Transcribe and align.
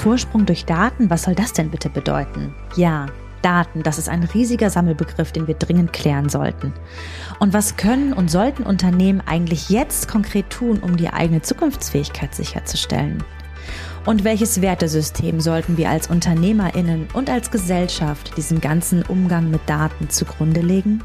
Vorsprung 0.00 0.46
durch 0.46 0.64
Daten, 0.64 1.10
was 1.10 1.24
soll 1.24 1.34
das 1.34 1.52
denn 1.52 1.70
bitte 1.70 1.90
bedeuten? 1.90 2.54
Ja, 2.74 3.04
Daten, 3.42 3.82
das 3.82 3.98
ist 3.98 4.08
ein 4.08 4.22
riesiger 4.22 4.70
Sammelbegriff, 4.70 5.30
den 5.30 5.46
wir 5.46 5.56
dringend 5.56 5.92
klären 5.92 6.30
sollten. 6.30 6.72
Und 7.38 7.52
was 7.52 7.76
können 7.76 8.14
und 8.14 8.30
sollten 8.30 8.62
Unternehmen 8.62 9.20
eigentlich 9.26 9.68
jetzt 9.68 10.08
konkret 10.08 10.48
tun, 10.48 10.78
um 10.78 10.96
die 10.96 11.10
eigene 11.10 11.42
Zukunftsfähigkeit 11.42 12.34
sicherzustellen? 12.34 13.22
Und 14.06 14.24
welches 14.24 14.62
Wertesystem 14.62 15.38
sollten 15.38 15.76
wir 15.76 15.90
als 15.90 16.08
Unternehmerinnen 16.08 17.08
und 17.12 17.28
als 17.28 17.50
Gesellschaft 17.50 18.38
diesem 18.38 18.62
ganzen 18.62 19.02
Umgang 19.02 19.50
mit 19.50 19.60
Daten 19.66 20.08
zugrunde 20.08 20.62
legen? 20.62 21.04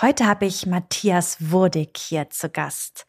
Heute 0.00 0.26
habe 0.26 0.46
ich 0.46 0.66
Matthias 0.66 1.36
Wurdig 1.40 1.98
hier 1.98 2.30
zu 2.30 2.48
Gast. 2.48 3.06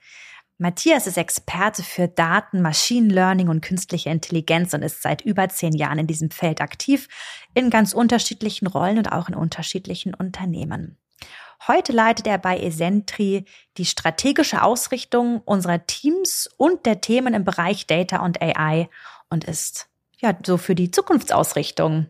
Matthias 0.57 1.07
ist 1.07 1.17
Experte 1.17 1.83
für 1.83 2.07
Daten, 2.07 2.61
Machine 2.61 3.13
Learning 3.13 3.47
und 3.47 3.61
künstliche 3.61 4.09
Intelligenz 4.09 4.73
und 4.73 4.81
ist 4.81 5.01
seit 5.01 5.21
über 5.21 5.47
zehn 5.49 5.73
Jahren 5.73 5.99
in 5.99 6.07
diesem 6.07 6.31
Feld 6.31 6.61
aktiv, 6.61 7.07
in 7.53 7.69
ganz 7.69 7.93
unterschiedlichen 7.93 8.67
Rollen 8.67 8.97
und 8.97 9.11
auch 9.11 9.29
in 9.29 9.35
unterschiedlichen 9.35 10.13
Unternehmen. 10.13 10.97
Heute 11.67 11.91
leitet 11.91 12.27
er 12.27 12.37
bei 12.37 12.59
Esentri 12.59 13.45
die 13.77 13.85
strategische 13.85 14.63
Ausrichtung 14.63 15.41
unserer 15.45 15.85
Teams 15.85 16.49
und 16.57 16.85
der 16.85 17.01
Themen 17.01 17.33
im 17.33 17.45
Bereich 17.45 17.87
Data 17.87 18.17
und 18.25 18.41
AI 18.41 18.89
und 19.29 19.43
ist 19.43 19.89
ja 20.17 20.37
so 20.45 20.57
für 20.57 20.75
die 20.75 20.91
Zukunftsausrichtung 20.91 22.07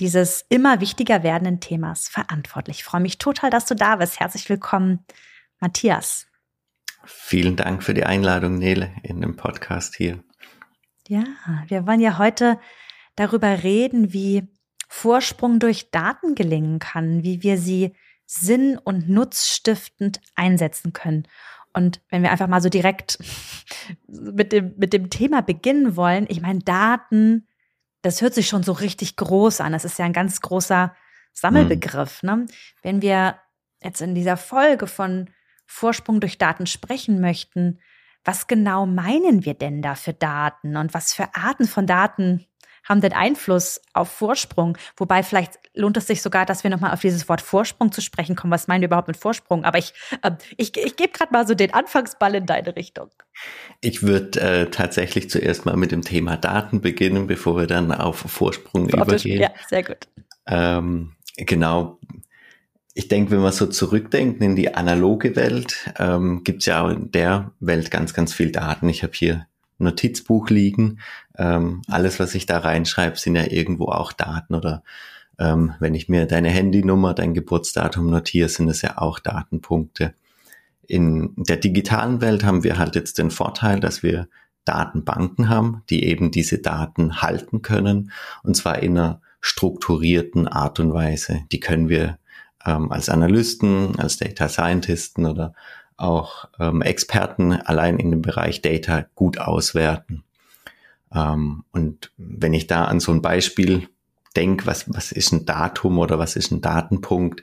dieses 0.00 0.44
immer 0.48 0.80
wichtiger 0.80 1.22
werdenden 1.22 1.60
Themas 1.60 2.08
verantwortlich. 2.08 2.78
Ich 2.78 2.84
freue 2.84 3.00
mich 3.00 3.18
total, 3.18 3.50
dass 3.50 3.66
du 3.66 3.74
da 3.74 3.96
bist. 3.96 4.20
Herzlich 4.20 4.48
willkommen, 4.48 5.04
Matthias. 5.60 6.26
Vielen 7.04 7.56
Dank 7.56 7.82
für 7.82 7.94
die 7.94 8.04
Einladung, 8.04 8.58
Nele, 8.58 8.92
in 9.02 9.20
dem 9.20 9.36
Podcast 9.36 9.94
hier. 9.96 10.22
Ja, 11.08 11.24
wir 11.68 11.86
wollen 11.86 12.00
ja 12.00 12.18
heute 12.18 12.58
darüber 13.14 13.62
reden, 13.62 14.12
wie 14.12 14.48
Vorsprung 14.88 15.58
durch 15.58 15.90
Daten 15.90 16.34
gelingen 16.34 16.78
kann, 16.78 17.22
wie 17.22 17.42
wir 17.42 17.58
sie 17.58 17.94
sinn- 18.26 18.78
und 18.78 19.08
nutzstiftend 19.08 20.20
einsetzen 20.34 20.92
können. 20.92 21.28
Und 21.72 22.00
wenn 22.08 22.22
wir 22.22 22.32
einfach 22.32 22.48
mal 22.48 22.60
so 22.60 22.68
direkt 22.68 23.18
mit 24.08 24.52
dem, 24.52 24.74
mit 24.76 24.92
dem 24.92 25.10
Thema 25.10 25.42
beginnen 25.42 25.96
wollen, 25.96 26.26
ich 26.28 26.40
meine, 26.40 26.60
Daten 26.60 27.46
das 28.06 28.22
hört 28.22 28.34
sich 28.34 28.48
schon 28.48 28.62
so 28.62 28.72
richtig 28.72 29.16
groß 29.16 29.60
an. 29.60 29.72
Das 29.72 29.84
ist 29.84 29.98
ja 29.98 30.04
ein 30.04 30.12
ganz 30.12 30.40
großer 30.40 30.94
Sammelbegriff. 31.32 32.22
Mhm. 32.22 32.28
Ne? 32.28 32.46
Wenn 32.82 33.02
wir 33.02 33.40
jetzt 33.82 34.00
in 34.00 34.14
dieser 34.14 34.36
Folge 34.36 34.86
von 34.86 35.28
Vorsprung 35.66 36.20
durch 36.20 36.38
Daten 36.38 36.66
sprechen 36.66 37.20
möchten, 37.20 37.80
was 38.24 38.46
genau 38.46 38.86
meinen 38.86 39.44
wir 39.44 39.54
denn 39.54 39.82
da 39.82 39.96
für 39.96 40.12
Daten 40.12 40.76
und 40.76 40.94
was 40.94 41.12
für 41.12 41.34
Arten 41.34 41.66
von 41.66 41.86
Daten 41.86 42.46
haben 42.84 43.00
denn 43.00 43.12
Einfluss 43.12 43.80
auf 43.92 44.08
Vorsprung? 44.08 44.78
Wobei 44.96 45.24
vielleicht 45.24 45.58
lohnt 45.76 45.96
es 45.96 46.06
sich 46.06 46.22
sogar, 46.22 46.46
dass 46.46 46.64
wir 46.64 46.70
nochmal 46.70 46.92
auf 46.92 47.00
dieses 47.00 47.28
Wort 47.28 47.40
Vorsprung 47.40 47.92
zu 47.92 48.00
sprechen 48.00 48.34
kommen. 48.34 48.52
Was 48.52 48.66
meinen 48.66 48.80
wir 48.80 48.88
überhaupt 48.88 49.08
mit 49.08 49.16
Vorsprung? 49.16 49.64
Aber 49.64 49.78
ich, 49.78 49.92
äh, 50.22 50.32
ich, 50.56 50.76
ich 50.76 50.96
gebe 50.96 51.12
gerade 51.12 51.32
mal 51.32 51.46
so 51.46 51.54
den 51.54 51.72
Anfangsball 51.72 52.34
in 52.34 52.46
deine 52.46 52.74
Richtung. 52.74 53.10
Ich 53.80 54.02
würde 54.02 54.40
äh, 54.40 54.70
tatsächlich 54.70 55.30
zuerst 55.30 55.66
mal 55.66 55.76
mit 55.76 55.92
dem 55.92 56.02
Thema 56.02 56.36
Daten 56.36 56.80
beginnen, 56.80 57.26
bevor 57.26 57.56
wir 57.56 57.66
dann 57.66 57.92
auf 57.92 58.16
Vorsprung 58.16 58.88
Vor 58.88 59.02
übergehen. 59.02 59.40
Ja, 59.40 59.50
sehr 59.68 59.84
gut. 59.84 60.08
Ähm, 60.46 61.12
genau. 61.36 61.98
Ich 62.94 63.08
denke, 63.08 63.32
wenn 63.32 63.42
man 63.42 63.52
so 63.52 63.66
zurückdenkt 63.66 64.40
in 64.40 64.56
die 64.56 64.74
analoge 64.74 65.36
Welt, 65.36 65.92
ähm, 65.98 66.42
gibt 66.44 66.60
es 66.60 66.66
ja 66.66 66.82
auch 66.82 66.88
in 66.88 67.10
der 67.10 67.52
Welt 67.60 67.90
ganz, 67.90 68.14
ganz 68.14 68.32
viel 68.32 68.50
Daten. 68.50 68.88
Ich 68.88 69.02
habe 69.02 69.12
hier 69.14 69.46
Notizbuch 69.78 70.48
liegen. 70.48 71.00
Ähm, 71.36 71.82
alles, 71.88 72.18
was 72.18 72.34
ich 72.34 72.46
da 72.46 72.58
reinschreibe, 72.58 73.18
sind 73.18 73.36
ja 73.36 73.44
irgendwo 73.44 73.88
auch 73.88 74.12
Daten 74.12 74.54
oder 74.54 74.82
ähm, 75.38 75.74
wenn 75.80 75.94
ich 75.94 76.08
mir 76.08 76.26
deine 76.26 76.50
Handynummer, 76.50 77.14
dein 77.14 77.34
Geburtsdatum 77.34 78.10
notiere, 78.10 78.48
sind 78.48 78.68
es 78.68 78.82
ja 78.82 78.98
auch 78.98 79.18
Datenpunkte. 79.18 80.14
In 80.86 81.34
der 81.36 81.56
digitalen 81.56 82.20
Welt 82.20 82.44
haben 82.44 82.64
wir 82.64 82.78
halt 82.78 82.94
jetzt 82.94 83.18
den 83.18 83.30
Vorteil, 83.30 83.80
dass 83.80 84.02
wir 84.02 84.28
Datenbanken 84.64 85.48
haben, 85.48 85.82
die 85.90 86.04
eben 86.04 86.30
diese 86.30 86.58
Daten 86.58 87.22
halten 87.22 87.62
können 87.62 88.12
und 88.42 88.56
zwar 88.56 88.82
in 88.82 88.98
einer 88.98 89.20
strukturierten 89.40 90.48
Art 90.48 90.80
und 90.80 90.92
Weise. 90.92 91.42
Die 91.52 91.60
können 91.60 91.88
wir 91.88 92.18
ähm, 92.64 92.90
als 92.90 93.08
Analysten, 93.08 93.98
als 93.98 94.16
Data 94.16 94.48
Scientisten 94.48 95.24
oder 95.26 95.54
auch 95.96 96.48
ähm, 96.58 96.82
Experten 96.82 97.52
allein 97.52 97.98
in 97.98 98.10
dem 98.10 98.22
Bereich 98.22 98.60
Data 98.60 99.06
gut 99.14 99.38
auswerten. 99.38 100.24
Ähm, 101.14 101.64
und 101.70 102.12
wenn 102.16 102.54
ich 102.54 102.66
da 102.66 102.84
an 102.84 103.00
so 103.00 103.12
ein 103.12 103.22
Beispiel 103.22 103.88
denke, 104.36 104.66
was, 104.66 104.92
was 104.92 105.12
ist 105.12 105.32
ein 105.32 105.46
Datum 105.46 105.98
oder 105.98 106.18
was 106.18 106.36
ist 106.36 106.50
ein 106.50 106.60
Datenpunkt, 106.60 107.42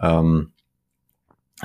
ähm, 0.00 0.52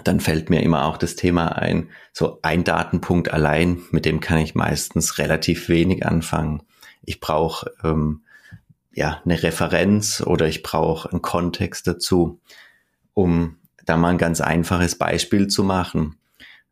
dann 0.03 0.19
fällt 0.19 0.49
mir 0.49 0.61
immer 0.61 0.85
auch 0.85 0.97
das 0.97 1.15
Thema 1.15 1.57
ein, 1.57 1.89
so 2.13 2.39
ein 2.43 2.63
Datenpunkt 2.63 3.31
allein, 3.33 3.81
mit 3.91 4.05
dem 4.05 4.19
kann 4.19 4.37
ich 4.37 4.53
meistens 4.53 5.17
relativ 5.17 5.69
wenig 5.69 6.05
anfangen. 6.05 6.61
Ich 7.01 7.19
brauche 7.19 7.71
ähm, 7.83 8.21
ja 8.93 9.21
eine 9.25 9.41
Referenz 9.41 10.21
oder 10.21 10.47
ich 10.47 10.61
brauche 10.61 11.09
einen 11.11 11.21
Kontext 11.21 11.87
dazu, 11.87 12.39
um 13.13 13.57
da 13.85 13.97
mal 13.97 14.09
ein 14.09 14.17
ganz 14.17 14.41
einfaches 14.41 14.97
Beispiel 14.97 15.47
zu 15.47 15.63
machen. 15.63 16.16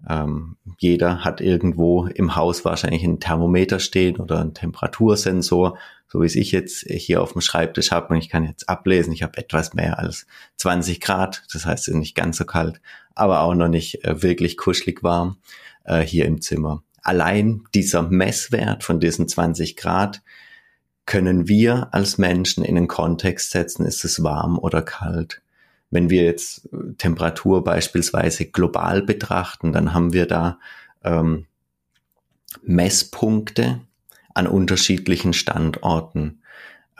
Ähm, 0.08 0.58
jeder 0.78 1.24
hat 1.24 1.42
irgendwo 1.42 2.06
im 2.06 2.36
Haus 2.36 2.66
wahrscheinlich 2.66 3.04
ein 3.04 3.20
Thermometer 3.20 3.80
stehen 3.80 4.18
oder 4.18 4.40
ein 4.40 4.54
Temperatursensor, 4.54 5.78
so 6.08 6.22
wie 6.22 6.26
es 6.26 6.36
ich 6.36 6.52
jetzt 6.52 6.86
hier 6.88 7.22
auf 7.22 7.34
dem 7.34 7.42
Schreibtisch 7.42 7.92
habe 7.92 8.14
und 8.14 8.18
ich 8.18 8.30
kann 8.30 8.46
jetzt 8.46 8.70
ablesen, 8.70 9.14
ich 9.14 9.24
habe 9.24 9.38
etwas 9.38 9.74
mehr 9.74 10.00
als 10.00 10.28
20 10.58 11.02
Grad, 11.02 11.44
das 11.52 11.66
heißt 11.66 11.88
es 11.88 11.94
ist 11.94 12.00
nicht 12.00 12.16
ganz 12.16 12.38
so 12.38 12.46
kalt, 12.46 12.82
aber 13.16 13.42
auch 13.42 13.56
noch 13.56 13.68
nicht 13.68 14.04
äh, 14.06 14.22
wirklich 14.22 14.58
kuschelig 14.58 15.02
warm 15.02 15.38
äh, 15.86 16.02
hier 16.02 16.26
im 16.26 16.42
Zimmer. 16.42 16.84
Allein 17.02 17.64
dieser 17.74 18.04
Messwert 18.04 18.84
von 18.84 19.00
diesen 19.00 19.28
20 19.28 19.76
Grad 19.76 20.22
können 21.06 21.48
wir 21.48 21.94
als 21.94 22.18
Menschen 22.18 22.66
in 22.66 22.76
den 22.76 22.88
Kontext 22.88 23.52
setzen, 23.52 23.86
ist 23.86 24.04
es 24.06 24.24
warm 24.24 24.58
oder 24.58 24.82
kalt. 24.82 25.42
Wenn 25.96 26.10
wir 26.10 26.24
jetzt 26.24 26.66
äh, 26.74 26.94
Temperatur 26.98 27.64
beispielsweise 27.64 28.46
global 28.46 29.02
betrachten, 29.02 29.72
dann 29.72 29.94
haben 29.94 30.12
wir 30.12 30.26
da 30.26 30.60
ähm, 31.06 31.46
Messpunkte 32.64 33.80
an 34.34 34.46
unterschiedlichen 34.46 35.32
Standorten. 35.32 36.42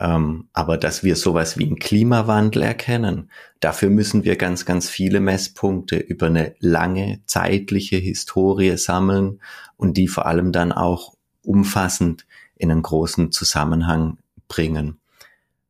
Ähm, 0.00 0.48
aber 0.54 0.78
dass 0.78 1.04
wir 1.04 1.14
sowas 1.14 1.58
wie 1.58 1.66
einen 1.66 1.78
Klimawandel 1.78 2.62
erkennen, 2.62 3.30
dafür 3.60 3.90
müssen 3.90 4.24
wir 4.24 4.36
ganz, 4.36 4.64
ganz 4.64 4.88
viele 4.88 5.20
Messpunkte 5.20 5.96
über 5.96 6.28
eine 6.28 6.54
lange 6.58 7.20
zeitliche 7.26 7.96
Historie 7.96 8.78
sammeln 8.78 9.42
und 9.76 9.98
die 9.98 10.08
vor 10.08 10.24
allem 10.24 10.52
dann 10.52 10.72
auch 10.72 11.12
umfassend 11.42 12.26
in 12.56 12.70
einen 12.70 12.82
großen 12.82 13.30
Zusammenhang 13.30 14.16
bringen. 14.48 15.00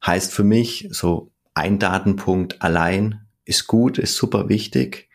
Heißt 0.04 0.32
für 0.32 0.44
mich, 0.44 0.88
so 0.92 1.32
ein 1.56 1.78
Datenpunkt 1.78 2.60
allein 2.60 3.22
ist 3.46 3.66
gut, 3.66 3.98
ist 3.98 4.16
super 4.16 4.48
wichtig. 4.50 5.08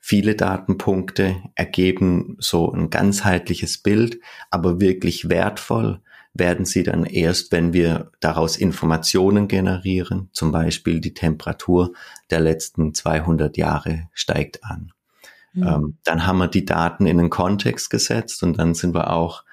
Viele 0.00 0.34
Datenpunkte 0.34 1.36
ergeben 1.54 2.36
so 2.40 2.70
ein 2.72 2.90
ganzheitliches 2.90 3.78
Bild, 3.78 4.18
aber 4.50 4.80
wirklich 4.80 5.28
wertvoll 5.28 6.00
werden 6.34 6.66
sie 6.66 6.82
dann 6.82 7.04
erst, 7.04 7.52
wenn 7.52 7.72
wir 7.72 8.10
daraus 8.18 8.56
Informationen 8.56 9.46
generieren, 9.46 10.30
zum 10.32 10.50
Beispiel 10.50 11.00
die 11.00 11.14
Temperatur 11.14 11.92
der 12.28 12.40
letzten 12.40 12.92
200 12.92 13.56
Jahre 13.56 14.08
steigt 14.12 14.64
an. 14.64 14.92
Mhm. 15.52 15.62
Ähm, 15.62 15.98
dann 16.02 16.26
haben 16.26 16.38
wir 16.38 16.48
die 16.48 16.64
Daten 16.64 17.06
in 17.06 17.18
den 17.18 17.30
Kontext 17.30 17.88
gesetzt 17.88 18.42
und 18.42 18.58
dann 18.58 18.74
sind 18.74 18.94
wir 18.94 19.12
auch 19.12 19.44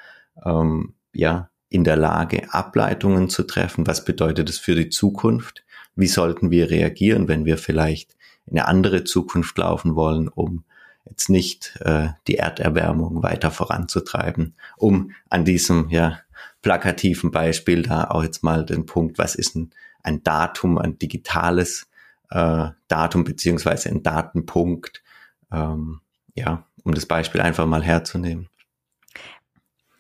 ähm, 0.44 0.96
ja 1.14 1.52
in 1.70 1.84
der 1.84 1.98
Lage, 1.98 2.52
Ableitungen 2.52 3.30
zu 3.30 3.44
treffen. 3.44 3.86
Was 3.86 4.04
bedeutet 4.04 4.50
es 4.50 4.58
für 4.58 4.74
die 4.74 4.90
Zukunft? 4.90 5.64
Wie 5.96 6.08
sollten 6.08 6.52
wir 6.52 6.70
reagieren, 6.70 7.28
wenn 7.28 7.46
wir 7.46 7.58
vielleicht 7.58 8.16
in 8.46 8.58
eine 8.58 8.68
andere 8.68 9.04
Zukunft 9.04 9.58
laufen 9.58 9.96
wollen, 9.96 10.28
um 10.28 10.64
jetzt 11.06 11.30
nicht 11.30 11.78
äh, 11.82 12.10
die 12.28 12.38
Erderwärmung 12.38 13.24
weiter 13.24 13.52
voranzutreiben, 13.52 14.56
um 14.78 15.12
an 15.30 15.46
diesem 15.46 15.90
ja 15.90 16.20
plakativen 16.62 17.32
Beispiel 17.32 17.84
da 17.84 18.06
auch 18.06 18.24
jetzt 18.24 18.44
mal 18.44 18.66
den 18.66 18.86
Punkt, 18.86 19.18
was 19.18 19.36
ist 19.36 19.56
ein, 19.56 19.72
ein 20.04 20.24
Datum, 20.24 20.78
ein 20.78 20.98
digitales 21.00 21.88
äh, 22.30 22.70
Datum 22.88 23.24
beziehungsweise 23.24 23.90
ein 23.90 24.04
Datenpunkt, 24.04 25.04
ähm, 25.52 26.02
ja, 26.36 26.66
um 26.84 26.94
das 26.94 27.06
Beispiel 27.06 27.42
einfach 27.42 27.66
mal 27.66 27.84
herzunehmen. 27.84 28.48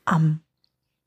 Um, 0.09 0.41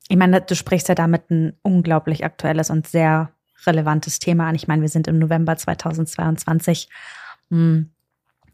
ich 0.09 0.17
meine, 0.17 0.41
du 0.41 0.55
sprichst 0.55 0.89
ja 0.89 0.95
damit 0.95 1.31
ein 1.31 1.57
unglaublich 1.63 2.25
aktuelles 2.25 2.71
und 2.71 2.87
sehr 2.87 3.34
relevantes 3.67 4.19
Thema 4.19 4.49
an. 4.49 4.55
Ich 4.55 4.69
meine, 4.69 4.83
wir 4.83 4.89
sind 4.89 5.09
im 5.09 5.19
November 5.19 5.57
2022. 5.57 6.89
Hm, 7.51 7.91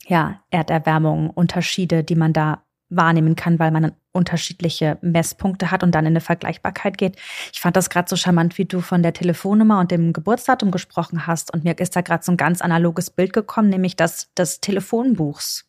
ja, 0.06 0.40
Erderwärmung, 0.50 1.30
Unterschiede, 1.30 2.04
die 2.04 2.16
man 2.16 2.32
da 2.32 2.62
wahrnehmen 2.88 3.36
kann, 3.36 3.58
weil 3.58 3.70
man 3.70 3.92
unterschiedliche 4.12 4.98
Messpunkte 5.00 5.70
hat 5.70 5.84
und 5.84 5.94
dann 5.94 6.04
in 6.04 6.12
eine 6.12 6.20
Vergleichbarkeit 6.20 6.98
geht. 6.98 7.16
Ich 7.52 7.60
fand 7.60 7.76
das 7.76 7.88
gerade 7.88 8.08
so 8.08 8.16
charmant, 8.16 8.58
wie 8.58 8.64
du 8.64 8.80
von 8.80 9.02
der 9.02 9.12
Telefonnummer 9.12 9.78
und 9.78 9.92
dem 9.92 10.12
Geburtsdatum 10.12 10.72
gesprochen 10.72 11.26
hast. 11.26 11.54
Und 11.54 11.62
mir 11.62 11.78
ist 11.78 11.94
da 11.94 12.00
gerade 12.00 12.24
so 12.24 12.32
ein 12.32 12.36
ganz 12.36 12.60
analoges 12.60 13.10
Bild 13.10 13.32
gekommen, 13.32 13.68
nämlich 13.68 13.94
das 13.94 14.34
des 14.34 14.60
Telefonbuchs. 14.60 15.66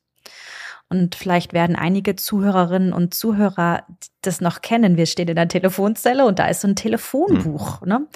Und 0.91 1.15
vielleicht 1.15 1.53
werden 1.53 1.77
einige 1.77 2.17
Zuhörerinnen 2.17 2.91
und 2.91 3.13
Zuhörer 3.13 3.85
das 4.19 4.41
noch 4.41 4.59
kennen. 4.59 4.97
Wir 4.97 5.05
stehen 5.05 5.29
in 5.29 5.37
der 5.37 5.47
Telefonzelle 5.47 6.25
und 6.25 6.37
da 6.37 6.47
ist 6.47 6.59
so 6.59 6.67
ein 6.67 6.75
Telefonbuch. 6.75 7.79
Mhm. 7.79 7.87
Ne? 7.87 8.07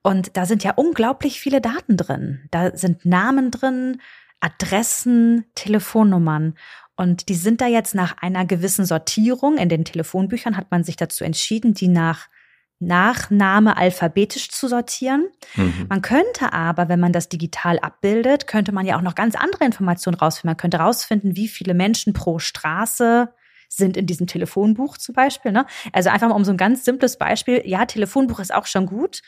Und 0.00 0.34
da 0.34 0.46
sind 0.46 0.64
ja 0.64 0.72
unglaublich 0.74 1.40
viele 1.40 1.60
Daten 1.60 1.98
drin. 1.98 2.48
Da 2.50 2.74
sind 2.74 3.04
Namen 3.04 3.50
drin, 3.50 4.00
Adressen, 4.40 5.44
Telefonnummern. 5.54 6.54
Und 6.96 7.28
die 7.28 7.34
sind 7.34 7.60
da 7.60 7.66
jetzt 7.66 7.94
nach 7.94 8.16
einer 8.22 8.46
gewissen 8.46 8.86
Sortierung. 8.86 9.58
In 9.58 9.68
den 9.68 9.84
Telefonbüchern 9.84 10.56
hat 10.56 10.70
man 10.70 10.84
sich 10.84 10.96
dazu 10.96 11.24
entschieden, 11.24 11.74
die 11.74 11.88
nach 11.88 12.28
Nachname 12.82 13.76
alphabetisch 13.76 14.50
zu 14.50 14.68
sortieren. 14.68 15.28
Mhm. 15.54 15.86
Man 15.88 16.02
könnte 16.02 16.52
aber, 16.52 16.88
wenn 16.88 17.00
man 17.00 17.12
das 17.12 17.28
digital 17.28 17.78
abbildet, 17.78 18.46
könnte 18.46 18.72
man 18.72 18.86
ja 18.86 18.96
auch 18.96 19.02
noch 19.02 19.14
ganz 19.14 19.34
andere 19.34 19.64
Informationen 19.64 20.16
rausfinden. 20.16 20.50
Man 20.50 20.56
könnte 20.56 20.78
rausfinden, 20.78 21.36
wie 21.36 21.48
viele 21.48 21.74
Menschen 21.74 22.12
pro 22.12 22.38
Straße 22.38 23.28
sind 23.68 23.96
in 23.96 24.06
diesem 24.06 24.26
Telefonbuch 24.26 24.98
zum 24.98 25.14
Beispiel. 25.14 25.52
Ne? 25.52 25.66
Also 25.92 26.10
einfach 26.10 26.28
mal 26.28 26.34
um 26.34 26.44
so 26.44 26.50
ein 26.50 26.58
ganz 26.58 26.84
simples 26.84 27.16
Beispiel. 27.16 27.62
Ja, 27.64 27.86
Telefonbuch 27.86 28.38
ist 28.38 28.54
auch 28.54 28.66
schon 28.66 28.86
gut. 28.86 29.22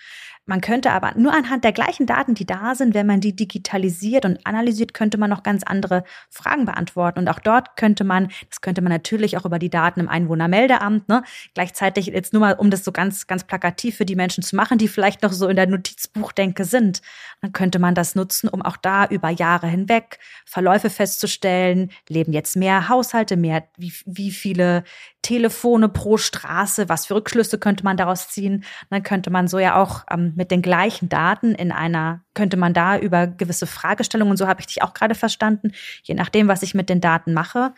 Man 0.47 0.61
könnte 0.61 0.91
aber 0.91 1.13
nur 1.17 1.33
anhand 1.33 1.65
der 1.65 1.73
gleichen 1.73 2.05
Daten, 2.05 2.35
die 2.35 2.45
da 2.45 2.75
sind, 2.75 2.93
wenn 2.93 3.07
man 3.07 3.21
die 3.21 3.35
digitalisiert 3.35 4.27
und 4.27 4.47
analysiert, 4.47 4.93
könnte 4.93 5.17
man 5.17 5.31
noch 5.31 5.43
ganz 5.43 5.63
andere 5.63 6.05
Fragen 6.29 6.67
beantworten. 6.67 7.21
Und 7.21 7.29
auch 7.29 7.39
dort 7.39 7.77
könnte 7.77 8.05
man, 8.05 8.29
das 8.51 8.61
könnte 8.61 8.83
man 8.83 8.93
natürlich 8.93 9.39
auch 9.39 9.47
über 9.47 9.59
die 9.59 9.71
Daten 9.71 10.01
im 10.01 10.09
Einwohnermeldeamt, 10.09 11.09
ne, 11.09 11.23
gleichzeitig 11.55 12.07
jetzt 12.07 12.35
nur 12.35 12.41
mal, 12.41 12.53
um 12.55 12.71
das 12.71 12.85
so 12.85 12.93
ganz, 12.93 13.27
ganz 13.27 13.45
plakativ 13.45 13.97
für 13.97 14.05
die 14.05 14.17
Menschen 14.17 14.43
zu 14.45 14.55
machen, 14.55 14.77
die 14.77 14.89
vielleicht 14.89 15.23
noch 15.23 15.33
so 15.33 15.49
in 15.49 15.57
der 15.57 15.67
Notizbuchdenke 15.67 16.67
sind, 16.67 17.01
dann 17.41 17.53
könnte 17.53 17.79
man 17.79 17.95
das 17.95 18.15
nutzen, 18.15 18.49
um 18.49 18.61
auch 18.61 18.77
da 18.77 19.07
über 19.07 19.31
Jahre 19.31 19.67
hinweg 19.69 20.19
Verläufe 20.45 20.91
festzustellen. 20.91 21.91
Leben 22.09 22.35
jetzt 22.35 22.55
mehr 22.55 22.91
Haushalte, 22.91 23.39
mehr, 23.39 23.65
wie, 23.79 23.95
wie 24.05 24.31
viele 24.31 24.85
Telefone 25.25 25.89
pro 25.89 26.19
Straße, 26.19 26.89
was 26.89 27.07
für 27.07 27.17
Rückschlüsse 27.17 27.59
könnte 27.59 27.83
man 27.83 27.97
daraus 27.97 28.29
ziehen? 28.29 28.63
Dann 28.91 29.03
könnte 29.03 29.31
man 29.31 29.49
so 29.49 29.59
ja 29.59 29.75
auch 29.83 30.05
ähm, 30.11 30.35
mit 30.37 30.51
den 30.51 30.63
gleichen 30.63 31.09
Daten 31.09 31.55
in 31.55 31.73
einer, 31.73 32.21
könnte 32.35 32.57
man 32.57 32.75
da 32.75 32.99
über 32.99 33.27
gewisse 33.27 33.67
Fragestellungen, 33.67 34.37
so 34.37 34.47
habe 34.47 34.61
ich 34.61 34.67
dich 34.67 34.83
auch 34.83 34.95
gerade 34.95 35.15
verstanden, 35.15 35.73
je 36.03 36.15
nachdem, 36.15 36.47
was 36.47 36.63
ich 36.63 36.75
mit 36.75 36.89
den 36.89 37.01
Daten 37.01 37.33
mache, 37.33 37.73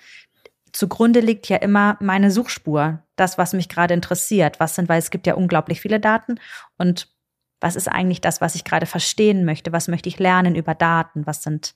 zugrunde 0.73 1.21
liegt 1.21 1.49
ja 1.49 1.57
immer 1.57 1.97
meine 2.01 2.31
Suchspur, 2.31 3.03
das, 3.15 3.39
was 3.39 3.55
mich 3.55 3.69
gerade 3.69 3.95
interessiert. 3.95 4.61
Was 4.61 4.75
sind, 4.75 4.89
weil 4.89 4.99
es 4.99 5.11
gibt 5.11 5.27
ja 5.27 5.35
unglaublich 5.35 5.81
viele 5.81 6.01
Daten 6.01 6.39
und 6.77 7.09
was 7.61 7.77
ist 7.77 7.89
eigentlich 7.89 8.21
das, 8.21 8.41
was 8.41 8.55
ich 8.55 8.65
gerade 8.65 8.87
verstehen 8.87 9.45
möchte? 9.45 9.73
Was 9.73 9.89
möchte 9.89 10.09
ich 10.09 10.19
lernen 10.19 10.55
über 10.55 10.75
Daten? 10.75 11.27
Was 11.27 11.43
sind, 11.43 11.75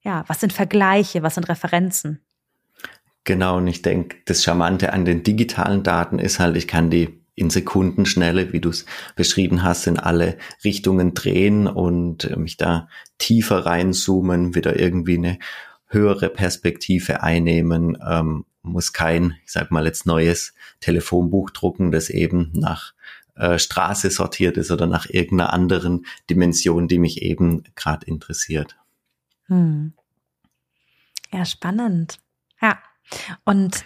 ja, 0.00 0.24
was 0.28 0.40
sind 0.40 0.52
Vergleiche? 0.52 1.22
Was 1.22 1.34
sind 1.34 1.48
Referenzen? 1.48 2.24
Genau, 3.24 3.58
und 3.58 3.66
ich 3.66 3.82
denke, 3.82 4.16
das 4.24 4.42
Charmante 4.42 4.92
an 4.92 5.04
den 5.04 5.22
digitalen 5.22 5.82
Daten 5.82 6.18
ist 6.18 6.40
halt, 6.40 6.56
ich 6.56 6.66
kann 6.66 6.90
die 6.90 7.20
in 7.34 7.50
Sekundenschnelle, 7.50 8.52
wie 8.52 8.60
du 8.60 8.68
es 8.68 8.86
beschrieben 9.16 9.62
hast, 9.62 9.86
in 9.86 9.98
alle 9.98 10.36
Richtungen 10.62 11.14
drehen 11.14 11.66
und 11.66 12.24
äh, 12.24 12.36
mich 12.36 12.56
da 12.56 12.88
tiefer 13.18 13.66
reinzoomen, 13.66 14.54
wieder 14.54 14.78
irgendwie 14.78 15.16
eine 15.16 15.38
höhere 15.86 16.28
Perspektive 16.28 17.22
einnehmen, 17.22 17.98
ähm, 18.06 18.44
muss 18.62 18.92
kein, 18.92 19.38
ich 19.44 19.52
sag 19.52 19.70
mal 19.70 19.86
jetzt 19.86 20.06
neues 20.06 20.54
Telefonbuch 20.80 21.50
drucken, 21.50 21.90
das 21.90 22.10
eben 22.10 22.50
nach 22.52 22.92
äh, 23.36 23.58
Straße 23.58 24.10
sortiert 24.10 24.56
ist 24.58 24.70
oder 24.70 24.86
nach 24.86 25.08
irgendeiner 25.08 25.52
anderen 25.52 26.06
Dimension, 26.28 26.88
die 26.88 26.98
mich 26.98 27.22
eben 27.22 27.64
gerade 27.74 28.06
interessiert. 28.06 28.76
Hm. 29.46 29.94
Ja, 31.32 31.44
spannend. 31.44 32.18
Ja. 32.60 32.78
Und 33.44 33.84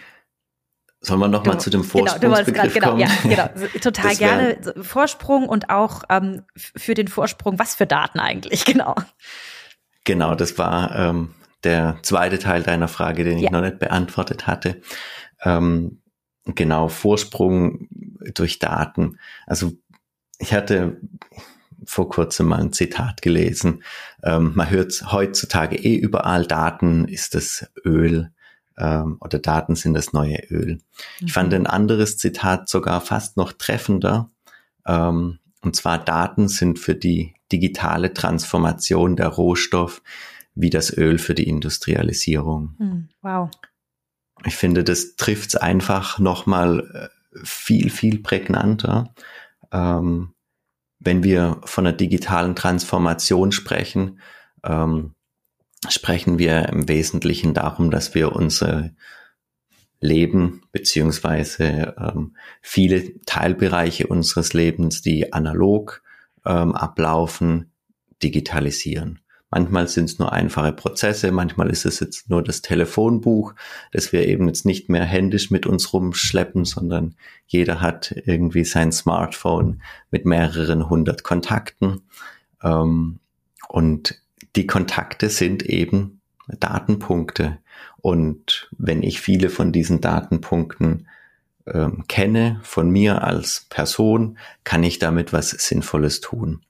Sollen 1.05 1.19
wir 1.19 1.27
nochmal 1.27 1.59
zu 1.59 1.69
dem 1.69 1.83
Vorsprungsbegriff 1.83 2.73
genau, 2.73 2.89
kommen? 2.89 3.01
Ja, 3.01 3.09
genau, 3.23 3.67
total 3.81 4.15
gerne. 4.15 4.57
Vorsprung 4.81 5.47
und 5.47 5.69
auch 5.69 6.01
ähm, 6.09 6.41
für 6.55 6.95
den 6.95 7.07
Vorsprung, 7.07 7.59
was 7.59 7.75
für 7.75 7.85
Daten 7.85 8.19
eigentlich, 8.19 8.65
genau. 8.65 8.95
Genau, 10.03 10.33
das 10.33 10.57
war 10.57 10.95
ähm, 10.95 11.35
der 11.63 11.99
zweite 12.01 12.39
Teil 12.39 12.63
deiner 12.63 12.87
Frage, 12.87 13.23
den 13.23 13.37
ich 13.37 13.51
noch 13.51 13.61
nicht 13.61 13.77
beantwortet 13.77 14.47
hatte. 14.47 14.81
Ähm, 15.43 16.01
genau, 16.45 16.87
Vorsprung 16.87 17.87
durch 18.33 18.57
Daten. 18.57 19.19
Also 19.45 19.73
ich 20.39 20.53
hatte 20.53 20.99
vor 21.85 22.09
kurzem 22.09 22.47
mal 22.47 22.61
ein 22.61 22.73
Zitat 22.73 23.21
gelesen. 23.21 23.83
Ähm, 24.23 24.53
man 24.55 24.71
hört 24.71 25.11
heutzutage 25.11 25.75
eh 25.75 25.95
überall, 25.95 26.47
Daten 26.47 27.07
ist 27.07 27.35
das 27.35 27.69
Öl 27.85 28.31
ähm, 28.77 29.17
oder 29.21 29.39
Daten 29.39 29.75
sind 29.75 29.93
das 29.93 30.13
neue 30.13 30.39
Öl. 30.49 30.75
Mhm. 30.75 30.79
Ich 31.27 31.33
fand 31.33 31.49
mhm. 31.49 31.55
ein 31.55 31.67
anderes 31.67 32.17
Zitat 32.17 32.69
sogar 32.69 33.01
fast 33.01 33.37
noch 33.37 33.53
treffender. 33.53 34.31
Ähm, 34.85 35.39
und 35.61 35.75
zwar 35.75 35.97
Daten 35.97 36.47
sind 36.47 36.79
für 36.79 36.95
die 36.95 37.33
digitale 37.51 38.13
Transformation 38.13 39.15
der 39.15 39.27
Rohstoff 39.27 40.01
wie 40.55 40.69
das 40.69 40.95
Öl 40.95 41.17
für 41.17 41.33
die 41.33 41.47
Industrialisierung. 41.47 42.75
Mhm. 42.77 43.09
Wow. 43.21 43.49
Ich 44.45 44.55
finde, 44.55 44.83
das 44.83 45.15
trifft 45.15 45.49
es 45.49 45.55
einfach 45.55 46.19
nochmal 46.19 47.11
äh, 47.33 47.39
viel, 47.43 47.89
viel 47.89 48.19
prägnanter. 48.19 49.13
Ähm, 49.71 50.33
wenn 50.99 51.23
wir 51.23 51.61
von 51.65 51.83
der 51.83 51.93
digitalen 51.93 52.55
Transformation 52.55 53.51
sprechen, 53.51 54.19
ähm, 54.63 55.14
sprechen 55.89 56.39
wir 56.39 56.69
im 56.69 56.87
Wesentlichen 56.87 57.53
darum, 57.53 57.91
dass 57.91 58.15
wir 58.15 58.33
unser 58.33 58.91
Leben 59.99 60.61
beziehungsweise 60.71 61.95
ähm, 61.97 62.35
viele 62.61 63.21
Teilbereiche 63.21 64.07
unseres 64.07 64.53
Lebens, 64.53 65.01
die 65.01 65.33
analog 65.33 66.01
ähm, 66.45 66.75
ablaufen, 66.75 67.71
digitalisieren. 68.21 69.19
Manchmal 69.51 69.87
sind 69.87 70.05
es 70.05 70.19
nur 70.19 70.33
einfache 70.33 70.73
Prozesse, 70.73 71.31
manchmal 71.31 71.69
ist 71.69 71.85
es 71.85 71.99
jetzt 72.01 72.29
nur 72.29 72.43
das 72.43 72.61
Telefonbuch, 72.61 73.53
das 73.91 74.11
wir 74.11 74.27
eben 74.27 74.47
jetzt 74.47 74.65
nicht 74.65 74.89
mehr 74.89 75.05
händisch 75.05 75.49
mit 75.49 75.65
uns 75.65 75.93
rumschleppen, 75.93 76.65
sondern 76.65 77.15
jeder 77.47 77.79
hat 77.79 78.13
irgendwie 78.25 78.65
sein 78.65 78.91
Smartphone 78.91 79.81
mit 80.11 80.25
mehreren 80.25 80.89
hundert 80.89 81.23
Kontakten. 81.23 82.01
Ähm, 82.61 83.19
und 83.69 84.21
die 84.55 84.67
Kontakte 84.67 85.29
sind 85.29 85.63
eben 85.63 86.21
Datenpunkte. 86.47 87.59
Und 87.97 88.69
wenn 88.77 89.03
ich 89.03 89.19
viele 89.19 89.49
von 89.49 89.71
diesen 89.71 90.01
Datenpunkten 90.01 91.07
ähm, 91.65 92.05
kenne, 92.07 92.59
von 92.63 92.89
mir 92.89 93.23
als 93.23 93.65
Person, 93.69 94.37
kann 94.63 94.83
ich 94.83 94.99
damit 94.99 95.33
was 95.33 95.49
Sinnvolles 95.49 96.21
tun. 96.21 96.61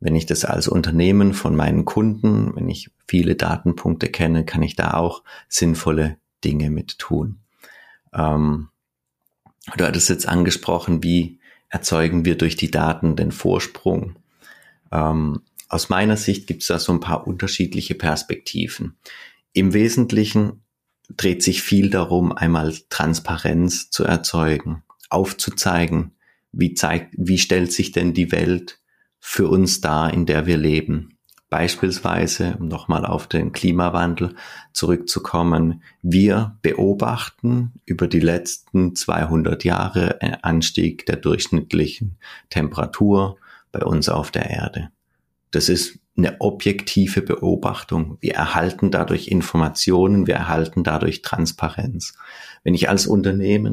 Wenn 0.00 0.14
ich 0.14 0.26
das 0.26 0.44
als 0.44 0.68
Unternehmen 0.68 1.34
von 1.34 1.56
meinen 1.56 1.84
Kunden, 1.84 2.54
wenn 2.54 2.68
ich 2.68 2.90
viele 3.08 3.34
Datenpunkte 3.34 4.08
kenne, 4.08 4.44
kann 4.44 4.62
ich 4.62 4.76
da 4.76 4.94
auch 4.94 5.22
sinnvolle 5.48 6.16
Dinge 6.44 6.70
mit 6.70 6.98
tun. 6.98 7.40
Ähm, 8.14 8.68
du 9.76 9.84
hattest 9.84 10.08
jetzt 10.08 10.28
angesprochen, 10.28 11.02
wie, 11.02 11.40
erzeugen 11.68 12.24
wir 12.24 12.38
durch 12.38 12.56
die 12.56 12.70
Daten 12.70 13.16
den 13.16 13.32
Vorsprung? 13.32 14.16
Ähm, 14.92 15.42
aus 15.68 15.88
meiner 15.88 16.16
Sicht 16.16 16.46
gibt 16.46 16.62
es 16.62 16.68
da 16.68 16.78
so 16.78 16.92
ein 16.92 17.00
paar 17.00 17.26
unterschiedliche 17.26 17.94
Perspektiven. 17.94 18.96
Im 19.52 19.72
Wesentlichen 19.72 20.62
dreht 21.08 21.42
sich 21.42 21.62
viel 21.62 21.90
darum, 21.90 22.32
einmal 22.32 22.74
Transparenz 22.88 23.90
zu 23.90 24.04
erzeugen, 24.04 24.82
aufzuzeigen, 25.08 26.12
wie 26.52 26.74
zeigt, 26.74 27.14
wie 27.16 27.38
stellt 27.38 27.72
sich 27.72 27.92
denn 27.92 28.14
die 28.14 28.32
Welt 28.32 28.80
für 29.18 29.48
uns 29.48 29.80
dar, 29.80 30.12
in 30.12 30.26
der 30.26 30.46
wir 30.46 30.56
leben. 30.56 31.18
Beispielsweise, 31.48 32.56
um 32.58 32.66
nochmal 32.66 33.06
auf 33.06 33.28
den 33.28 33.52
Klimawandel 33.52 34.34
zurückzukommen, 34.72 35.82
wir 36.02 36.58
beobachten 36.62 37.72
über 37.84 38.08
die 38.08 38.20
letzten 38.20 38.96
200 38.96 39.62
Jahre 39.62 40.20
einen 40.20 40.42
Anstieg 40.42 41.06
der 41.06 41.16
durchschnittlichen 41.16 42.18
Temperatur 42.50 43.38
bei 43.70 43.84
uns 43.84 44.08
auf 44.08 44.32
der 44.32 44.50
Erde. 44.50 44.90
Das 45.56 45.70
ist 45.70 45.98
eine 46.18 46.38
objektive 46.42 47.22
Beobachtung. 47.22 48.18
Wir 48.20 48.34
erhalten 48.34 48.90
dadurch 48.90 49.28
Informationen, 49.28 50.26
wir 50.26 50.34
erhalten 50.34 50.84
dadurch 50.84 51.22
Transparenz. 51.22 52.12
Wenn 52.62 52.74
ich 52.74 52.90
als 52.90 53.06
Unternehmen 53.06 53.72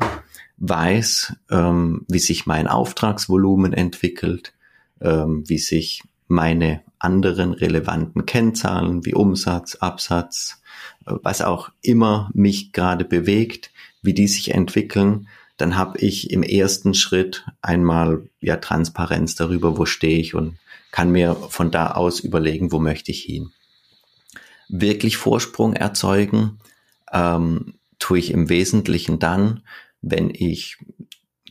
weiß, 0.56 1.36
ähm, 1.52 2.06
wie 2.08 2.20
sich 2.20 2.46
mein 2.46 2.70
Auftragsvolumen 2.70 3.74
entwickelt, 3.74 4.54
ähm, 5.02 5.44
wie 5.46 5.58
sich 5.58 6.04
meine 6.30 6.84
anderen 7.00 7.52
relevanten 7.52 8.26
Kennzahlen 8.26 9.04
wie 9.04 9.14
Umsatz, 9.14 9.76
Absatz, 9.76 10.62
äh, 11.06 11.12
was 11.22 11.42
auch 11.42 11.70
immer 11.82 12.32
mich 12.34 12.72
gerade 12.72 13.04
bewegt, 13.04 13.72
wie 14.02 14.14
die 14.14 14.30
sich 14.30 14.54
entwickeln, 14.54 15.28
dann 15.58 15.76
habe 15.76 16.00
ich 16.00 16.32
im 16.32 16.44
ersten 16.44 16.94
Schritt 16.94 17.46
einmal 17.62 18.28
ja 18.42 18.58
Transparenz 18.58 19.36
darüber, 19.36 19.78
wo 19.78 19.86
stehe 19.86 20.20
ich 20.20 20.34
und 20.34 20.58
kann 20.92 21.12
mir 21.12 21.36
von 21.36 21.72
da 21.72 21.92
aus 21.92 22.20
überlegen, 22.20 22.72
wo 22.72 22.80
möchte 22.80 23.12
ich 23.12 23.22
hin. 23.22 23.52
Wirklich 24.70 25.18
Vorsprung 25.18 25.74
erzeugen 25.74 26.60
ähm, 27.12 27.76
tue 28.00 28.20
ich 28.20 28.32
im 28.32 28.50
Wesentlichen 28.50 29.20
dann, 29.20 29.62
wenn 30.02 30.30
ich 30.30 30.78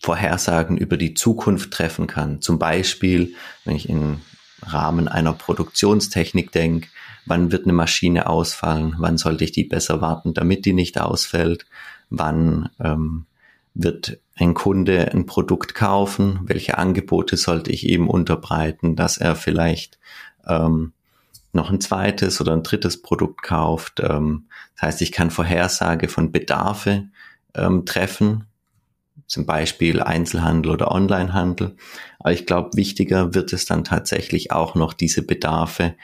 Vorhersagen 0.03 0.77
über 0.77 0.97
die 0.97 1.15
Zukunft 1.15 1.73
treffen 1.73 2.09
kann. 2.09 2.41
Zum 2.41 2.59
Beispiel, 2.59 3.35
wenn 3.65 3.77
ich 3.77 3.89
in 3.89 4.21
Rahmen 4.63 5.09
einer 5.09 5.33
Produktionstechnik 5.33 6.51
denke, 6.51 6.89
wann 7.25 7.53
wird 7.53 7.65
eine 7.65 7.73
Maschine 7.73 8.27
ausfallen, 8.27 8.95
wann 8.99 9.17
sollte 9.17 9.45
ich 9.45 9.53
die 9.53 9.65
besser 9.65 10.01
warten, 10.01 10.35
damit 10.35 10.65
die 10.67 10.73
nicht 10.73 11.01
ausfällt, 11.01 11.67
wann 12.11 12.69
ähm, 12.81 13.27
wird 13.75 14.19
ein 14.37 14.55
Kunde 14.55 15.13
ein 15.13 15.27
Produkt 15.27 15.75
kaufen, 15.75 16.41
welche 16.45 16.79
Angebote 16.79 17.37
sollte 17.37 17.71
ich 17.71 17.89
ihm 17.89 18.09
unterbreiten, 18.09 18.97
dass 18.97 19.19
er 19.19 19.37
vielleicht 19.37 19.99
ähm, 20.47 20.93
noch 21.53 21.71
ein 21.71 21.81
zweites 21.81 22.41
oder 22.41 22.53
ein 22.53 22.63
drittes 22.63 23.03
Produkt 23.03 23.43
kauft. 23.43 24.01
Ähm, 24.01 24.47
das 24.75 24.83
heißt, 24.83 25.03
ich 25.03 25.13
kann 25.13 25.31
Vorhersage 25.31 26.09
von 26.09 26.33
Bedarfe 26.33 27.09
ähm, 27.55 27.85
treffen, 27.85 28.47
zum 29.27 29.47
Beispiel 29.47 30.03
Einzelhandel 30.03 30.73
oder 30.73 30.91
Onlinehandel. 30.91 31.77
Aber 32.19 32.33
ich 32.33 32.47
glaube, 32.47 32.77
wichtiger 32.77 33.35
wird 33.35 33.53
es 33.53 33.65
dann 33.65 33.85
tatsächlich 33.85 34.51
auch 34.51 34.75
noch 34.75 34.93
diese 34.93 35.23
Bedarfe 35.23 35.95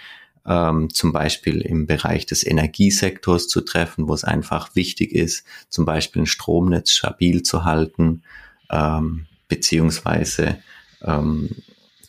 ähm, 0.48 0.88
zum 0.90 1.12
Beispiel 1.12 1.60
im 1.60 1.86
Bereich 1.86 2.24
des 2.24 2.44
Energiesektors 2.44 3.48
zu 3.48 3.60
treffen, 3.60 4.08
wo 4.08 4.14
es 4.14 4.24
einfach 4.24 4.74
wichtig 4.74 5.12
ist, 5.12 5.44
zum 5.68 5.84
Beispiel 5.84 6.22
ein 6.22 6.26
Stromnetz 6.26 6.92
stabil 6.92 7.42
zu 7.42 7.64
halten, 7.64 8.22
ähm, 8.70 9.26
beziehungsweise 9.46 10.58
ähm, 11.02 11.50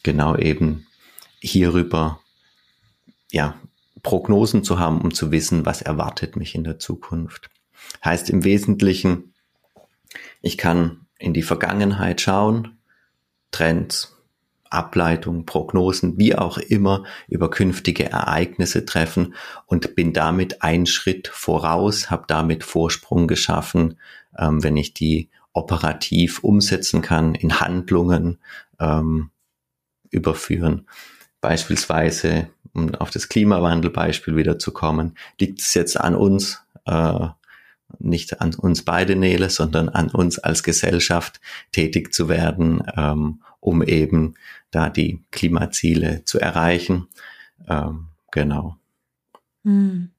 genau 0.04 0.38
eben 0.38 0.88
hierüber 1.40 2.22
ja 3.32 3.60
Prognosen 4.02 4.64
zu 4.64 4.80
haben, 4.80 5.02
um 5.02 5.14
zu 5.14 5.32
wissen, 5.32 5.66
was 5.66 5.82
erwartet 5.82 6.38
mich 6.38 6.56
in 6.56 6.64
der 6.64 6.80
Zukunft. 6.80 7.50
Heißt 8.04 8.30
im 8.30 8.46
Wesentlichen, 8.46 9.34
ich 10.42 10.58
kann 10.58 11.08
in 11.18 11.34
die 11.34 11.44
Vergangenheit 11.44 12.22
schauen, 12.22 12.80
Trends, 13.52 14.16
Ableitung, 14.70 15.46
Prognosen, 15.46 16.18
wie 16.18 16.36
auch 16.36 16.58
immer, 16.58 17.04
über 17.28 17.50
künftige 17.50 18.10
Ereignisse 18.10 18.86
treffen 18.86 19.34
und 19.66 19.96
bin 19.96 20.14
damit 20.14 20.62
einen 20.62 20.86
Schritt 20.86 21.28
voraus, 21.28 22.12
habe 22.12 22.26
damit 22.28 22.64
Vorsprung 22.64 23.28
geschaffen, 23.28 23.98
ähm, 24.38 24.64
wenn 24.64 24.78
ich 24.78 24.94
die 24.94 25.30
operativ 25.54 26.44
umsetzen 26.44 27.02
kann, 27.02 27.36
in 27.36 27.60
Handlungen 27.60 28.40
ähm, 28.80 29.32
überführen. 30.12 30.88
Beispielsweise, 31.42 32.50
um 32.74 32.94
auf 32.96 33.10
das 33.10 33.30
Klimawandelbeispiel 33.30 34.36
wieder 34.36 34.60
zu 34.60 34.72
kommen, 34.72 35.18
liegt 35.40 35.62
es 35.62 35.74
jetzt 35.74 36.00
an 36.00 36.16
uns, 36.16 36.62
äh, 36.86 37.28
nicht 37.98 38.42
an 38.42 38.54
uns 38.56 38.84
beide 38.84 39.16
Nele, 39.16 39.50
sondern 39.50 39.90
an 39.90 40.10
uns 40.10 40.40
als 40.40 40.64
Gesellschaft 40.64 41.42
tätig 41.72 42.14
zu 42.14 42.30
werden, 42.30 42.84
ähm, 42.96 43.42
um 43.60 43.82
eben 43.82 44.36
da 44.72 44.90
die 44.90 45.24
Klimaziele 45.32 46.24
zu 46.26 46.40
erreichen. 46.40 47.08
Ähm, 47.68 48.10
genau. 48.32 48.78
Hm. 49.64 50.12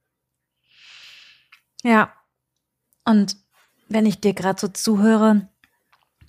Ja. 1.82 2.12
Und 3.04 3.36
wenn 3.88 4.06
ich 4.06 4.20
dir 4.20 4.34
gerade 4.34 4.60
so 4.60 4.68
zuhöre, 4.68 5.48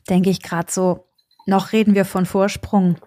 denke 0.10 0.30
ich 0.30 0.42
gerade 0.42 0.72
so, 0.72 1.08
noch 1.46 1.74
reden 1.74 1.96
wir 1.96 2.06
von 2.06 2.26
Vorsprung. 2.26 2.98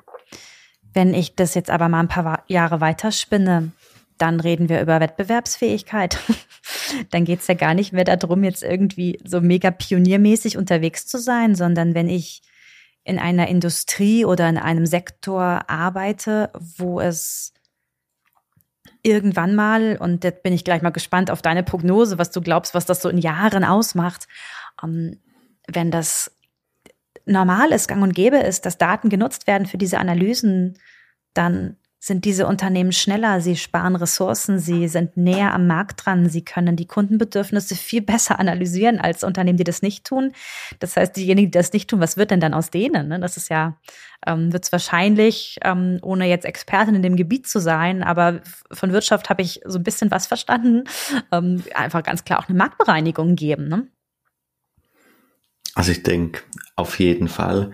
Wenn 0.93 1.15
ich 1.15 1.35
das 1.35 1.55
jetzt 1.55 1.71
aber 1.71 1.89
mal 1.89 2.01
ein 2.01 2.09
paar 2.09 2.45
Jahre 2.47 2.81
weiterspinne, 2.81 3.73
dann 4.19 4.41
reden 4.41 4.69
wir 4.69 4.81
über 4.81 5.01
Wettbewerbsfähigkeit. 5.01 6.19
dann 7.11 7.25
geht 7.25 7.41
es 7.41 7.47
ja 7.47 7.55
gar 7.55 7.75
nicht 7.75 7.93
mehr 7.93 8.05
darum, 8.05 8.45
jetzt 8.45 8.63
irgendwie 8.63 9.21
so 9.25 9.41
mega 9.41 9.71
pioniermäßig 9.71 10.57
unterwegs 10.57 11.07
zu 11.07 11.19
sein, 11.19 11.55
sondern 11.55 11.95
wenn 11.95 12.09
ich 12.09 12.43
in 13.05 13.19
einer 13.19 13.49
Industrie 13.49 14.25
oder 14.25 14.49
in 14.49 14.57
einem 14.57 14.87
Sektor 14.87 15.69
arbeite, 15.69 16.51
wo 16.77 17.01
es 17.01 17.53
irgendwann 19.03 19.55
mal, 19.55 19.99
und 20.01 20.25
jetzt 20.25 20.43
bin 20.43 20.55
ich 20.55 20.65
gleich 20.65 20.81
mal 20.81 20.91
gespannt 20.91 21.31
auf 21.31 21.43
deine 21.43 21.63
Prognose, 21.63 22.19
was 22.19 22.31
du 22.31 22.41
glaubst, 22.41 22.75
was 22.75 22.87
das 22.87 23.03
so 23.03 23.09
in 23.11 23.19
Jahren 23.19 23.65
ausmacht, 23.65 24.27
ähm, 24.83 25.21
wenn 25.69 25.91
das 25.91 26.35
normal 27.27 27.73
ist, 27.73 27.89
gang 27.89 28.03
und 28.03 28.15
gäbe 28.15 28.39
ist, 28.39 28.67
dass 28.67 28.79
Daten 28.79 29.09
genutzt 29.11 29.47
werden 29.47 29.67
für 29.67 29.79
diese 29.79 29.99
Analysen, 29.99 30.79
dann 31.35 31.77
sind 32.05 32.27
diese 32.27 32.47
Unternehmen 32.47 32.93
schneller, 32.93 33.41
sie 33.41 33.57
sparen 33.57 33.97
Ressourcen, 33.97 34.59
sie 34.59 34.89
sind 34.89 35.17
näher 35.17 35.55
am 35.55 35.67
Markt 35.67 36.05
dran, 36.05 36.29
sie 36.29 36.45
können 36.45 36.77
die 36.77 36.87
Kundenbedürfnisse 36.87 37.77
viel 37.77 38.03
besser 38.03 38.39
analysieren 38.39 39.01
als 39.01 39.25
Unternehmen, 39.25 39.57
die 39.57 39.65
das 39.65 39.81
nicht 39.81 40.05
tun. 40.05 40.33
Das 40.81 40.99
heißt, 40.99 41.17
diejenigen, 41.17 41.51
die 41.51 41.59
das 41.59 41.73
nicht 41.73 41.89
tun, 41.89 42.01
was 42.01 42.19
wird 42.19 42.31
denn 42.31 42.41
dann 42.41 42.53
aus 42.53 42.69
denen? 42.69 43.09
Ne? 43.09 43.21
Das 43.21 43.39
ist 43.39 43.49
ja, 43.49 43.79
ähm, 44.27 44.53
wird 44.53 44.65
es 44.65 44.73
wahrscheinlich, 44.73 45.59
ähm, 45.63 45.99
ohne 46.03 46.27
jetzt 46.27 46.45
Expertin 46.45 46.95
in 46.95 47.01
dem 47.01 47.17
Gebiet 47.17 47.49
zu 47.49 47.59
sein, 47.59 48.03
aber 48.03 48.43
von 48.71 48.93
Wirtschaft 48.93 49.31
habe 49.31 49.41
ich 49.41 49.63
so 49.65 49.79
ein 49.79 49.85
bisschen 49.85 50.11
was 50.11 50.27
verstanden, 50.27 50.85
ähm, 51.33 51.65
einfach 51.75 52.03
ganz 52.03 52.25
klar 52.25 52.39
auch 52.39 52.51
eine 52.51 52.59
Marktbereinigung 52.59 53.35
geben. 53.35 53.67
Ne? 53.69 53.89
Also 55.75 55.91
ich 55.91 56.03
denke 56.03 56.43
auf 56.77 56.99
jeden 56.99 57.29
Fall. 57.29 57.71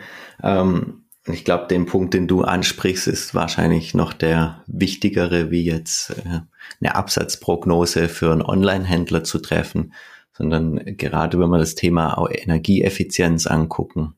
Ich 1.32 1.44
glaube, 1.44 1.66
den 1.66 1.86
Punkt, 1.86 2.14
den 2.14 2.26
du 2.26 2.42
ansprichst, 2.42 3.06
ist 3.06 3.34
wahrscheinlich 3.34 3.94
noch 3.94 4.12
der 4.12 4.62
wichtigere, 4.66 5.50
wie 5.50 5.64
jetzt 5.64 6.10
äh, 6.10 6.40
eine 6.80 6.94
Absatzprognose 6.94 8.08
für 8.08 8.32
einen 8.32 8.42
Online-Händler 8.42 9.24
zu 9.24 9.38
treffen, 9.38 9.92
sondern 10.32 10.96
gerade 10.96 11.38
wenn 11.38 11.50
wir 11.50 11.58
das 11.58 11.74
Thema 11.74 12.26
Energieeffizienz 12.30 13.46
angucken, 13.46 14.14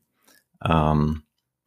ähm, 0.63 1.23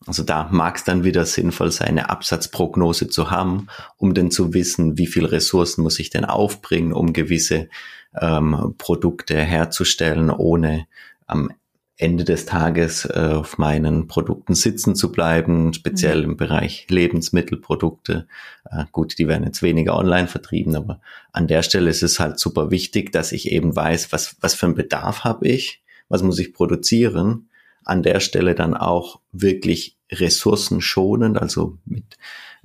also 0.07 0.23
da 0.23 0.49
mag 0.51 0.77
es 0.77 0.85
dann 0.85 1.05
wieder 1.05 1.27
sinnvoll 1.27 1.73
sein, 1.73 1.89
eine 1.89 2.11
Absatzprognose 2.11 3.09
zu 3.09 3.31
haben, 3.31 3.67
um 3.97 4.15
denn 4.15 4.31
zu 4.31 4.55
wissen, 4.55 4.99
wie 4.99 5.07
viel 5.07 5.25
Ressourcen 5.25 5.83
muss 5.83 5.99
ich 5.99 6.11
denn 6.11 6.25
aufbringen, 6.25 6.93
um 6.93 7.13
gewisse 7.13 7.69
ähm, 8.15 8.75
Produkte 8.79 9.37
herzustellen, 9.37 10.31
ohne 10.31 10.87
am 11.27 11.51
Ende 11.99 12.25
des 12.25 12.45
Tages 12.45 13.07
äh, 13.07 13.33
auf 13.35 13.57
meinen 13.57 14.07
Produkten 14.07 14.55
sitzen 14.55 14.95
zu 14.95 15.11
bleiben, 15.11 15.73
speziell 15.73 16.19
mhm. 16.19 16.33
im 16.33 16.37
Bereich 16.37 16.87
Lebensmittelprodukte. 16.91 18.27
Äh, 18.71 18.85
gut, 18.93 19.19
die 19.19 19.29
werden 19.29 19.45
jetzt 19.45 19.63
weniger 19.63 19.97
online 19.97 20.29
vertrieben, 20.29 20.77
aber 20.77 21.01
an 21.33 21.47
der 21.47 21.63
Stelle 21.63 21.89
ist 21.89 22.03
es 22.03 22.21
halt 22.21 22.39
super 22.39 22.71
wichtig, 22.71 23.13
dass 23.13 23.33
ich 23.33 23.51
eben 23.51 23.75
weiß, 23.75 24.13
was, 24.13 24.37
was 24.41 24.55
für 24.55 24.67
einen 24.67 24.75
Bedarf 24.75 25.25
habe 25.25 25.49
ich, 25.49 25.83
was 26.09 26.23
muss 26.23 26.39
ich 26.39 26.53
produzieren. 26.53 27.49
An 27.85 28.03
der 28.03 28.21
Stelle 28.21 28.55
dann 28.55 28.75
auch 28.75 29.21
wirklich 29.33 29.97
ressourcenschonend, 30.13 31.41
also 31.41 31.79
mit 31.87 32.19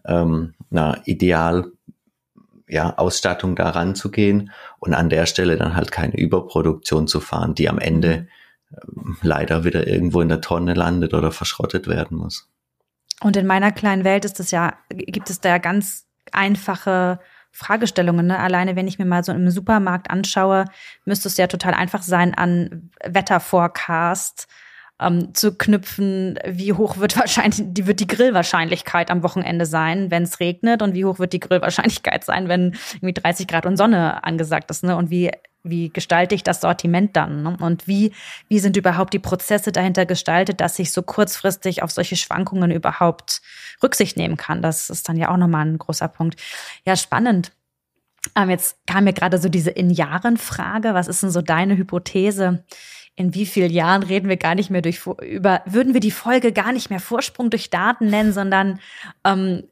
ähm, 0.03 0.55
einer 0.71 1.01
ideal 1.05 1.71
ja, 2.67 2.97
Ausstattung 2.97 3.55
daran 3.55 3.95
zu 3.95 4.11
gehen 4.11 4.51
und 4.79 4.93
an 4.93 5.09
der 5.09 5.25
Stelle 5.25 5.55
dann 5.55 5.75
halt 5.75 5.91
keine 5.91 6.17
Überproduktion 6.17 7.07
zu 7.07 7.21
fahren, 7.21 7.55
die 7.55 7.69
am 7.69 7.79
Ende 7.79 8.21
mhm 8.21 8.27
leider 9.21 9.63
wieder 9.63 9.87
irgendwo 9.87 10.21
in 10.21 10.29
der 10.29 10.41
Tonne 10.41 10.73
landet 10.73 11.13
oder 11.13 11.31
verschrottet 11.31 11.87
werden 11.87 12.17
muss. 12.17 12.49
Und 13.21 13.37
in 13.37 13.45
meiner 13.45 13.71
kleinen 13.71 14.03
Welt 14.03 14.25
ist 14.25 14.39
es 14.39 14.51
ja, 14.51 14.73
gibt 14.89 15.29
es 15.29 15.39
da 15.39 15.57
ganz 15.57 16.07
einfache 16.31 17.19
Fragestellungen. 17.51 18.27
Ne? 18.27 18.39
Alleine 18.39 18.75
wenn 18.75 18.87
ich 18.87 18.97
mir 18.97 19.05
mal 19.05 19.23
so 19.23 19.31
im 19.31 19.49
Supermarkt 19.49 20.09
anschaue, 20.09 20.65
müsste 21.05 21.27
es 21.27 21.37
ja 21.37 21.47
total 21.47 21.73
einfach 21.73 22.01
sein, 22.01 22.33
an 22.33 22.89
Wetterforecast 23.03 24.47
ähm, 25.01 25.33
zu 25.33 25.55
knüpfen, 25.57 26.39
wie 26.47 26.73
hoch 26.73 26.97
wird 26.97 27.17
wahrscheinlich, 27.19 27.61
die 27.63 27.87
wird 27.87 27.99
die 27.99 28.07
Grillwahrscheinlichkeit 28.07 29.11
am 29.11 29.23
Wochenende 29.23 29.65
sein, 29.65 30.11
wenn 30.11 30.23
es 30.23 30.39
regnet 30.39 30.81
und 30.81 30.93
wie 30.93 31.05
hoch 31.05 31.19
wird 31.19 31.33
die 31.33 31.39
Grillwahrscheinlichkeit 31.39 32.23
sein, 32.23 32.47
wenn 32.47 32.75
irgendwie 32.93 33.13
30 33.13 33.47
Grad 33.47 33.65
und 33.65 33.77
Sonne 33.77 34.23
angesagt 34.23 34.69
ist, 34.71 34.83
ne? 34.83 34.95
Und 34.95 35.09
wie 35.09 35.31
wie 35.63 35.89
gestalte 35.89 36.35
ich 36.35 36.43
das 36.43 36.61
Sortiment 36.61 37.15
dann? 37.15 37.43
Ne? 37.43 37.57
Und 37.59 37.87
wie, 37.87 38.13
wie 38.47 38.59
sind 38.59 38.77
überhaupt 38.77 39.13
die 39.13 39.19
Prozesse 39.19 39.71
dahinter 39.71 40.05
gestaltet, 40.05 40.61
dass 40.61 40.79
ich 40.79 40.91
so 40.91 41.03
kurzfristig 41.03 41.83
auf 41.83 41.91
solche 41.91 42.15
Schwankungen 42.15 42.71
überhaupt 42.71 43.41
Rücksicht 43.83 44.17
nehmen 44.17 44.37
kann? 44.37 44.61
Das 44.61 44.89
ist 44.89 45.07
dann 45.07 45.17
ja 45.17 45.29
auch 45.29 45.37
nochmal 45.37 45.65
ein 45.65 45.77
großer 45.77 46.07
Punkt. 46.07 46.41
Ja, 46.85 46.95
spannend. 46.95 47.51
Ähm, 48.35 48.49
jetzt 48.49 48.77
kam 48.87 49.03
mir 49.03 49.13
gerade 49.13 49.37
so 49.37 49.49
diese 49.49 49.71
In-Jahren-Frage. 49.71 50.93
Was 50.93 51.07
ist 51.07 51.23
denn 51.23 51.31
so 51.31 51.41
deine 51.41 51.77
Hypothese? 51.77 52.63
In 53.15 53.33
wie 53.35 53.45
vielen 53.45 53.71
Jahren 53.71 54.03
reden 54.03 54.29
wir 54.29 54.37
gar 54.37 54.55
nicht 54.55 54.69
mehr 54.69 54.81
durch, 54.81 55.05
über, 55.21 55.61
würden 55.65 55.93
wir 55.93 56.01
die 56.01 56.11
Folge 56.11 56.53
gar 56.53 56.71
nicht 56.71 56.89
mehr 56.89 56.99
Vorsprung 56.99 57.49
durch 57.49 57.69
Daten 57.69 58.07
nennen, 58.07 58.33
sondern 58.33 58.79
ähm, 59.25 59.63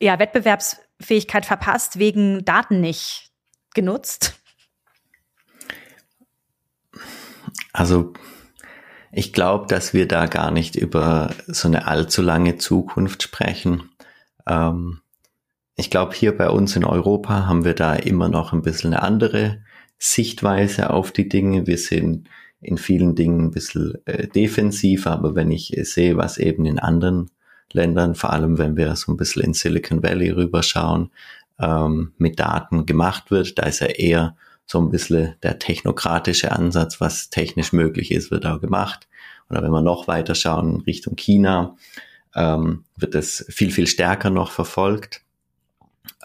ja, 0.00 0.18
Wettbewerbsfähigkeit 0.18 1.46
verpasst 1.46 1.98
wegen 1.98 2.44
Daten 2.44 2.80
nicht 2.80 3.30
genutzt? 3.74 4.35
Also 7.72 8.12
ich 9.12 9.32
glaube, 9.32 9.66
dass 9.66 9.94
wir 9.94 10.06
da 10.08 10.26
gar 10.26 10.50
nicht 10.50 10.76
über 10.76 11.34
so 11.46 11.68
eine 11.68 11.86
allzu 11.86 12.22
lange 12.22 12.56
Zukunft 12.58 13.22
sprechen. 13.22 13.90
Ähm, 14.46 15.00
ich 15.76 15.90
glaube, 15.90 16.14
hier 16.14 16.36
bei 16.36 16.48
uns 16.50 16.76
in 16.76 16.84
Europa 16.84 17.46
haben 17.46 17.64
wir 17.64 17.74
da 17.74 17.94
immer 17.94 18.28
noch 18.28 18.52
ein 18.52 18.62
bisschen 18.62 18.94
eine 18.94 19.02
andere 19.02 19.62
Sichtweise 19.98 20.90
auf 20.90 21.12
die 21.12 21.28
Dinge. 21.28 21.66
Wir 21.66 21.78
sind 21.78 22.28
in 22.60 22.78
vielen 22.78 23.14
Dingen 23.14 23.46
ein 23.46 23.50
bisschen 23.50 23.94
äh, 24.06 24.26
defensiver, 24.26 25.12
aber 25.12 25.34
wenn 25.34 25.50
ich 25.50 25.76
äh, 25.76 25.84
sehe, 25.84 26.16
was 26.16 26.38
eben 26.38 26.64
in 26.64 26.78
anderen 26.78 27.30
Ländern, 27.72 28.14
vor 28.14 28.32
allem 28.32 28.58
wenn 28.58 28.76
wir 28.76 28.96
so 28.96 29.12
ein 29.12 29.16
bisschen 29.16 29.42
in 29.42 29.54
Silicon 29.54 30.02
Valley 30.02 30.30
rüberschauen, 30.30 31.10
ähm, 31.58 32.12
mit 32.18 32.38
Daten 32.38 32.86
gemacht 32.86 33.30
wird, 33.30 33.58
da 33.58 33.64
ist 33.64 33.80
er 33.80 33.98
eher 33.98 34.36
so 34.66 34.80
ein 34.80 34.90
bisschen 34.90 35.36
der 35.42 35.58
technokratische 35.58 36.52
Ansatz, 36.52 37.00
was 37.00 37.30
technisch 37.30 37.72
möglich 37.72 38.10
ist, 38.10 38.30
wird 38.30 38.46
auch 38.46 38.60
gemacht. 38.60 39.08
Oder 39.48 39.62
wenn 39.62 39.70
wir 39.70 39.82
noch 39.82 40.08
weiter 40.08 40.34
schauen 40.34 40.80
Richtung 40.82 41.14
China, 41.14 41.76
ähm, 42.34 42.84
wird 42.96 43.14
es 43.14 43.46
viel, 43.48 43.70
viel 43.70 43.86
stärker 43.86 44.30
noch 44.30 44.50
verfolgt. 44.50 45.22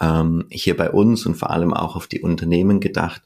Ähm, 0.00 0.46
hier 0.50 0.76
bei 0.76 0.90
uns 0.90 1.24
und 1.24 1.36
vor 1.36 1.50
allem 1.50 1.72
auch 1.72 1.94
auf 1.94 2.08
die 2.08 2.20
Unternehmen 2.20 2.80
gedacht, 2.80 3.22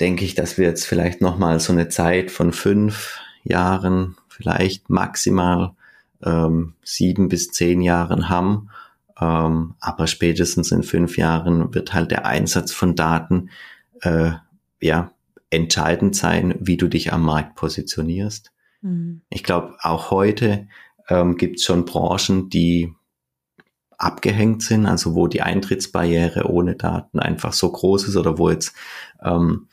denke 0.00 0.24
ich, 0.24 0.34
dass 0.34 0.58
wir 0.58 0.66
jetzt 0.66 0.84
vielleicht 0.84 1.20
nochmal 1.20 1.58
so 1.60 1.72
eine 1.72 1.88
Zeit 1.88 2.30
von 2.30 2.52
fünf 2.52 3.18
Jahren, 3.44 4.16
vielleicht 4.28 4.90
maximal 4.90 5.72
ähm, 6.22 6.74
sieben 6.82 7.28
bis 7.28 7.50
zehn 7.50 7.80
Jahren 7.80 8.28
haben. 8.28 8.68
Ähm, 9.20 9.74
aber 9.80 10.06
spätestens 10.06 10.70
in 10.70 10.82
fünf 10.82 11.16
Jahren 11.16 11.74
wird 11.74 11.94
halt 11.94 12.10
der 12.10 12.26
Einsatz 12.26 12.72
von 12.72 12.94
Daten 12.94 13.50
äh, 14.02 14.32
ja, 14.80 15.12
entscheidend 15.50 16.16
sein, 16.16 16.54
wie 16.60 16.76
du 16.76 16.88
dich 16.88 17.12
am 17.12 17.22
Markt 17.22 17.56
positionierst. 17.56 18.52
Mhm. 18.80 19.22
Ich 19.30 19.42
glaube, 19.42 19.76
auch 19.80 20.10
heute 20.10 20.68
ähm, 21.08 21.36
gibt 21.36 21.58
es 21.58 21.64
schon 21.64 21.84
Branchen, 21.84 22.48
die 22.48 22.94
abgehängt 23.98 24.62
sind, 24.62 24.86
also 24.86 25.14
wo 25.14 25.28
die 25.28 25.42
Eintrittsbarriere 25.42 26.50
ohne 26.50 26.74
Daten 26.74 27.20
einfach 27.20 27.52
so 27.52 27.70
groß 27.70 28.08
ist 28.08 28.16
oder 28.16 28.36
wo 28.36 28.50
jetzt 28.50 28.74
ähm, 29.22 29.68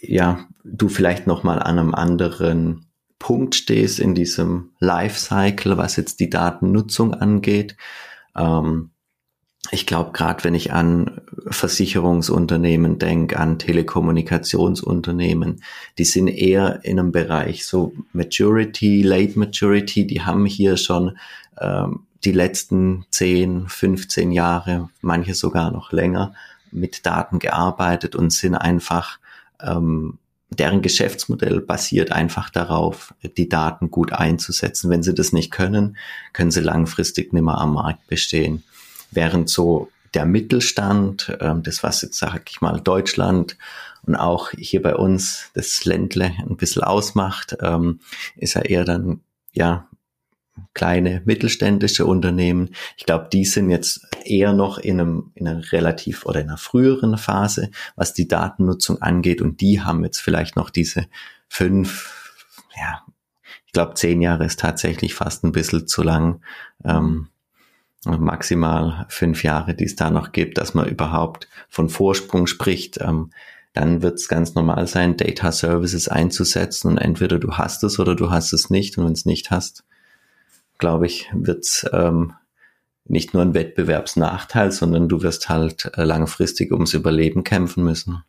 ja 0.00 0.48
du 0.64 0.88
vielleicht 0.88 1.26
noch 1.26 1.44
mal 1.44 1.60
an 1.60 1.78
einem 1.78 1.94
anderen 1.94 2.86
Punkt 3.20 3.54
stehst 3.54 4.00
in 4.00 4.16
diesem 4.16 4.72
Lifecycle, 4.80 5.76
was 5.76 5.94
jetzt 5.94 6.18
die 6.18 6.28
Datennutzung 6.28 7.14
angeht. 7.14 7.76
Ähm, 8.36 8.90
ich 9.70 9.86
glaube, 9.86 10.10
gerade 10.12 10.42
wenn 10.44 10.54
ich 10.54 10.72
an 10.72 11.20
Versicherungsunternehmen 11.46 12.98
denke, 12.98 13.38
an 13.38 13.58
Telekommunikationsunternehmen, 13.58 15.62
die 15.98 16.04
sind 16.04 16.28
eher 16.28 16.84
in 16.84 16.98
einem 16.98 17.12
Bereich 17.12 17.64
so 17.64 17.94
Maturity, 18.12 19.02
Late 19.02 19.38
Maturity, 19.38 20.06
die 20.06 20.22
haben 20.22 20.46
hier 20.46 20.76
schon 20.76 21.16
ähm, 21.60 22.00
die 22.24 22.32
letzten 22.32 23.06
10, 23.10 23.68
15 23.68 24.32
Jahre, 24.32 24.88
manche 25.00 25.34
sogar 25.34 25.70
noch 25.70 25.92
länger, 25.92 26.34
mit 26.72 27.06
Daten 27.06 27.38
gearbeitet 27.38 28.16
und 28.16 28.32
sind 28.32 28.56
einfach, 28.56 29.18
ähm, 29.60 30.18
deren 30.50 30.82
Geschäftsmodell 30.82 31.60
basiert 31.60 32.12
einfach 32.12 32.50
darauf, 32.50 33.14
die 33.36 33.48
Daten 33.48 33.90
gut 33.90 34.12
einzusetzen. 34.12 34.90
Wenn 34.90 35.02
sie 35.02 35.14
das 35.14 35.32
nicht 35.32 35.50
können, 35.50 35.96
können 36.32 36.50
sie 36.50 36.60
langfristig 36.60 37.32
nicht 37.32 37.42
mehr 37.42 37.58
am 37.58 37.74
Markt 37.74 38.06
bestehen 38.06 38.62
während 39.12 39.48
so 39.48 39.90
der 40.14 40.26
Mittelstand, 40.26 41.36
ähm, 41.40 41.62
das 41.62 41.82
was 41.82 42.02
jetzt 42.02 42.18
sag 42.18 42.50
ich 42.50 42.60
mal 42.60 42.80
Deutschland 42.80 43.56
und 44.02 44.16
auch 44.16 44.50
hier 44.50 44.82
bei 44.82 44.94
uns 44.96 45.50
das 45.54 45.84
Ländle 45.84 46.32
ein 46.38 46.56
bisschen 46.56 46.82
ausmacht, 46.82 47.56
ähm, 47.60 48.00
ist 48.36 48.54
ja 48.54 48.62
eher 48.62 48.84
dann 48.84 49.20
ja 49.52 49.88
kleine 50.74 51.22
mittelständische 51.24 52.04
Unternehmen. 52.04 52.74
Ich 52.96 53.06
glaube, 53.06 53.28
die 53.32 53.44
sind 53.44 53.70
jetzt 53.70 54.06
eher 54.24 54.52
noch 54.52 54.78
in 54.78 55.00
einem 55.00 55.32
in 55.34 55.48
einer 55.48 55.72
relativ 55.72 56.26
oder 56.26 56.40
in 56.40 56.48
einer 56.48 56.58
früheren 56.58 57.16
Phase, 57.16 57.70
was 57.96 58.12
die 58.12 58.28
Datennutzung 58.28 59.00
angeht 59.00 59.40
und 59.40 59.60
die 59.60 59.80
haben 59.80 60.04
jetzt 60.04 60.20
vielleicht 60.20 60.56
noch 60.56 60.70
diese 60.70 61.06
fünf, 61.48 62.54
ja, 62.76 63.02
ich 63.66 63.72
glaube 63.72 63.94
zehn 63.94 64.20
Jahre 64.20 64.44
ist 64.44 64.60
tatsächlich 64.60 65.14
fast 65.14 65.44
ein 65.44 65.52
bisschen 65.52 65.86
zu 65.86 66.02
lang. 66.02 66.42
Ähm, 66.84 67.28
maximal 68.04 69.06
fünf 69.08 69.42
Jahre, 69.44 69.74
die 69.74 69.84
es 69.84 69.96
da 69.96 70.10
noch 70.10 70.32
gibt, 70.32 70.58
dass 70.58 70.74
man 70.74 70.88
überhaupt 70.88 71.48
von 71.68 71.88
Vorsprung 71.88 72.46
spricht, 72.46 73.00
ähm, 73.00 73.30
dann 73.72 74.02
wird 74.02 74.18
es 74.18 74.28
ganz 74.28 74.54
normal 74.54 74.86
sein, 74.86 75.16
Data 75.16 75.50
Services 75.50 76.08
einzusetzen 76.08 76.88
und 76.88 76.98
entweder 76.98 77.38
du 77.38 77.52
hast 77.52 77.82
es 77.84 77.98
oder 77.98 78.14
du 78.14 78.30
hast 78.30 78.52
es 78.52 78.70
nicht 78.70 78.98
und 78.98 79.06
wenn 79.06 79.12
es 79.12 79.24
nicht 79.24 79.50
hast, 79.50 79.84
glaube 80.78 81.06
ich, 81.06 81.30
wird 81.32 81.64
es 81.64 81.88
ähm, 81.92 82.34
nicht 83.04 83.34
nur 83.34 83.42
ein 83.42 83.54
Wettbewerbsnachteil, 83.54 84.72
sondern 84.72 85.08
du 85.08 85.22
wirst 85.22 85.48
halt 85.48 85.90
äh, 85.96 86.04
langfristig 86.04 86.72
ums 86.72 86.92
Überleben 86.92 87.44
kämpfen 87.44 87.84
müssen. 87.84 88.22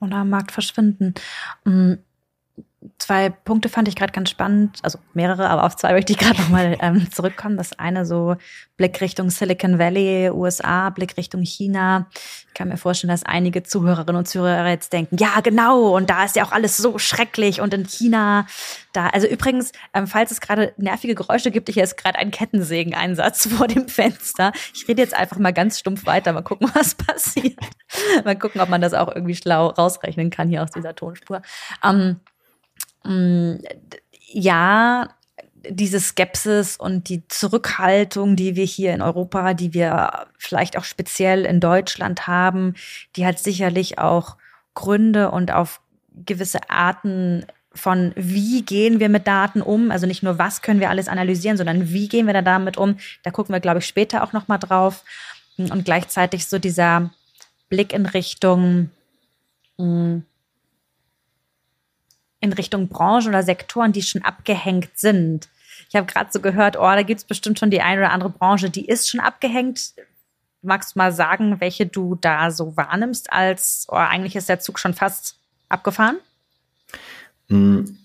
Oder 0.00 0.16
am 0.18 0.30
Markt 0.30 0.52
verschwinden. 0.52 1.14
Zwei 2.98 3.30
Punkte 3.30 3.68
fand 3.68 3.88
ich 3.88 3.96
gerade 3.96 4.12
ganz 4.12 4.30
spannend, 4.30 4.78
also 4.82 5.00
mehrere, 5.12 5.50
aber 5.50 5.64
auf 5.64 5.74
zwei 5.74 5.92
möchte 5.92 6.12
ich 6.12 6.18
gerade 6.18 6.38
nochmal 6.42 6.76
ähm, 6.80 7.10
zurückkommen. 7.10 7.56
Das 7.56 7.76
eine 7.78 8.06
so 8.06 8.36
Blick 8.76 9.00
Richtung 9.00 9.30
Silicon 9.30 9.80
Valley, 9.80 10.30
USA, 10.30 10.90
Blick 10.90 11.16
Richtung 11.16 11.42
China. 11.42 12.08
Ich 12.46 12.54
kann 12.54 12.68
mir 12.68 12.76
vorstellen, 12.76 13.10
dass 13.10 13.24
einige 13.24 13.64
Zuhörerinnen 13.64 14.16
und 14.16 14.28
Zuhörer 14.28 14.68
jetzt 14.68 14.92
denken, 14.92 15.16
ja 15.18 15.40
genau, 15.40 15.96
und 15.96 16.08
da 16.08 16.24
ist 16.24 16.36
ja 16.36 16.44
auch 16.44 16.52
alles 16.52 16.76
so 16.76 16.98
schrecklich 16.98 17.60
und 17.60 17.74
in 17.74 17.84
China 17.84 18.46
da. 18.92 19.08
Also 19.08 19.26
übrigens, 19.26 19.72
ähm, 19.92 20.06
falls 20.06 20.30
es 20.30 20.40
gerade 20.40 20.72
nervige 20.76 21.16
Geräusche 21.16 21.50
gibt, 21.50 21.68
hier 21.68 21.82
ist 21.82 21.96
gerade 21.96 22.18
ein 22.18 22.30
Kettensägen-Einsatz 22.30 23.48
vor 23.56 23.66
dem 23.66 23.88
Fenster. 23.88 24.52
Ich 24.72 24.86
rede 24.86 25.02
jetzt 25.02 25.14
einfach 25.14 25.38
mal 25.38 25.52
ganz 25.52 25.80
stumpf 25.80 26.06
weiter, 26.06 26.32
mal 26.32 26.42
gucken, 26.42 26.70
was 26.74 26.94
passiert. 26.94 27.58
mal 28.24 28.38
gucken, 28.38 28.60
ob 28.60 28.68
man 28.68 28.80
das 28.80 28.94
auch 28.94 29.08
irgendwie 29.08 29.34
schlau 29.34 29.66
rausrechnen 29.66 30.30
kann 30.30 30.48
hier 30.48 30.62
aus 30.62 30.70
dieser 30.70 30.94
Tonspur. 30.94 31.42
Ähm, 31.82 32.20
ja, 34.30 35.08
diese 35.68 36.00
Skepsis 36.00 36.76
und 36.76 37.08
die 37.08 37.26
Zurückhaltung, 37.28 38.36
die 38.36 38.56
wir 38.56 38.64
hier 38.64 38.94
in 38.94 39.02
Europa, 39.02 39.54
die 39.54 39.74
wir 39.74 40.26
vielleicht 40.38 40.76
auch 40.78 40.84
speziell 40.84 41.44
in 41.44 41.60
Deutschland 41.60 42.26
haben, 42.26 42.74
die 43.16 43.26
hat 43.26 43.38
sicherlich 43.38 43.98
auch 43.98 44.36
Gründe 44.74 45.30
und 45.30 45.52
auf 45.52 45.80
gewisse 46.24 46.70
Arten 46.70 47.44
von 47.74 48.12
wie 48.16 48.62
gehen 48.62 48.98
wir 48.98 49.08
mit 49.08 49.26
Daten 49.26 49.62
um, 49.62 49.90
also 49.90 50.06
nicht 50.06 50.22
nur 50.22 50.38
was 50.38 50.62
können 50.62 50.80
wir 50.80 50.90
alles 50.90 51.08
analysieren, 51.08 51.56
sondern 51.56 51.90
wie 51.90 52.08
gehen 52.08 52.26
wir 52.26 52.34
da 52.34 52.42
damit 52.42 52.76
um. 52.76 52.96
Da 53.22 53.30
gucken 53.30 53.52
wir, 53.52 53.60
glaube 53.60 53.78
ich, 53.78 53.86
später 53.86 54.22
auch 54.22 54.32
noch 54.32 54.48
mal 54.48 54.58
drauf 54.58 55.04
und 55.56 55.84
gleichzeitig 55.84 56.46
so 56.46 56.58
dieser 56.58 57.10
Blick 57.68 57.92
in 57.92 58.06
Richtung 58.06 58.90
mm, 59.76 60.18
in 62.40 62.52
Richtung 62.52 62.88
Branchen 62.88 63.28
oder 63.28 63.42
Sektoren, 63.42 63.92
die 63.92 64.02
schon 64.02 64.22
abgehängt 64.22 64.90
sind. 64.96 65.48
Ich 65.88 65.96
habe 65.96 66.06
gerade 66.06 66.30
so 66.32 66.40
gehört, 66.40 66.76
oh, 66.76 66.82
da 66.82 67.02
gibt 67.02 67.20
es 67.20 67.24
bestimmt 67.24 67.58
schon 67.58 67.70
die 67.70 67.80
eine 67.80 68.02
oder 68.02 68.12
andere 68.12 68.30
Branche, 68.30 68.70
die 68.70 68.86
ist 68.86 69.08
schon 69.08 69.20
abgehängt. 69.20 69.94
Magst 70.62 70.94
du 70.94 70.98
mal 70.98 71.12
sagen, 71.12 71.60
welche 71.60 71.86
du 71.86 72.16
da 72.16 72.50
so 72.50 72.76
wahrnimmst, 72.76 73.32
als 73.32 73.86
oh, 73.88 73.94
eigentlich 73.94 74.36
ist 74.36 74.48
der 74.48 74.60
Zug 74.60 74.78
schon 74.78 74.94
fast 74.94 75.36
abgefahren? 75.68 76.18
Hm, 77.48 77.98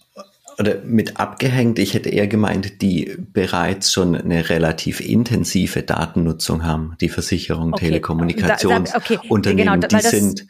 oder 0.60 0.82
mit 0.84 1.19
abgehängt, 1.19 1.80
ich 1.80 1.93
hätte 1.93 2.10
eher 2.10 2.28
gemeint, 2.28 2.82
die 2.82 3.17
bereits 3.17 3.91
schon 3.91 4.15
eine 4.15 4.50
relativ 4.50 5.00
intensive 5.02 5.84
Datennutzung 5.84 6.63
haben, 6.63 6.96
die 7.02 7.10
Versicherung, 7.10 7.74
okay. 7.74 7.88
Telekommunikationsunternehmen, 7.88 9.00
okay. 9.30 9.56
genau, 9.56 9.76
die 9.76 10.08
sind, 10.08 10.48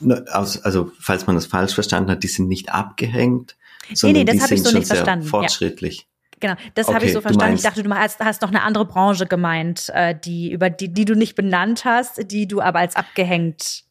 mhm. 0.00 0.24
also 0.28 0.92
falls 0.98 1.26
man 1.26 1.36
das 1.36 1.46
falsch 1.46 1.74
verstanden 1.74 2.10
hat, 2.10 2.22
die 2.22 2.28
sind 2.28 2.48
nicht 2.48 2.72
abgehängt, 2.72 3.56
sondern 3.92 4.24
nee, 4.24 4.32
nee, 4.32 4.38
das 4.38 4.48
die 4.48 4.56
sind 4.56 4.66
so 4.66 4.70
sehr 4.70 4.82
verstanden. 4.82 5.26
fortschrittlich. 5.26 5.98
Ja. 5.98 6.04
Genau, 6.40 6.54
das 6.74 6.88
okay, 6.88 6.94
habe 6.96 7.06
ich 7.06 7.12
so 7.12 7.20
verstanden. 7.20 7.56
Ich 7.56 7.62
dachte, 7.62 7.82
du 7.82 7.90
hast, 7.94 8.20
hast 8.20 8.42
noch 8.42 8.50
eine 8.50 8.62
andere 8.62 8.84
Branche 8.84 9.26
gemeint, 9.26 9.88
äh, 9.94 10.14
die 10.18 10.50
über 10.50 10.68
die, 10.68 10.92
die 10.92 11.04
du 11.04 11.14
nicht 11.14 11.36
benannt 11.36 11.84
hast, 11.84 12.30
die 12.30 12.46
du 12.46 12.60
aber 12.60 12.80
als 12.80 12.96
abgehängt 12.96 13.84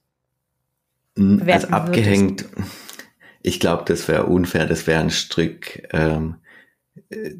hm, 1.17 1.43
Als 1.47 1.65
abgehängt. 1.65 2.43
Würdest 2.43 2.71
ich 3.43 3.59
glaube, 3.59 3.83
das 3.85 4.07
wäre 4.07 4.25
unfair, 4.25 4.65
das 4.65 4.87
wäre 4.87 5.01
ein 5.01 5.11
Stück, 5.11 5.83
ähm, 5.91 6.37
äh, 7.09 7.31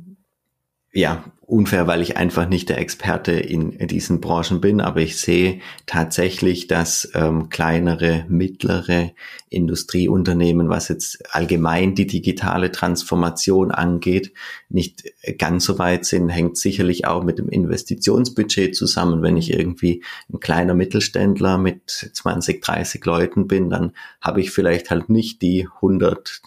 ja, 0.94 1.24
unfair, 1.46 1.88
weil 1.88 2.02
ich 2.02 2.18
einfach 2.18 2.48
nicht 2.48 2.70
der 2.70 2.78
Experte 2.78 3.34
in, 3.34 3.88
diesen 3.88 4.22
Branchen 4.22 4.62
bin, 4.62 4.80
aber 4.80 5.02
ich 5.02 5.18
sehe 5.18 5.60
tatsächlich, 5.86 6.68
dass 6.68 7.12
ähm, 7.16 7.50
kleinere, 7.50 8.26
mittlere 8.30 9.12
Industrieunternehmen, 9.50 10.70
was 10.70 10.88
jetzt 10.88 11.36
allgemein 11.36 11.96
die 11.96 12.08
digitale 12.08 12.72
Transformation 12.72 13.72
angeht, 13.72 14.34
nicht 14.70 15.04
ganz 15.38 15.66
so 15.66 15.80
weit 15.80 16.06
sind, 16.06 16.30
hängt 16.30 16.58
sicherlich 16.58 17.06
auch 17.06 17.24
mit 17.24 17.40
dem 17.40 17.50
Investitionsbudget 17.50 18.76
zusammen. 18.76 19.22
Wenn 19.22 19.38
ich 19.38 19.52
irgendwie 19.52 20.04
ein 20.32 20.40
kleiner 20.40 20.76
Mittelständler 20.76 21.58
mit 21.58 22.12
20, 22.14 22.64
30 22.64 23.04
Leuten 23.04 23.48
bin, 23.48 23.70
dann 23.70 23.92
habe 24.22 24.42
ich 24.42 24.52
vielleicht 24.52 24.90
halt 24.90 25.10
nicht 25.10 25.42
die 25.42 25.68
100, 25.76 26.42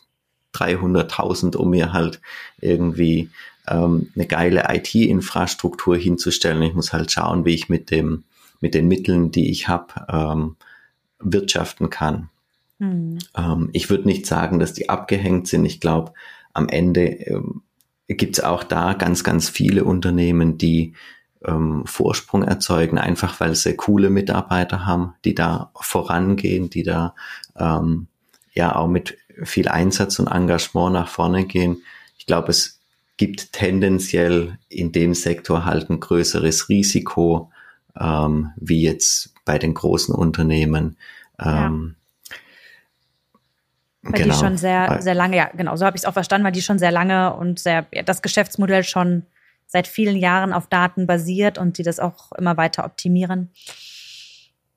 300.000, 0.55 1.57
um 1.57 1.71
mir 1.71 1.93
halt 1.93 2.21
irgendwie 2.61 3.29
ähm, 3.69 4.11
eine 4.15 4.27
geile 4.27 4.65
IT-Infrastruktur 4.69 5.97
hinzustellen. 5.97 6.63
Ich 6.63 6.75
muss 6.75 6.93
halt 6.93 7.11
schauen, 7.11 7.45
wie 7.45 7.55
ich 7.55 7.69
mit 7.69 7.91
dem 7.91 8.25
mit 8.61 8.75
den 8.75 8.89
Mitteln, 8.89 9.31
die 9.31 9.51
ich 9.51 9.69
habe, 9.69 10.07
ähm, 10.09 10.57
wirtschaften 11.19 11.91
kann. 11.91 12.31
Mhm. 12.79 13.19
Ähm, 13.37 13.71
ich 13.73 13.91
würde 13.91 14.07
nicht 14.07 14.27
sagen, 14.27 14.59
dass 14.59 14.73
die 14.73 14.89
abgehängt 14.89 15.49
sind. 15.49 15.65
Ich 15.65 15.81
glaube, 15.81 16.13
am 16.53 16.69
Ende 16.69 17.03
ähm, 17.03 17.63
gibt 18.09 18.39
es 18.39 18.45
auch 18.45 18.65
da 18.65 18.95
ganz, 18.95 19.25
ganz 19.25 19.49
viele 19.49 19.85
Unternehmen, 19.85 20.59
die 20.59 20.95
ähm, 21.45 21.85
Vorsprung 21.87 22.43
erzeugen, 22.43 22.99
einfach 22.99 23.41
weil 23.41 23.55
sie 23.55 23.75
coole 23.75 24.11
Mitarbeiter 24.11 24.87
haben, 24.87 25.15
die 25.25 25.35
da 25.35 25.71
vorangehen, 25.75 26.71
die 26.71 26.83
da 26.83 27.15
ähm, 27.57 28.09
ja 28.53 28.75
auch 28.77 28.89
mit 28.89 29.19
viel 29.43 29.69
Einsatz 29.69 30.19
und 30.19 30.29
Engagement 30.29 30.93
nach 30.93 31.09
vorne 31.09 31.45
gehen. 31.45 31.83
Ich 32.19 32.27
glaube, 32.27 32.51
es 32.51 32.76
gibt 33.17 33.53
tendenziell 33.53 34.59
in 34.69 34.93
dem 34.93 35.15
Sektor 35.15 35.65
halt 35.65 35.91
ein 35.91 36.01
größeres 36.01 36.69
Risiko, 36.69 37.51
ähm, 37.99 38.51
wie 38.57 38.83
jetzt 38.83 39.35
bei 39.45 39.59
den 39.59 39.75
großen 39.75 40.15
Unternehmen. 40.15 40.97
Ähm, 41.39 41.97
ja. 41.97 42.37
Weil 44.03 44.23
genau. 44.23 44.35
die 44.35 44.41
schon 44.41 44.57
sehr, 44.57 45.03
sehr 45.03 45.15
lange, 45.15 45.37
ja, 45.37 45.51
genau, 45.57 45.75
so 45.77 45.85
habe 45.85 45.97
ich 45.97 46.03
es 46.03 46.07
auch 46.07 46.13
verstanden, 46.13 46.45
weil 46.45 46.53
die 46.53 46.63
schon 46.63 46.79
sehr 46.79 46.93
lange 46.93 47.35
und 47.35 47.59
sehr, 47.59 47.87
ja, 47.93 48.03
das 48.03 48.23
Geschäftsmodell 48.23 48.85
schon 48.85 49.25
seit 49.67 49.89
vielen 49.89 50.17
Jahren 50.17 50.53
auf 50.53 50.69
Daten 50.69 51.07
basiert 51.07 51.59
und 51.59 51.79
die 51.79 51.83
das 51.83 51.99
auch 51.99 52.31
immer 52.33 52.57
weiter 52.57 52.85
optimieren. 52.85 53.51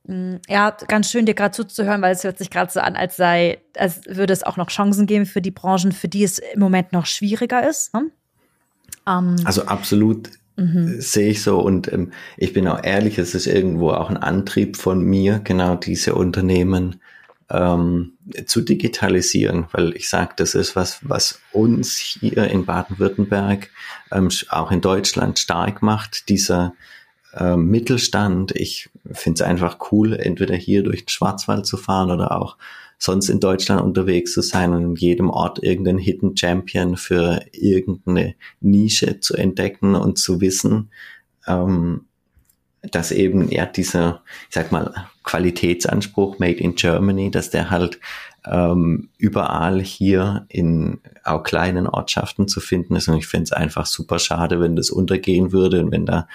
Mm, 0.06 0.38
ja, 0.48 0.72
ganz 0.72 1.12
schön 1.12 1.28
dir 1.28 1.36
gerade 1.36 1.52
zuzuhören, 1.52 2.02
weil 2.02 2.14
es 2.14 2.24
hört 2.24 2.40
sich 2.40 2.50
gerade 2.50 2.72
so 2.72 2.80
an, 2.80 2.96
als 2.96 3.18
sei, 3.18 3.60
als 3.78 4.02
würde 4.08 4.34
es 4.34 4.44
auch 4.44 4.58
noch 4.58 4.70
Chancen 4.70 5.06
geben 5.06 5.28
für 5.28 5.42
die 5.42 5.52
Branchen, 5.52 5.92
für 5.92 6.08
die 6.08 6.24
es 6.24 6.40
im 6.40 6.60
Moment 6.60 6.92
noch 6.92 7.06
schwieriger 7.06 7.68
ist. 7.68 7.94
Ne? 7.94 8.10
Ähm, 9.08 9.36
also 9.46 9.66
absolut 9.66 10.30
mhm. 10.56 11.00
sehe 11.00 11.30
ich 11.30 11.42
so 11.42 11.60
und 11.60 11.92
ähm, 11.92 12.12
ich 12.38 12.54
bin 12.54 12.68
auch 12.68 12.84
ehrlich, 12.84 13.18
es 13.18 13.36
ist 13.36 13.48
irgendwo 13.48 13.92
auch 13.92 14.10
ein 14.10 14.18
Antrieb 14.18 14.78
von 14.78 15.04
mir, 15.04 15.40
genau 15.40 15.76
diese 15.76 16.16
Unternehmen 16.16 17.02
ähm, 17.50 18.14
zu 18.46 18.62
digitalisieren, 18.62 19.66
weil 19.72 19.96
ich 19.96 20.08
sage, 20.10 20.34
das 20.38 20.54
ist 20.56 20.76
was, 20.76 21.00
was 21.02 21.40
uns 21.52 21.98
hier 21.98 22.48
in 22.48 22.66
Baden-Württemberg, 22.66 23.70
ähm, 24.12 24.30
auch 24.50 24.72
in 24.72 24.82
Deutschland 24.82 25.40
stark 25.40 25.82
macht, 25.82 26.30
dieser 26.30 26.74
ähm, 27.36 27.68
Mittelstand. 27.68 28.52
Ich 28.56 28.90
finde 29.12 29.42
es 29.44 29.50
einfach 29.50 29.78
cool, 29.92 30.14
entweder 30.14 30.56
hier 30.56 30.84
durch 30.84 31.06
den 31.06 31.10
Schwarzwald 31.10 31.66
zu 31.66 31.78
fahren 31.78 32.12
oder 32.12 32.40
auch 32.40 32.58
sonst 33.00 33.30
in 33.30 33.40
Deutschland 33.40 33.82
unterwegs 33.82 34.34
zu 34.34 34.42
sein 34.42 34.74
und 34.74 34.84
in 34.84 34.96
jedem 34.96 35.30
Ort 35.30 35.64
irgendeinen 35.64 35.98
Hidden 35.98 36.36
Champion 36.36 36.98
für 36.98 37.42
irgendeine 37.54 38.36
Nische 38.60 39.22
zu 39.22 39.36
entdecken 39.36 39.96
und 39.96 40.20
zu 40.20 40.42
wissen, 40.42 40.92
ähm, 41.48 42.06
dass 42.82 43.12
eben 43.12 43.50
ja 43.50 43.66
dieser, 43.66 44.22
ich 44.50 44.56
sag 44.56 44.72
mal, 44.72 44.94
Qualitätsanspruch 45.24 46.40
Made 46.40 46.60
in 46.60 46.76
Germany, 46.76 47.32
dass 47.32 47.50
der 47.50 47.70
halt 47.70 48.00
ähm, 48.46 49.10
überall 49.18 49.82
hier 49.82 50.46
in 50.50 51.00
auch 51.24 51.44
kleinen 51.44 51.88
Ortschaften 51.88 52.48
zu 52.48 52.60
finden 52.60 52.96
ist. 52.96 53.08
Und 53.08 53.18
ich 53.18 53.28
finde 53.28 53.44
es 53.46 53.52
einfach 53.54 53.86
super 53.86 54.20
schade, 54.20 54.60
wenn 54.60 54.76
das 54.76 54.90
untergehen 54.90 55.52
würde 55.52 55.82
und 55.82 55.92
wenn 55.92 56.06
da 56.06 56.28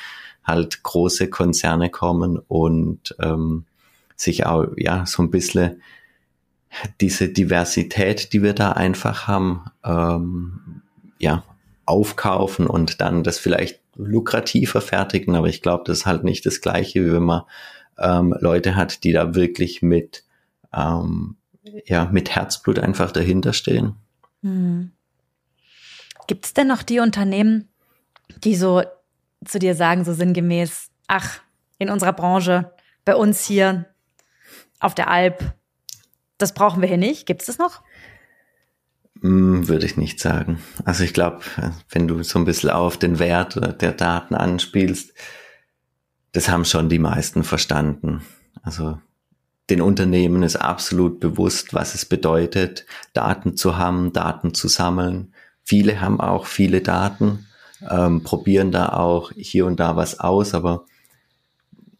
halt 0.44 0.83
große 0.83 1.29
Konzerne 1.29 1.90
kommen 1.90 2.38
und 2.38 3.14
ähm, 3.20 3.64
sich 4.16 4.46
auch 4.46 4.66
ja 4.77 5.05
so 5.07 5.22
ein 5.22 5.31
bisschen 5.31 5.81
diese 7.00 7.28
Diversität, 7.28 8.32
die 8.32 8.42
wir 8.42 8.52
da 8.52 8.72
einfach 8.72 9.26
haben, 9.26 9.64
ähm, 9.84 10.82
ja, 11.18 11.44
aufkaufen 11.87 12.66
und 12.66 13.00
dann 13.00 13.22
das 13.22 13.38
vielleicht 13.38 13.80
lukrativer 13.96 14.80
fertigen. 14.80 15.37
Aber 15.37 15.48
ich 15.48 15.62
glaube, 15.62 15.84
das 15.87 15.98
ist 15.98 16.06
halt 16.06 16.24
nicht 16.24 16.46
das 16.46 16.60
Gleiche, 16.60 17.04
wie 17.04 17.12
wenn 17.12 17.22
man 17.22 17.42
ähm, 17.98 18.34
Leute 18.40 18.76
hat, 18.76 19.04
die 19.04 19.12
da 19.12 19.34
wirklich 19.34 19.82
mit, 19.82 20.24
ähm, 20.72 21.37
ja, 21.87 22.06
mit 22.06 22.30
Herzblut 22.34 22.78
einfach 22.78 23.12
dahinter 23.12 23.52
stehen. 23.52 23.96
Hm. 24.42 24.92
Gibt 26.26 26.46
es 26.46 26.54
denn 26.54 26.68
noch 26.68 26.82
die 26.82 27.00
Unternehmen, 27.00 27.68
die 28.42 28.56
so 28.56 28.82
zu 29.44 29.58
dir 29.58 29.74
sagen, 29.74 30.04
so 30.04 30.14
sinngemäß, 30.14 30.90
ach, 31.06 31.40
in 31.78 31.90
unserer 31.90 32.12
Branche, 32.12 32.72
bei 33.04 33.14
uns 33.14 33.44
hier 33.44 33.87
auf 34.80 34.94
der 34.94 35.10
Alp, 35.10 35.54
das 36.44 36.52
brauchen 36.52 36.83
wir 36.83 36.88
hier 36.88 36.98
nicht. 36.98 37.24
Gibt 37.24 37.40
es 37.40 37.46
das 37.46 37.57
noch? 37.57 37.80
Hm, 39.22 39.66
würde 39.66 39.87
ich 39.87 39.96
nicht 39.96 40.20
sagen. 40.20 40.62
Also 40.85 41.02
ich 41.02 41.14
glaube, 41.14 41.40
wenn 41.88 42.07
du 42.07 42.22
so 42.22 42.38
ein 42.38 42.44
bisschen 42.44 42.68
auf 42.68 42.98
den 42.98 43.18
Wert 43.18 43.80
der 43.80 43.92
Daten 43.92 44.35
anspielst, 44.35 45.14
das 46.33 46.50
haben 46.50 46.66
schon 46.66 46.90
die 46.90 46.98
meisten 46.98 47.42
verstanden. 47.44 48.22
Also 48.62 48.98
den 49.70 49.80
Unternehmen 49.80 50.42
ist 50.42 50.57
absolut 50.57 51.20
bewusst, 51.20 51.72
was 51.72 51.94
es 51.94 52.04
bedeutet, 52.04 52.85
Daten 53.14 53.57
zu 53.57 53.78
haben, 53.78 54.12
Daten 54.12 54.52
zu 54.52 54.68
sammeln. 54.68 55.33
Viele 55.62 56.02
haben 56.02 56.20
auch 56.20 56.44
viele 56.44 56.83
Daten, 56.83 57.46
ähm, 57.88 58.22
probieren 58.22 58.70
da 58.70 58.90
auch 58.90 59.33
hier 59.35 59.64
und 59.64 59.80
da 59.80 59.96
was 59.96 60.20
aus, 60.20 60.52
aber 60.52 60.85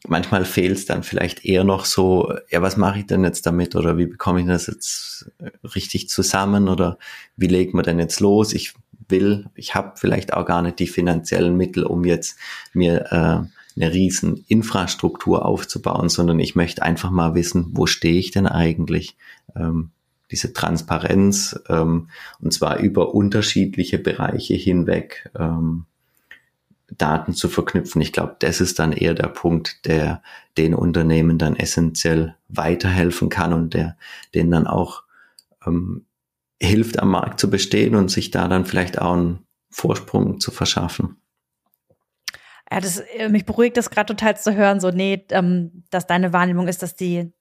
manchmal 0.07 0.45
fehlt 0.45 0.79
es 0.79 0.87
dann 0.87 1.03
vielleicht 1.03 1.45
eher 1.45 1.64
noch 1.64 1.85
so, 1.85 2.33
ja, 2.51 2.62
was 2.62 2.77
mache 2.77 3.01
ich 3.01 3.07
denn 3.07 3.25
jetzt 3.25 3.47
damit 3.47 3.75
oder 3.75 3.97
wie 3.97 4.07
bekomme 4.07 4.40
ich 4.40 4.47
das 4.47 4.67
jetzt 4.67 5.31
richtig 5.75 6.09
zusammen 6.09 6.69
oder 6.69 6.99
wie 7.37 7.47
legt 7.47 7.75
man 7.75 7.85
denn 7.85 7.99
jetzt 7.99 8.21
los? 8.21 8.53
Ich 8.53 8.75
will, 9.09 9.47
ich 9.55 9.75
habe 9.75 9.93
vielleicht 9.97 10.33
auch 10.33 10.47
gar 10.47 10.62
nicht 10.62 10.79
die 10.79 10.87
finanziellen 10.87 11.57
Mittel, 11.57 11.85
um 11.85 12.05
jetzt 12.05 12.38
mir 12.73 13.07
äh, 13.11 13.81
eine 13.81 13.93
riesen 13.93 14.45
Infrastruktur 14.49 15.45
aufzubauen, 15.45 16.09
sondern 16.09 16.38
ich 16.38 16.55
möchte 16.55 16.83
einfach 16.83 17.11
mal 17.11 17.35
wissen, 17.35 17.71
wo 17.73 17.87
stehe 17.87 18.19
ich 18.19 18.31
denn 18.31 18.47
eigentlich? 18.47 19.17
Ähm, 19.57 19.90
diese 20.31 20.53
Transparenz 20.53 21.61
ähm, 21.69 22.09
und 22.40 22.53
zwar 22.53 22.79
über 22.79 23.14
unterschiedliche 23.14 23.99
Bereiche 23.99 24.55
hinweg. 24.55 25.31
Ähm, 25.38 25.87
Daten 26.90 27.35
zu 27.35 27.49
verknüpfen. 27.49 28.01
Ich 28.03 28.12
glaube, 28.12 28.37
das 28.38 28.61
ist 28.61 28.79
dann 28.79 28.92
eher 28.92 29.14
der 29.14 29.29
Punkt, 29.29 29.87
der 29.87 30.23
den 30.57 30.75
Unternehmen 30.75 31.38
dann 31.38 31.57
essentiell 31.57 32.37
weiterhelfen 32.49 33.29
kann 33.29 33.53
und 33.53 33.75
der 33.75 33.97
denen 34.35 34.51
dann 34.51 34.66
auch 34.66 35.03
ähm, 35.66 36.07
hilft, 36.61 36.99
am 37.01 37.11
Markt 37.11 37.40
zu 37.40 37.51
bestehen 37.51 37.94
und 37.94 38.11
sich 38.11 38.31
da 38.31 38.49
dann 38.49 38.66
vielleicht 38.66 39.01
auch 39.01 39.14
einen 39.14 39.47
Vorsprung 39.70 40.40
zu 40.40 40.51
verschaffen. 40.51 41.16
Ja, 42.70 42.81
das, 42.81 42.99
äh, 42.99 43.29
mich 43.29 43.44
beruhigt 43.44 43.77
das 43.77 43.90
gerade 43.90 44.14
total 44.14 44.37
zu 44.37 44.55
hören, 44.55 44.81
so, 44.81 44.90
nee, 44.90 45.25
ähm, 45.31 45.85
dass 45.90 46.07
deine 46.07 46.33
Wahrnehmung 46.33 46.68
ist, 46.68 46.83
dass 46.83 46.94
die 46.94 47.33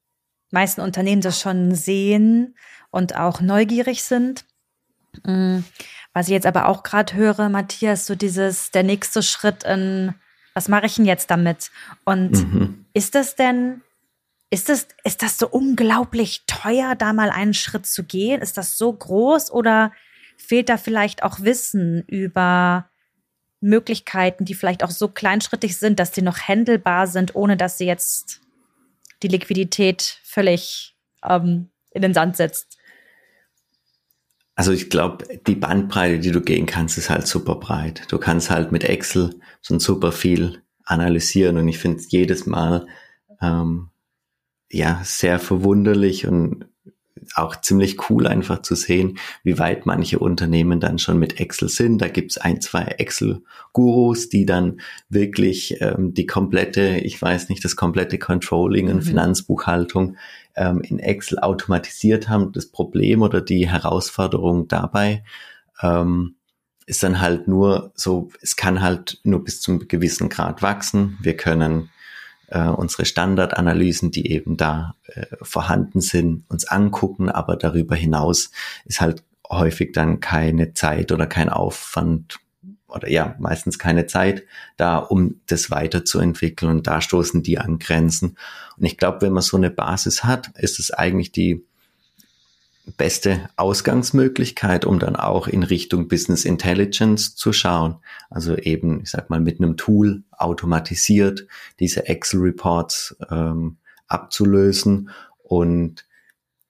meisten 0.50 0.80
Unternehmen 0.80 1.22
das 1.22 1.40
schon 1.40 1.74
sehen 1.74 2.56
und 2.90 3.16
auch 3.16 3.40
neugierig 3.40 4.04
sind. 4.04 4.44
Mhm. 5.24 5.64
Was 6.12 6.28
ich 6.28 6.32
jetzt 6.32 6.46
aber 6.46 6.68
auch 6.68 6.82
gerade 6.82 7.14
höre, 7.14 7.48
Matthias, 7.48 8.06
so 8.06 8.14
dieses, 8.14 8.70
der 8.70 8.82
nächste 8.82 9.22
Schritt 9.22 9.64
in, 9.64 10.14
was 10.54 10.68
mache 10.68 10.86
ich 10.86 10.96
denn 10.96 11.06
jetzt 11.06 11.30
damit? 11.30 11.70
Und 12.04 12.32
mhm. 12.32 12.86
ist 12.94 13.14
das 13.14 13.36
denn 13.36 13.82
Ist 14.50 14.68
das, 14.68 14.86
ist 15.02 15.22
das 15.22 15.36
so 15.36 15.48
unglaublich 15.48 16.44
teuer, 16.46 16.94
da 16.94 17.12
mal 17.12 17.30
einen 17.30 17.54
Schritt 17.54 17.86
zu 17.86 18.04
gehen? 18.04 18.40
Ist 18.40 18.56
das 18.56 18.78
so 18.78 18.92
groß 18.92 19.50
oder 19.50 19.90
fehlt 20.36 20.68
da 20.68 20.76
vielleicht 20.76 21.24
auch 21.24 21.40
Wissen 21.40 22.04
über 22.06 22.88
Möglichkeiten, 23.60 24.44
die 24.44 24.54
vielleicht 24.54 24.84
auch 24.84 24.92
so 24.92 25.08
kleinschrittig 25.08 25.76
sind, 25.78 25.98
dass 25.98 26.14
sie 26.14 26.22
noch 26.22 26.38
händelbar 26.38 27.06
sind, 27.08 27.34
ohne 27.34 27.56
dass 27.56 27.78
sie 27.78 27.86
jetzt 27.86 28.42
die 29.22 29.28
Liquidität 29.28 30.20
völlig 30.22 30.94
ähm, 31.24 31.70
in 31.90 32.02
den 32.02 32.14
Sand 32.14 32.36
setzt? 32.36 32.78
Also 34.56 34.72
ich 34.72 34.88
glaube, 34.88 35.24
die 35.46 35.56
Bandbreite, 35.56 36.20
die 36.20 36.30
du 36.30 36.40
gehen 36.40 36.66
kannst, 36.66 36.96
ist 36.96 37.10
halt 37.10 37.26
super 37.26 37.56
breit. 37.56 38.04
Du 38.08 38.18
kannst 38.18 38.50
halt 38.50 38.70
mit 38.70 38.84
Excel 38.84 39.40
so 39.60 39.78
super 39.78 40.12
viel 40.12 40.62
analysieren 40.84 41.56
und 41.56 41.66
ich 41.66 41.78
finde 41.78 41.98
es 41.98 42.10
jedes 42.10 42.46
Mal 42.46 42.86
ähm, 43.40 43.90
ja 44.70 45.00
sehr 45.04 45.38
verwunderlich 45.38 46.26
und 46.26 46.66
auch 47.34 47.60
ziemlich 47.60 48.10
cool 48.10 48.26
einfach 48.26 48.62
zu 48.62 48.74
sehen, 48.74 49.18
wie 49.42 49.58
weit 49.58 49.86
manche 49.86 50.18
Unternehmen 50.18 50.80
dann 50.80 50.98
schon 50.98 51.18
mit 51.18 51.40
Excel 51.40 51.68
sind. 51.68 51.98
Da 51.98 52.08
gibt's 52.08 52.38
ein, 52.38 52.60
zwei 52.60 52.82
Excel-Gurus, 52.82 54.28
die 54.28 54.46
dann 54.46 54.80
wirklich 55.08 55.80
ähm, 55.80 56.14
die 56.14 56.26
komplette, 56.26 56.98
ich 56.98 57.20
weiß 57.20 57.48
nicht, 57.48 57.64
das 57.64 57.76
komplette 57.76 58.18
Controlling 58.18 58.88
und 58.88 58.96
mhm. 58.96 59.02
Finanzbuchhaltung 59.02 60.16
ähm, 60.56 60.80
in 60.80 60.98
Excel 60.98 61.38
automatisiert 61.38 62.28
haben. 62.28 62.52
Das 62.52 62.66
Problem 62.66 63.22
oder 63.22 63.40
die 63.40 63.68
Herausforderung 63.68 64.68
dabei 64.68 65.24
ähm, 65.82 66.36
ist 66.86 67.02
dann 67.02 67.20
halt 67.20 67.48
nur 67.48 67.92
so, 67.94 68.28
es 68.42 68.56
kann 68.56 68.82
halt 68.82 69.20
nur 69.24 69.42
bis 69.42 69.60
zum 69.60 69.88
gewissen 69.88 70.28
Grad 70.28 70.62
wachsen. 70.62 71.18
Wir 71.20 71.36
können 71.36 71.90
äh, 72.54 72.68
unsere 72.68 73.04
Standardanalysen, 73.04 74.10
die 74.12 74.30
eben 74.30 74.56
da 74.56 74.94
äh, 75.06 75.26
vorhanden 75.42 76.00
sind, 76.00 76.44
uns 76.48 76.66
angucken, 76.66 77.28
aber 77.28 77.56
darüber 77.56 77.96
hinaus 77.96 78.50
ist 78.86 79.00
halt 79.00 79.24
häufig 79.50 79.92
dann 79.92 80.20
keine 80.20 80.72
Zeit 80.72 81.12
oder 81.12 81.26
kein 81.26 81.48
Aufwand 81.50 82.38
oder 82.88 83.10
ja, 83.10 83.34
meistens 83.40 83.78
keine 83.78 84.06
Zeit 84.06 84.44
da, 84.76 84.98
um 84.98 85.40
das 85.46 85.70
weiterzuentwickeln 85.70 86.70
und 86.70 86.86
da 86.86 87.00
stoßen 87.00 87.42
die 87.42 87.58
an 87.58 87.80
Grenzen. 87.80 88.36
Und 88.76 88.84
ich 88.84 88.96
glaube, 88.96 89.22
wenn 89.22 89.32
man 89.32 89.42
so 89.42 89.56
eine 89.56 89.70
Basis 89.70 90.22
hat, 90.22 90.52
ist 90.56 90.78
es 90.78 90.92
eigentlich 90.92 91.32
die 91.32 91.66
beste 92.96 93.48
Ausgangsmöglichkeit, 93.56 94.84
um 94.84 94.98
dann 94.98 95.16
auch 95.16 95.48
in 95.48 95.62
Richtung 95.62 96.08
Business 96.08 96.44
Intelligence 96.44 97.34
zu 97.34 97.52
schauen. 97.52 97.96
Also 98.30 98.56
eben, 98.56 99.02
ich 99.02 99.10
sag 99.10 99.30
mal, 99.30 99.40
mit 99.40 99.58
einem 99.58 99.76
Tool 99.76 100.22
automatisiert 100.30 101.46
diese 101.80 102.06
Excel 102.08 102.40
Reports 102.40 103.16
ähm, 103.30 103.78
abzulösen 104.06 105.10
und 105.42 106.06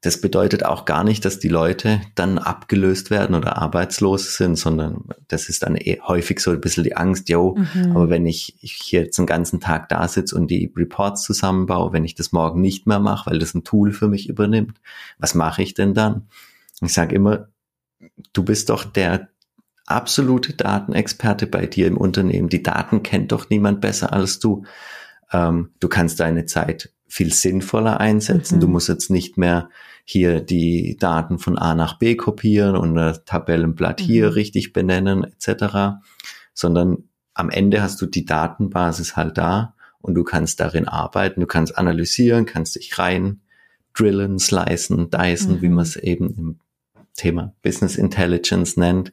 das 0.05 0.21
bedeutet 0.21 0.67
auch 0.67 0.85
gar 0.85 1.03
nicht, 1.03 1.25
dass 1.25 1.39
die 1.39 1.49
Leute 1.49 2.03
dann 2.15 2.37
abgelöst 2.37 3.11
werden 3.11 3.35
oder 3.35 3.57
arbeitslos 3.57 4.37
sind, 4.37 4.57
sondern 4.57 5.05
das 5.29 5.49
ist 5.49 5.63
dann 5.63 5.77
eh 5.77 5.99
häufig 6.07 6.41
so 6.41 6.51
ein 6.51 6.61
bisschen 6.61 6.85
die 6.85 6.95
Angst, 6.95 7.31
yo, 7.31 7.57
mhm. 7.57 7.93
aber 7.93 8.11
wenn 8.11 8.27
ich, 8.27 8.59
ich 8.61 8.75
hier 8.75 9.05
jetzt 9.05 9.19
einen 9.19 9.27
ganzen 9.27 9.61
Tag 9.61 9.89
da 9.89 10.07
sitze 10.07 10.37
und 10.37 10.49
die 10.49 10.71
Reports 10.77 11.23
zusammenbaue, 11.23 11.95
wenn 11.95 12.05
ich 12.05 12.15
das 12.15 12.33
morgen 12.33 12.61
nicht 12.61 12.87
mehr 12.87 13.01
mache, 13.01 13.31
weil 13.31 13.39
das 13.39 13.55
ein 13.55 13.65
Tool 13.65 13.93
für 13.93 14.09
mich 14.09 14.29
übernimmt, 14.29 14.79
was 15.19 15.35
mache 15.35 15.63
ich 15.63 15.73
denn 15.73 15.95
dann? 15.95 16.29
Ich 16.83 16.93
sage 16.93 17.15
immer, 17.15 17.49
du 18.35 18.43
bist 18.43 18.69
doch 18.69 18.85
der 18.85 19.31
absolute 19.87 20.53
Datenexperte 20.53 21.47
bei 21.47 21.65
dir 21.65 21.87
im 21.87 21.97
Unternehmen. 21.97 22.51
Die 22.51 22.63
Daten 22.63 23.03
kennt 23.03 23.33
doch 23.33 23.49
niemand 23.49 23.81
besser 23.81 24.13
als 24.13 24.39
du. 24.39 24.65
Ähm, 25.33 25.71
du 25.81 25.89
kannst 25.89 26.21
deine 26.21 26.45
Zeit 26.45 26.93
viel 27.07 27.33
sinnvoller 27.33 28.01
einsetzen. 28.01 28.57
Mhm. 28.57 28.61
Du 28.61 28.69
musst 28.69 28.89
jetzt 28.89 29.09
nicht 29.09 29.39
mehr 29.39 29.71
hier 30.05 30.41
die 30.41 30.97
Daten 30.99 31.39
von 31.39 31.59
A 31.59 31.75
nach 31.75 31.99
B 31.99 32.15
kopieren 32.15 32.77
und 32.77 32.97
ein 32.97 33.17
Tabellenblatt 33.25 34.01
mhm. 34.01 34.05
hier 34.05 34.35
richtig 34.35 34.73
benennen 34.73 35.25
etc., 35.25 35.99
sondern 36.53 37.05
am 37.33 37.51
Ende 37.51 37.83
hast 37.83 38.01
du 38.01 38.07
die 38.07 38.25
Datenbasis 38.25 39.17
halt 39.17 39.39
da 39.39 39.75
und 40.01 40.15
du 40.15 40.23
kannst 40.23 40.61
darin 40.61 40.87
arbeiten, 40.87 41.41
du 41.41 41.47
kannst 41.47 41.77
analysieren, 41.77 42.47
kannst 42.47 42.77
dich 42.77 42.99
rein 42.99 43.41
drillen, 43.95 44.39
slicen, 44.39 45.11
dicen, 45.11 45.55
mhm. 45.55 45.63
wie 45.63 45.69
man 45.69 45.83
es 45.83 45.97
eben 45.97 46.35
im 46.37 46.61
Thema 47.15 47.55
Business 47.63 47.97
Intelligence 47.97 48.77
nennt. 48.77 49.13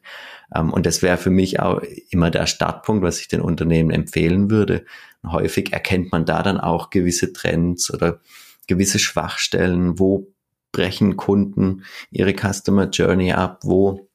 Ähm, 0.54 0.72
und 0.72 0.86
das 0.86 1.02
wäre 1.02 1.16
für 1.16 1.30
mich 1.30 1.60
auch 1.60 1.80
immer 2.10 2.30
der 2.30 2.46
Startpunkt, 2.46 3.02
was 3.02 3.20
ich 3.20 3.28
den 3.28 3.40
Unternehmen 3.40 3.90
empfehlen 3.90 4.50
würde. 4.50 4.84
häufig 5.24 5.72
erkennt 5.72 6.12
man 6.12 6.26
da 6.26 6.42
dann 6.42 6.58
auch 6.60 6.90
gewisse 6.90 7.32
Trends 7.32 7.92
oder 7.92 8.20
gewisse 8.66 8.98
Schwachstellen, 8.98 9.98
wo 9.98 10.28
brechen 10.72 11.16
Kunden 11.16 11.84
ihre 12.10 12.34
Customer 12.34 12.88
Journey 12.88 13.32
ab, 13.32 13.60
wo 13.62 14.08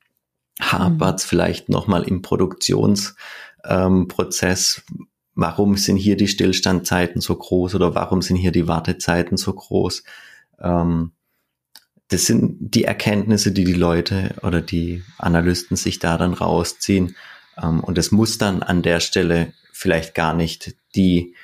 hapert's 0.59 1.25
mhm. 1.25 1.29
vielleicht 1.29 1.69
nochmal 1.69 2.03
im 2.03 2.21
Produktionsprozess, 2.21 4.83
ähm, 4.87 5.07
warum 5.35 5.77
sind 5.77 5.97
hier 5.97 6.17
die 6.17 6.27
Stillstandzeiten 6.27 7.21
so 7.21 7.35
groß 7.35 7.75
oder 7.75 7.95
warum 7.95 8.21
sind 8.21 8.35
hier 8.37 8.51
die 8.51 8.67
Wartezeiten 8.67 9.37
so 9.37 9.53
groß. 9.53 10.03
Ähm, 10.59 11.11
das 12.09 12.25
sind 12.25 12.55
die 12.59 12.85
Erkenntnisse, 12.85 13.51
die 13.51 13.65
die 13.65 13.73
Leute 13.73 14.35
oder 14.41 14.61
die 14.61 15.03
Analysten 15.17 15.77
sich 15.77 15.99
da 15.99 16.17
dann 16.17 16.33
rausziehen. 16.33 17.15
Ähm, 17.61 17.81
und 17.81 17.97
es 17.97 18.11
muss 18.11 18.37
dann 18.37 18.63
an 18.63 18.81
der 18.81 18.99
Stelle 18.99 19.53
vielleicht 19.71 20.15
gar 20.15 20.33
nicht 20.33 20.75
die 20.95 21.35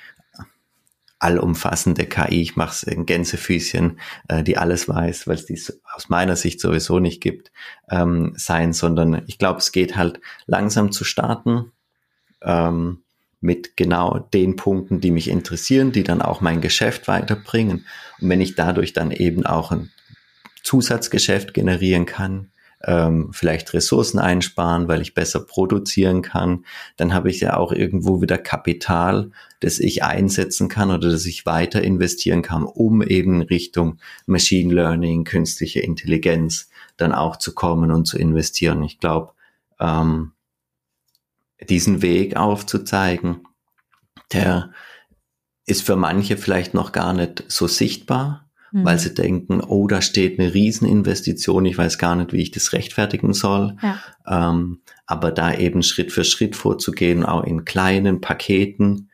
allumfassende 1.24 2.06
KI, 2.06 2.42
ich 2.42 2.56
mache 2.56 2.72
es 2.72 2.84
in 2.84 3.06
Gänsefüßchen, 3.06 4.00
äh, 4.28 4.44
die 4.44 4.58
alles 4.58 4.88
weiß, 4.88 5.28
weil 5.28 5.36
es 5.36 5.46
dies 5.46 5.82
aus 5.96 6.10
meiner 6.10 6.36
Sicht 6.36 6.60
sowieso 6.60 7.00
nicht 7.00 7.22
gibt, 7.22 7.52
ähm, 7.90 8.34
sein, 8.36 8.74
sondern 8.74 9.24
ich 9.28 9.38
glaube, 9.38 9.60
es 9.60 9.72
geht 9.72 9.96
halt 9.96 10.20
langsam 10.46 10.92
zu 10.92 11.04
starten 11.04 11.72
ähm, 12.42 13.04
mit 13.40 13.76
genau 13.76 14.20
den 14.20 14.56
Punkten, 14.56 15.02
die 15.02 15.12
mich 15.12 15.30
interessieren, 15.30 15.92
die 15.92 16.04
dann 16.04 16.22
auch 16.22 16.42
mein 16.42 16.62
Geschäft 16.62 17.08
weiterbringen. 17.08 17.86
Und 18.20 18.30
wenn 18.30 18.42
ich 18.42 18.56
dadurch 18.56 18.94
dann 18.94 19.12
eben 19.12 19.46
auch 19.46 19.72
ein 19.72 19.92
Zusatzgeschäft 20.64 21.54
generieren 21.54 22.06
kann, 22.06 22.53
ähm, 22.86 23.30
vielleicht 23.32 23.74
Ressourcen 23.74 24.20
einsparen, 24.20 24.88
weil 24.88 25.02
ich 25.02 25.14
besser 25.14 25.40
produzieren 25.40 26.22
kann, 26.22 26.66
dann 26.98 27.14
habe 27.14 27.30
ich 27.30 27.40
ja 27.40 27.58
auch 27.58 27.72
irgendwo 27.72 28.22
wieder 28.22 28.38
Kapital, 28.38 29.32
das 29.62 29.80
ich 29.80 30.04
einsetzen 30.04 30.68
kann 30.68 30.92
oder 30.92 31.10
das 31.10 31.26
ich 31.26 31.46
weiter 31.46 31.82
investieren 31.82 32.42
kann, 32.42 32.64
um 32.64 33.02
eben 33.02 33.42
Richtung 33.42 34.00
Machine 34.26 34.74
Learning, 34.74 35.24
künstliche 35.24 35.80
Intelligenz 35.80 36.70
dann 36.98 37.14
auch 37.14 37.38
zu 37.38 37.56
kommen 37.56 37.92
und 37.92 38.06
zu 38.06 38.18
investieren. 38.18 38.84
Ich 38.84 39.00
glaube, 39.00 39.32
ähm, 39.80 40.34
diesen 41.70 42.02
Weg 42.02 42.36
aufzuzeigen, 42.36 43.48
der 44.34 44.72
ist 45.66 45.84
für 45.84 45.96
manche 45.96 46.36
vielleicht 46.36 46.74
noch 46.74 46.92
gar 46.92 47.14
nicht 47.14 47.46
so 47.48 47.68
sichtbar, 47.68 48.50
mhm. 48.74 48.84
weil 48.84 49.00
sie 49.00 49.14
denken, 49.14 49.62
oh, 49.62 49.88
da 49.88 50.02
steht 50.02 50.40
eine 50.40 50.54
Rieseninvestition, 50.54 51.66
ich 51.66 51.78
weiß 51.78 51.98
gar 51.98 52.16
nicht, 52.16 52.34
wie 52.34 52.42
ich 52.42 52.52
das 52.52 52.74
rechtfertigen 52.74 53.34
soll. 53.34 53.78
Ja. 53.82 54.00
Ähm, 54.28 54.82
aber 55.06 55.32
da 55.32 55.54
eben 55.54 55.84
Schritt 55.84 56.12
für 56.12 56.24
Schritt 56.24 56.56
vorzugehen, 56.56 57.24
auch 57.24 57.44
in 57.44 57.66
kleinen 57.66 58.20
Paketen, 58.20 59.10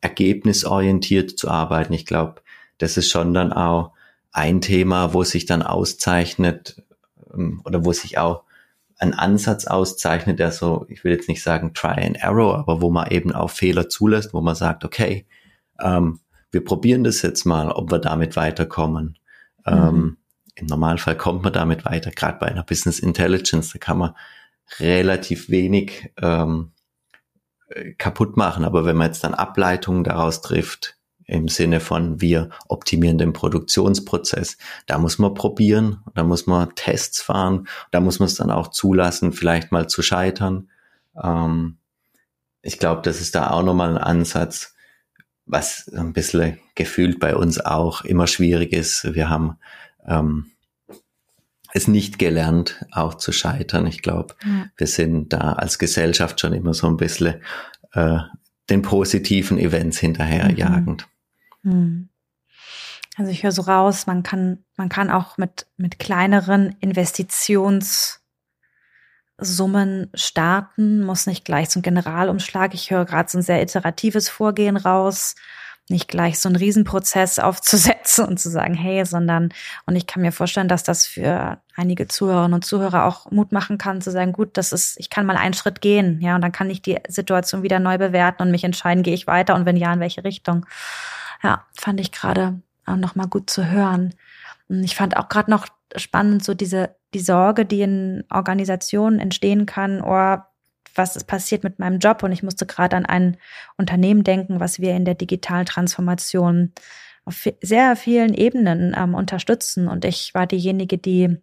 ergebnisorientiert 0.00 1.38
zu 1.38 1.48
arbeiten, 1.48 1.94
ich 1.94 2.04
glaube, 2.04 2.42
das 2.76 2.98
ist 2.98 3.08
schon 3.08 3.32
dann 3.32 3.52
auch 3.52 3.92
ein 4.32 4.60
Thema, 4.60 5.14
wo 5.14 5.24
sich 5.24 5.46
dann 5.46 5.62
auszeichnet 5.62 6.82
ähm, 7.32 7.62
oder 7.64 7.84
wo 7.84 7.92
sich 7.92 8.18
auch 8.18 8.42
ein 8.98 9.14
Ansatz 9.14 9.66
auszeichnet, 9.66 10.38
der 10.38 10.50
so, 10.50 10.86
ich 10.88 11.04
will 11.04 11.12
jetzt 11.12 11.28
nicht 11.28 11.42
sagen 11.42 11.72
Try 11.72 12.04
and 12.04 12.16
Error, 12.16 12.58
aber 12.58 12.80
wo 12.80 12.90
man 12.90 13.10
eben 13.10 13.32
auch 13.32 13.50
Fehler 13.50 13.88
zulässt, 13.88 14.34
wo 14.34 14.40
man 14.40 14.54
sagt, 14.54 14.84
okay, 14.84 15.26
ähm, 15.80 16.20
wir 16.54 16.64
probieren 16.64 17.04
das 17.04 17.20
jetzt 17.22 17.44
mal, 17.44 17.70
ob 17.70 17.90
wir 17.90 17.98
damit 17.98 18.36
weiterkommen. 18.36 19.18
Mhm. 19.66 19.72
Ähm, 19.72 20.16
Im 20.54 20.66
Normalfall 20.66 21.16
kommt 21.16 21.42
man 21.42 21.52
damit 21.52 21.84
weiter, 21.84 22.10
gerade 22.10 22.38
bei 22.38 22.46
einer 22.46 22.62
Business 22.62 22.98
Intelligence, 23.00 23.72
da 23.72 23.78
kann 23.78 23.98
man 23.98 24.14
relativ 24.78 25.50
wenig 25.50 26.12
ähm, 26.22 26.72
kaputt 27.98 28.36
machen. 28.36 28.64
Aber 28.64 28.84
wenn 28.84 28.96
man 28.96 29.08
jetzt 29.08 29.24
dann 29.24 29.34
Ableitungen 29.34 30.04
daraus 30.04 30.40
trifft, 30.40 30.96
im 31.26 31.48
Sinne 31.48 31.80
von 31.80 32.20
wir 32.20 32.50
optimieren 32.68 33.18
den 33.18 33.32
Produktionsprozess, 33.32 34.58
da 34.86 34.98
muss 34.98 35.18
man 35.18 35.34
probieren, 35.34 36.02
da 36.14 36.22
muss 36.22 36.46
man 36.46 36.74
Tests 36.74 37.22
fahren, 37.22 37.66
da 37.90 38.00
muss 38.00 38.18
man 38.18 38.26
es 38.26 38.34
dann 38.34 38.50
auch 38.50 38.68
zulassen, 38.68 39.32
vielleicht 39.32 39.72
mal 39.72 39.88
zu 39.88 40.02
scheitern. 40.02 40.68
Ähm, 41.20 41.78
ich 42.60 42.78
glaube, 42.78 43.02
das 43.02 43.20
ist 43.20 43.34
da 43.34 43.50
auch 43.50 43.62
nochmal 43.62 43.90
ein 43.90 43.98
Ansatz, 43.98 44.73
was 45.46 45.88
ein 45.94 46.12
bisschen 46.12 46.58
gefühlt 46.74 47.20
bei 47.20 47.36
uns 47.36 47.60
auch 47.60 48.02
immer 48.04 48.26
schwierig 48.26 48.72
ist. 48.72 49.14
Wir 49.14 49.28
haben 49.28 49.58
ähm, 50.06 50.50
es 51.72 51.88
nicht 51.88 52.18
gelernt, 52.18 52.84
auch 52.92 53.14
zu 53.14 53.32
scheitern. 53.32 53.86
Ich 53.86 54.02
glaube, 54.02 54.34
ja. 54.44 54.66
wir 54.76 54.86
sind 54.86 55.32
da 55.32 55.54
als 55.54 55.78
Gesellschaft 55.78 56.40
schon 56.40 56.52
immer 56.52 56.72
so 56.72 56.86
ein 56.86 56.96
bisschen 56.96 57.42
äh, 57.92 58.18
den 58.70 58.82
positiven 58.82 59.58
Events 59.58 59.98
hinterherjagend. 59.98 61.06
Mhm. 61.62 62.08
Also 63.16 63.30
ich 63.30 63.42
höre 63.42 63.52
so 63.52 63.62
raus, 63.62 64.06
man 64.06 64.22
kann, 64.22 64.64
man 64.76 64.88
kann 64.88 65.10
auch 65.10 65.36
mit, 65.38 65.66
mit 65.76 65.98
kleineren 65.98 66.74
Investitionssummen 69.38 70.10
starten, 70.14 71.04
muss 71.04 71.26
nicht 71.26 71.44
gleich 71.44 71.68
zum 71.70 71.82
Generalumschlag. 71.82 72.74
Ich 72.74 72.90
höre 72.90 73.04
gerade 73.04 73.30
so 73.30 73.38
ein 73.38 73.42
sehr 73.42 73.62
iteratives 73.62 74.28
Vorgehen 74.28 74.76
raus 74.76 75.34
nicht 75.90 76.08
gleich 76.08 76.38
so 76.38 76.48
einen 76.48 76.56
Riesenprozess 76.56 77.38
aufzusetzen 77.40 78.24
und 78.24 78.38
zu 78.38 78.48
sagen, 78.48 78.74
hey, 78.74 79.04
sondern, 79.04 79.50
und 79.86 79.96
ich 79.96 80.06
kann 80.06 80.22
mir 80.22 80.32
vorstellen, 80.32 80.68
dass 80.68 80.82
das 80.82 81.06
für 81.06 81.58
einige 81.76 82.08
Zuhörerinnen 82.08 82.54
und 82.54 82.64
Zuhörer 82.64 83.04
auch 83.04 83.30
Mut 83.30 83.52
machen 83.52 83.76
kann, 83.76 84.00
zu 84.00 84.10
sagen, 84.10 84.32
gut, 84.32 84.56
das 84.56 84.72
ist, 84.72 84.98
ich 84.98 85.10
kann 85.10 85.26
mal 85.26 85.36
einen 85.36 85.54
Schritt 85.54 85.80
gehen, 85.80 86.20
ja, 86.20 86.36
und 86.36 86.40
dann 86.40 86.52
kann 86.52 86.70
ich 86.70 86.80
die 86.80 86.98
Situation 87.08 87.62
wieder 87.62 87.80
neu 87.80 87.98
bewerten 87.98 88.42
und 88.42 88.50
mich 88.50 88.64
entscheiden, 88.64 89.02
gehe 89.02 89.14
ich 89.14 89.26
weiter 89.26 89.54
und 89.54 89.66
wenn 89.66 89.76
ja, 89.76 89.92
in 89.92 90.00
welche 90.00 90.24
Richtung. 90.24 90.64
Ja, 91.42 91.66
fand 91.78 92.00
ich 92.00 92.12
gerade 92.12 92.60
nochmal 92.86 93.28
gut 93.28 93.50
zu 93.50 93.70
hören. 93.70 94.14
Ich 94.68 94.96
fand 94.96 95.18
auch 95.18 95.28
gerade 95.28 95.50
noch 95.50 95.66
spannend, 95.96 96.44
so 96.44 96.54
diese, 96.54 96.96
die 97.14 97.20
Sorge, 97.20 97.64
die 97.64 97.80
in 97.80 98.24
Organisationen 98.30 99.20
entstehen 99.20 99.66
kann, 99.66 100.02
oh, 100.02 100.38
was 100.94 101.16
ist 101.16 101.24
passiert 101.24 101.64
mit 101.64 101.78
meinem 101.78 101.98
Job 101.98 102.22
und 102.22 102.32
ich 102.32 102.42
musste 102.42 102.66
gerade 102.66 102.96
an 102.96 103.06
ein 103.06 103.36
Unternehmen 103.76 104.24
denken, 104.24 104.60
was 104.60 104.80
wir 104.80 104.94
in 104.94 105.04
der 105.04 105.14
digitalen 105.14 105.66
Transformation 105.66 106.72
auf 107.24 107.48
sehr 107.62 107.96
vielen 107.96 108.34
Ebenen 108.34 108.94
ähm, 108.96 109.14
unterstützen. 109.14 109.88
Und 109.88 110.04
ich 110.04 110.34
war 110.34 110.46
diejenige, 110.46 110.98
die, 110.98 111.38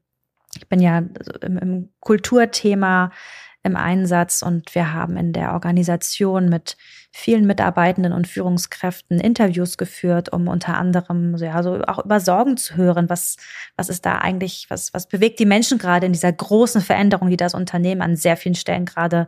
ich 0.56 0.70
bin 0.70 0.80
ja 0.80 1.04
im, 1.42 1.58
im 1.58 1.90
Kulturthema 2.00 3.12
im 3.64 3.76
Einsatz 3.76 4.42
und 4.42 4.74
wir 4.74 4.94
haben 4.94 5.18
in 5.18 5.34
der 5.34 5.54
Organisation 5.54 6.50
mit 6.50 6.78
vielen 7.12 7.46
Mitarbeitenden 7.46 8.14
und 8.14 8.28
Führungskräften 8.28 9.20
Interviews 9.20 9.78
geführt, 9.78 10.32
um 10.32 10.48
unter 10.48 10.78
anderem 10.78 11.36
ja, 11.38 11.62
so 11.62 11.82
auch 11.84 12.04
über 12.04 12.20
Sorgen 12.20 12.58
zu 12.58 12.76
hören. 12.76 13.10
Was, 13.10 13.38
was 13.76 13.90
ist 13.90 14.06
da 14.06 14.18
eigentlich, 14.18 14.68
was, 14.70 14.94
was 14.94 15.08
bewegt 15.08 15.40
die 15.40 15.46
Menschen 15.46 15.78
gerade 15.78 16.06
in 16.06 16.14
dieser 16.14 16.32
großen 16.32 16.82
Veränderung, 16.82 17.30
die 17.30 17.38
das 17.38 17.54
Unternehmen 17.54 18.02
an 18.02 18.16
sehr 18.16 18.38
vielen 18.38 18.56
Stellen 18.56 18.86
gerade 18.86 19.28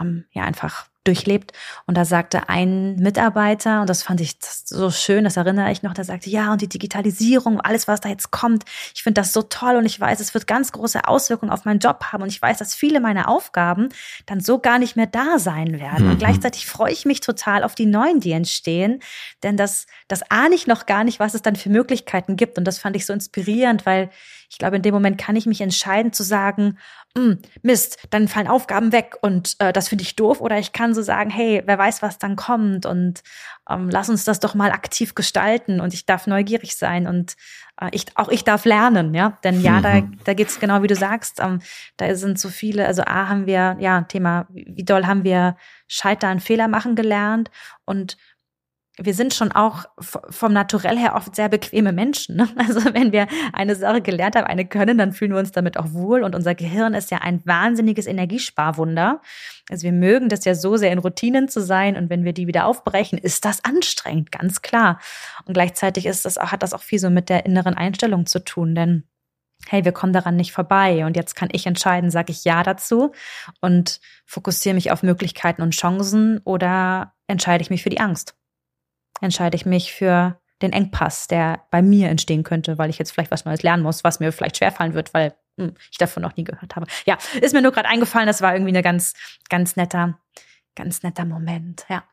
ähm, 0.00 0.24
ja 0.32 0.44
einfach 0.44 0.88
durchlebt. 1.06 1.52
Und 1.86 1.96
da 1.96 2.04
sagte 2.04 2.48
ein 2.48 2.96
Mitarbeiter, 2.96 3.80
und 3.80 3.90
das 3.90 4.02
fand 4.02 4.20
ich 4.20 4.36
so 4.40 4.90
schön, 4.90 5.24
das 5.24 5.36
erinnere 5.36 5.70
ich 5.70 5.82
noch, 5.82 5.94
der 5.94 6.04
sagte, 6.04 6.30
ja, 6.30 6.52
und 6.52 6.60
die 6.60 6.68
Digitalisierung, 6.68 7.60
alles, 7.60 7.88
was 7.88 8.00
da 8.00 8.08
jetzt 8.08 8.30
kommt, 8.30 8.64
ich 8.94 9.02
finde 9.02 9.20
das 9.20 9.32
so 9.32 9.42
toll 9.42 9.76
und 9.76 9.86
ich 9.86 9.98
weiß, 9.98 10.20
es 10.20 10.34
wird 10.34 10.46
ganz 10.46 10.72
große 10.72 11.06
Auswirkungen 11.06 11.52
auf 11.52 11.64
meinen 11.64 11.80
Job 11.80 12.04
haben 12.12 12.22
und 12.22 12.28
ich 12.28 12.40
weiß, 12.40 12.58
dass 12.58 12.74
viele 12.74 13.00
meiner 13.00 13.28
Aufgaben 13.28 13.88
dann 14.26 14.40
so 14.40 14.58
gar 14.58 14.78
nicht 14.78 14.96
mehr 14.96 15.06
da 15.06 15.38
sein 15.38 15.78
werden. 15.78 16.06
Mhm. 16.06 16.12
Und 16.12 16.18
gleichzeitig 16.18 16.66
freue 16.66 16.92
ich 16.92 17.04
mich 17.04 17.20
total 17.20 17.64
auf 17.64 17.74
die 17.74 17.86
neuen, 17.86 18.20
die 18.20 18.32
entstehen, 18.32 19.00
denn 19.42 19.56
das, 19.56 19.86
das 20.08 20.30
ahne 20.30 20.54
ich 20.54 20.66
noch 20.66 20.86
gar 20.86 21.04
nicht, 21.04 21.20
was 21.20 21.34
es 21.34 21.42
dann 21.42 21.56
für 21.56 21.70
Möglichkeiten 21.70 22.36
gibt. 22.36 22.58
Und 22.58 22.64
das 22.64 22.78
fand 22.78 22.96
ich 22.96 23.06
so 23.06 23.12
inspirierend, 23.12 23.86
weil 23.86 24.10
ich 24.48 24.58
glaube, 24.58 24.76
in 24.76 24.82
dem 24.82 24.94
Moment 24.94 25.18
kann 25.18 25.36
ich 25.36 25.46
mich 25.46 25.60
entscheiden 25.60 26.12
zu 26.12 26.22
sagen, 26.22 26.78
hm, 27.16 27.38
Mist, 27.62 27.98
dann 28.10 28.28
fallen 28.28 28.46
Aufgaben 28.46 28.92
weg 28.92 29.16
und 29.22 29.56
äh, 29.58 29.72
das 29.72 29.88
finde 29.88 30.02
ich 30.02 30.16
doof. 30.16 30.40
Oder 30.40 30.58
ich 30.58 30.72
kann 30.72 30.94
so 30.94 31.02
sagen, 31.02 31.30
hey, 31.30 31.62
wer 31.64 31.78
weiß, 31.78 32.02
was 32.02 32.18
dann 32.18 32.36
kommt 32.36 32.84
und 32.84 33.22
ähm, 33.70 33.88
lass 33.88 34.10
uns 34.10 34.24
das 34.24 34.38
doch 34.38 34.54
mal 34.54 34.70
aktiv 34.70 35.14
gestalten 35.14 35.80
und 35.80 35.94
ich 35.94 36.06
darf 36.06 36.26
neugierig 36.26 36.76
sein 36.76 37.06
und 37.06 37.36
äh, 37.80 37.88
ich, 37.92 38.06
auch 38.16 38.28
ich 38.28 38.44
darf 38.44 38.64
lernen, 38.64 39.14
ja. 39.14 39.38
Denn 39.44 39.60
ja, 39.60 39.78
mhm. 39.78 39.82
da, 39.82 40.02
da 40.24 40.34
geht's 40.34 40.60
genau 40.60 40.82
wie 40.82 40.88
du 40.88 40.96
sagst, 40.96 41.40
ähm, 41.40 41.60
da 41.96 42.14
sind 42.14 42.38
so 42.38 42.48
viele, 42.48 42.86
also 42.86 43.02
A 43.02 43.28
haben 43.28 43.46
wir, 43.46 43.76
ja, 43.80 44.02
Thema, 44.02 44.46
wie 44.50 44.84
doll 44.84 45.06
haben 45.06 45.24
wir 45.24 45.56
Scheitern, 45.88 46.40
Fehler 46.40 46.68
machen 46.68 46.96
gelernt 46.96 47.50
und 47.84 48.16
wir 48.98 49.12
sind 49.12 49.34
schon 49.34 49.52
auch 49.52 49.84
vom 50.00 50.54
Naturell 50.54 50.96
her 50.96 51.14
oft 51.16 51.36
sehr 51.36 51.50
bequeme 51.50 51.92
Menschen. 51.92 52.36
Ne? 52.36 52.48
Also 52.56 52.82
wenn 52.94 53.12
wir 53.12 53.26
eine 53.52 53.74
Sache 53.74 54.00
gelernt 54.00 54.36
haben, 54.36 54.46
eine 54.46 54.66
können, 54.66 54.96
dann 54.96 55.12
fühlen 55.12 55.32
wir 55.32 55.38
uns 55.38 55.52
damit 55.52 55.78
auch 55.78 55.92
wohl. 55.92 56.22
Und 56.22 56.34
unser 56.34 56.54
Gehirn 56.54 56.94
ist 56.94 57.10
ja 57.10 57.18
ein 57.18 57.44
wahnsinniges 57.44 58.06
Energiesparwunder. 58.06 59.20
Also 59.70 59.84
wir 59.84 59.92
mögen 59.92 60.28
das 60.28 60.44
ja 60.44 60.54
so 60.54 60.76
sehr 60.76 60.92
in 60.92 60.98
Routinen 60.98 61.48
zu 61.48 61.60
sein. 61.60 61.96
Und 61.96 62.08
wenn 62.08 62.24
wir 62.24 62.32
die 62.32 62.46
wieder 62.46 62.66
aufbrechen, 62.66 63.18
ist 63.18 63.44
das 63.44 63.64
anstrengend, 63.64 64.32
ganz 64.32 64.62
klar. 64.62 64.98
Und 65.44 65.54
gleichzeitig 65.54 66.06
ist 66.06 66.24
das, 66.24 66.38
hat 66.38 66.62
das 66.62 66.72
auch 66.72 66.82
viel 66.82 66.98
so 66.98 67.10
mit 67.10 67.28
der 67.28 67.44
inneren 67.44 67.74
Einstellung 67.74 68.24
zu 68.24 68.42
tun. 68.42 68.74
Denn 68.74 69.04
hey, 69.68 69.84
wir 69.84 69.92
kommen 69.92 70.14
daran 70.14 70.36
nicht 70.36 70.52
vorbei. 70.52 71.04
Und 71.04 71.16
jetzt 71.16 71.36
kann 71.36 71.50
ich 71.52 71.66
entscheiden, 71.66 72.10
sage 72.10 72.32
ich 72.32 72.44
Ja 72.44 72.62
dazu 72.62 73.12
und 73.60 74.00
fokussiere 74.24 74.74
mich 74.74 74.90
auf 74.90 75.02
Möglichkeiten 75.02 75.60
und 75.60 75.74
Chancen 75.74 76.40
oder 76.44 77.12
entscheide 77.26 77.62
ich 77.62 77.70
mich 77.70 77.82
für 77.82 77.90
die 77.90 78.00
Angst 78.00 78.34
entscheide 79.20 79.56
ich 79.56 79.66
mich 79.66 79.92
für 79.92 80.38
den 80.62 80.72
Engpass, 80.72 81.28
der 81.28 81.62
bei 81.70 81.82
mir 81.82 82.08
entstehen 82.08 82.42
könnte, 82.42 82.78
weil 82.78 82.90
ich 82.90 82.98
jetzt 82.98 83.12
vielleicht 83.12 83.30
was 83.30 83.44
Neues 83.44 83.62
lernen 83.62 83.82
muss, 83.82 84.04
was 84.04 84.20
mir 84.20 84.32
vielleicht 84.32 84.56
schwerfallen 84.56 84.94
wird, 84.94 85.12
weil 85.12 85.34
hm, 85.58 85.74
ich 85.90 85.98
davon 85.98 86.22
noch 86.22 86.36
nie 86.36 86.44
gehört 86.44 86.76
habe. 86.76 86.86
Ja, 87.04 87.18
ist 87.40 87.52
mir 87.52 87.62
nur 87.62 87.72
gerade 87.72 87.88
eingefallen, 87.88 88.26
das 88.26 88.40
war 88.40 88.54
irgendwie 88.54 88.72
eine 88.72 88.82
ganz, 88.82 89.14
ganz 89.48 89.76
netter, 89.76 90.18
ganz 90.74 91.02
netter 91.02 91.24
Moment. 91.24 91.84
Ja. 91.88 92.04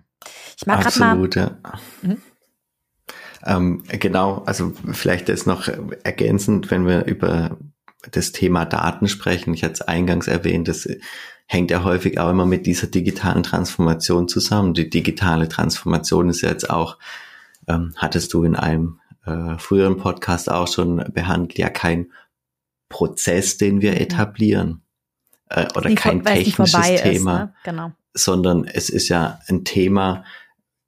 Ich 0.58 0.66
mag 0.66 0.82
gerade 0.82 1.00
mal. 1.00 1.12
Absolut, 1.12 1.36
ja. 1.36 1.52
Mhm. 2.02 2.22
Ähm, 3.46 3.84
genau, 3.88 4.44
also 4.46 4.74
vielleicht 4.92 5.30
ist 5.30 5.46
noch 5.46 5.68
ergänzend, 6.04 6.72
wenn 6.72 6.88
wir 6.88 7.06
über 7.06 7.58
das 8.12 8.32
Thema 8.32 8.66
Daten 8.66 9.08
sprechen. 9.08 9.54
Ich 9.54 9.64
hatte 9.64 9.74
es 9.74 9.82
eingangs 9.82 10.28
erwähnt, 10.28 10.68
das 10.68 10.88
hängt 11.46 11.72
ja 11.72 11.84
häufig 11.84 12.20
auch 12.20 12.30
immer 12.30 12.46
mit 12.46 12.66
dieser 12.66 12.88
digitalen 12.88 13.44
Transformation 13.44 14.28
zusammen. 14.28 14.74
Die 14.74 14.90
digitale 14.90 15.48
Transformation 15.48 16.30
ist 16.30 16.42
ja 16.42 16.50
jetzt 16.50 16.70
auch, 16.70 16.98
ähm, 17.68 17.94
hattest 17.98 18.34
du 18.34 18.44
in 18.44 18.56
einem 18.56 19.00
äh, 19.26 19.58
früheren 19.58 19.98
Podcast 19.98 20.50
auch 20.52 20.68
schon 20.68 20.98
behandelt, 21.14 21.58
ja 21.58 21.70
kein 21.70 22.12
Prozess, 22.90 23.58
den 23.58 23.82
wir 23.82 24.00
etablieren 24.00 24.82
äh, 25.50 25.68
oder 25.76 25.90
nicht, 25.90 26.02
kein 26.02 26.24
technisches 26.24 27.02
Thema, 27.02 27.12
ist, 27.12 27.26
ne? 27.26 27.54
genau. 27.64 27.92
sondern 28.14 28.66
es 28.66 28.90
ist 28.90 29.10
ja 29.10 29.40
ein 29.48 29.64
Thema, 29.66 30.24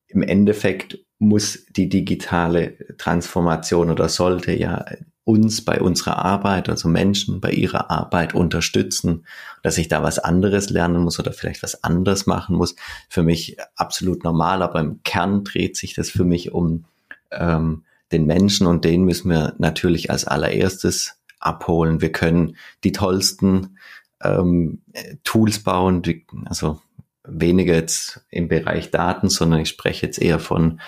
im 0.08 0.22
Endeffekt 0.22 1.00
muss 1.18 1.66
die 1.70 1.90
digitale 1.90 2.78
Transformation 2.98 3.90
oder 3.90 4.10
sollte 4.10 4.54
ja 4.54 4.86
uns 5.26 5.66
bei 5.66 5.82
unserer 5.82 6.24
Arbeit, 6.24 6.70
also 6.70 6.88
Menschen 6.88 7.42
bei 7.42 7.52
ihrer 7.52 7.90
Arbeit 7.90 8.36
unterstützen, 8.36 9.26
dass 9.64 9.80
ich 9.80 9.88
da 9.88 10.04
was 10.04 10.20
anderes 10.20 10.70
lernen 10.70 11.02
muss 11.02 11.20
oder 11.20 11.34
vielleicht 11.34 11.64
was 11.64 11.84
anderes 11.84 12.28
machen 12.28 12.56
muss, 12.56 12.76
für 13.10 13.24
mich 13.24 13.58
absolut 13.76 14.24
normal, 14.24 14.62
aber 14.62 14.80
im 14.80 15.02
Kern 15.04 15.44
dreht 15.44 15.76
sich 15.76 15.96
das 15.96 16.12
für 16.12 16.24
mich 16.24 16.52
um 16.52 16.86
ähm, 17.32 17.84
den 18.12 18.28
Menschen 18.28 18.68
und 18.68 18.86
den 18.86 19.04
müssen 19.04 19.32
wir 19.32 19.56
natürlich 19.58 20.12
als 20.12 20.26
allererstes 20.26 21.18
abholen. 21.40 22.02
Wir 22.02 22.12
können 22.12 22.56
die 22.84 22.92
tollsten 22.92 23.80
ähm, 24.22 24.84
Tools 25.24 25.64
bauen, 25.64 26.04
also 26.46 26.80
weniger 27.28 27.74
jetzt 27.74 28.26
im 28.30 28.48
Bereich 28.48 28.92
Daten, 28.92 29.30
sondern 29.30 29.62
ich 29.62 29.70
spreche 29.70 30.06
jetzt 30.06 30.20
eher 30.20 30.40
von 30.40 30.80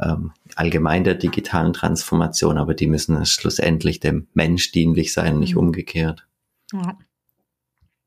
ähm, 0.00 0.32
allgemein 0.54 1.04
der 1.04 1.14
digitalen 1.14 1.72
Transformation, 1.72 2.58
aber 2.58 2.74
die 2.74 2.86
müssen 2.86 3.24
schlussendlich 3.26 4.00
dem 4.00 4.28
Mensch 4.34 4.72
dienlich 4.72 5.12
sein, 5.12 5.38
nicht 5.38 5.54
mhm. 5.54 5.60
umgekehrt. 5.60 6.26
Ja. 6.72 6.98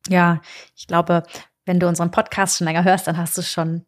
ja, 0.10 0.42
ich 0.76 0.88
glaube, 0.88 1.24
wenn 1.66 1.80
du 1.80 1.88
unseren 1.88 2.12
Podcast 2.12 2.58
schon 2.58 2.66
länger 2.66 2.84
hörst, 2.84 3.08
dann 3.08 3.18
hast 3.18 3.38
du 3.38 3.42
schon 3.42 3.86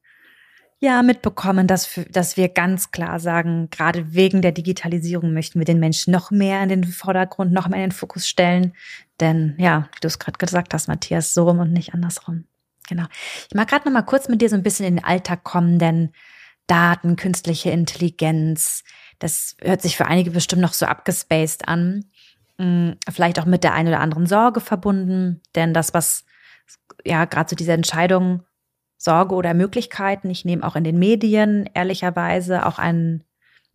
ja 0.80 1.04
mitbekommen, 1.04 1.68
dass, 1.68 2.00
dass 2.10 2.38
wir 2.38 2.50
ganz 2.50 2.92
klar 2.92 3.20
sagen, 3.20 3.70
gerade 3.70 4.14
wegen 4.14 4.42
der 4.42 4.52
Digitalisierung 4.52 5.34
möchten 5.34 5.60
wir 5.60 5.66
den 5.66 5.80
Menschen 5.80 6.12
noch 6.12 6.32
mehr 6.32 6.64
in 6.64 6.70
den 6.70 6.84
Vordergrund, 6.84 7.52
noch 7.52 7.68
mehr 7.70 7.84
in 7.84 7.90
den 7.90 7.96
Fokus 7.96 8.28
stellen. 8.28 8.74
Denn 9.20 9.56
ja, 9.60 9.90
wie 9.94 10.00
du 10.02 10.08
es 10.08 10.20
gerade 10.20 10.40
gesagt 10.40 10.74
hast, 10.74 10.88
Matthias, 10.88 11.34
so 11.34 11.48
rum 11.48 11.60
und 11.60 11.72
nicht 11.72 11.94
andersrum. 11.94 12.46
Genau. 12.91 13.06
Ich 13.47 13.56
mag 13.56 13.69
gerade 13.69 13.86
noch 13.86 13.93
mal 13.93 14.01
kurz 14.01 14.27
mit 14.27 14.41
dir 14.41 14.49
so 14.49 14.58
ein 14.58 14.63
bisschen 14.63 14.86
in 14.86 14.97
den 14.97 15.06
Alltag 15.06 15.45
kommen, 15.45 15.80
denn 15.80 16.12
Daten, 16.67 17.15
künstliche 17.15 17.71
Intelligenz, 17.71 18.84
das 19.17 19.56
hört 19.62 19.82
sich 19.82 19.95
für 19.95 20.08
einige 20.08 20.32
bestimmt 20.32 20.62
noch 20.62 20.73
so 20.73 20.86
abgespaced 20.86 21.69
an. 21.69 22.04
Hm, 22.60 22.97
vielleicht 23.10 23.39
auch 23.39 23.45
mit 23.45 23.63
der 23.63 23.75
einen 23.75 23.88
oder 23.88 24.01
anderen 24.01 24.27
Sorge 24.27 24.60
verbunden, 24.60 25.39
denn 25.56 25.73
das, 25.73 25.93
was 25.93 26.26
ja 27.05 27.24
gerade 27.24 27.49
so 27.49 27.55
diese 27.55 27.72
Entscheidung 27.72 28.43
Sorge 28.97 29.36
oder 29.36 29.53
Möglichkeiten, 29.53 30.30
ich 30.30 30.43
nehme 30.43 30.68
auch 30.68 30.76
in 30.76 30.84
den 30.84 30.99
Medien 30.99 31.70
ehrlicherweise 31.74 32.66
auch 32.66 32.78
einen, 32.78 33.24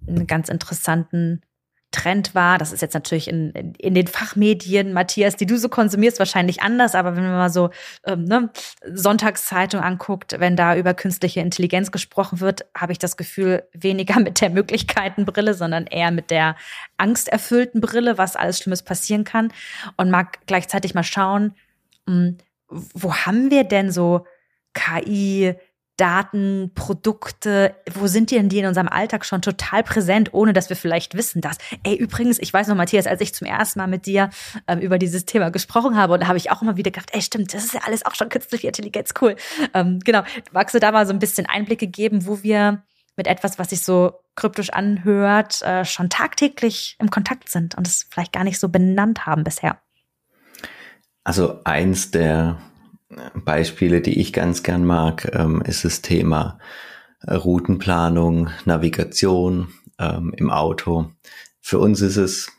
einen 0.07 0.27
ganz 0.27 0.51
interessanten 0.51 1.41
Trend 1.97 2.35
war. 2.35 2.59
Das 2.59 2.73
ist 2.73 2.83
jetzt 2.83 2.93
natürlich 2.93 3.27
in, 3.29 3.53
in 3.79 3.95
den 3.95 4.07
Fachmedien, 4.07 4.93
Matthias, 4.93 5.37
die 5.37 5.47
du 5.47 5.57
so 5.57 5.71
konsumierst, 5.71 6.19
wahrscheinlich 6.19 6.61
anders. 6.61 6.95
Aber 6.95 7.17
wenn 7.17 7.23
man 7.23 7.33
mal 7.33 7.51
so 7.51 7.71
ähm, 8.05 8.25
ne, 8.25 8.51
Sonntagszeitung 8.85 9.81
anguckt, 9.81 10.39
wenn 10.39 10.57
da 10.57 10.77
über 10.77 10.93
künstliche 10.93 11.41
Intelligenz 11.41 11.91
gesprochen 11.91 12.41
wird, 12.41 12.67
habe 12.77 12.93
ich 12.93 12.99
das 12.99 13.17
Gefühl, 13.17 13.65
weniger 13.73 14.21
mit 14.21 14.43
der 14.43 14.51
Möglichkeitenbrille, 14.51 15.55
sondern 15.55 15.87
eher 15.87 16.11
mit 16.11 16.31
der 16.31 16.57
angsterfüllten 16.99 17.81
Brille, 17.81 18.19
was 18.19 18.37
alles 18.37 18.59
Schlimmes 18.59 18.83
passieren 18.83 19.25
kann. 19.25 19.51
Und 19.97 20.11
mag 20.11 20.41
gleichzeitig 20.47 20.95
mal 20.95 21.03
schauen, 21.03 21.55
mh, 22.07 22.15
hm, 22.15 22.39
wo 22.69 23.15
haben 23.15 23.51
wir 23.51 23.65
denn 23.65 23.91
so 23.91 24.27
KI 24.75 25.55
Daten, 25.97 26.73
Produkte, 26.75 27.75
wo 27.95 28.07
sind 28.07 28.31
die 28.31 28.35
denn 28.35 28.49
die 28.49 28.59
in 28.59 28.67
unserem 28.67 28.89
Alltag 28.89 29.25
schon 29.25 29.43
total 29.43 29.83
präsent, 29.83 30.35
ohne 30.35 30.53
dass 30.53 30.69
wir 30.69 30.77
vielleicht 30.77 31.15
wissen, 31.15 31.41
dass, 31.41 31.57
ey, 31.85 31.95
übrigens, 31.95 32.39
ich 32.39 32.53
weiß 32.53 32.69
noch, 32.69 32.77
Matthias, 32.77 33.07
als 33.07 33.21
ich 33.21 33.35
zum 33.35 33.47
ersten 33.47 33.79
Mal 33.79 33.87
mit 33.87 34.07
dir 34.07 34.31
ähm, 34.67 34.81
über 34.81 34.99
dieses 34.99 35.25
Thema 35.25 35.51
gesprochen 35.51 35.97
habe, 35.97 36.15
und 36.15 36.21
da 36.21 36.27
habe 36.27 36.39
ich 36.39 36.51
auch 36.51 36.63
immer 36.63 36.77
wieder 36.77 36.91
gedacht, 36.91 37.11
ey, 37.13 37.23
stimmt, 37.23 37.55
das 37.55 37.65
ist 37.65 37.75
ja 37.75 37.81
alles 37.85 38.05
auch 38.05 38.15
schon 38.15 38.29
künstliche 38.29 38.67
Intelligenz, 38.67 39.15
cool. 39.21 39.37
Ähm, 39.73 40.01
genau. 40.05 40.23
Magst 40.53 40.75
du 40.75 40.81
da 40.81 40.93
mal 40.93 41.07
so 41.07 41.13
ein 41.13 41.19
bisschen 41.19 41.47
Einblicke 41.47 41.87
geben, 41.87 42.27
wo 42.27 42.43
wir 42.43 42.83
mit 43.17 43.27
etwas, 43.27 43.59
was 43.59 43.71
sich 43.71 43.81
so 43.81 44.21
kryptisch 44.35 44.71
anhört, 44.71 45.63
äh, 45.63 45.85
schon 45.85 46.11
tagtäglich 46.11 46.97
im 47.01 47.11
Kontakt 47.11 47.49
sind 47.49 47.75
und 47.77 47.87
es 47.87 48.07
vielleicht 48.11 48.33
gar 48.33 48.45
nicht 48.45 48.59
so 48.59 48.69
benannt 48.69 49.25
haben 49.27 49.45
bisher? 49.45 49.81
Also 51.25 51.61
eins 51.65 52.11
der 52.11 52.59
Beispiele, 53.35 54.01
die 54.01 54.21
ich 54.21 54.33
ganz 54.33 54.63
gern 54.63 54.85
mag, 54.85 55.31
ähm, 55.33 55.63
ist 55.63 55.85
das 55.85 56.03
Thema 56.03 56.59
äh, 57.23 57.35
Routenplanung, 57.35 58.51
Navigation 58.65 59.69
ähm, 59.99 60.35
im 60.37 60.51
Auto. 60.51 61.11
Für 61.61 61.79
uns 61.79 62.01
ist 62.01 62.17
es 62.17 62.51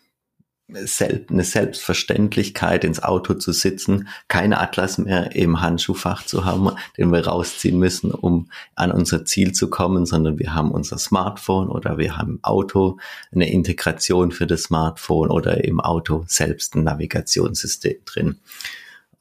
eine 0.69 1.43
Selbstverständlichkeit, 1.45 2.83
ins 2.83 3.01
Auto 3.01 3.35
zu 3.35 3.53
sitzen, 3.53 4.09
kein 4.27 4.51
Atlas 4.51 4.97
mehr 4.97 5.33
im 5.33 5.61
Handschuhfach 5.61 6.25
zu 6.25 6.43
haben, 6.43 6.71
den 6.97 7.11
wir 7.13 7.25
rausziehen 7.25 7.79
müssen, 7.79 8.11
um 8.11 8.49
an 8.75 8.91
unser 8.91 9.23
Ziel 9.23 9.53
zu 9.53 9.69
kommen, 9.69 10.05
sondern 10.05 10.39
wir 10.39 10.53
haben 10.53 10.71
unser 10.71 10.97
Smartphone 10.97 11.69
oder 11.69 11.97
wir 11.97 12.17
haben 12.17 12.31
im 12.31 12.43
Auto 12.43 12.97
eine 13.31 13.49
Integration 13.49 14.31
für 14.31 14.45
das 14.45 14.63
Smartphone 14.63 15.29
oder 15.29 15.63
im 15.63 15.79
Auto 15.79 16.25
selbst 16.27 16.75
ein 16.75 16.83
Navigationssystem 16.83 17.99
drin. 18.03 18.39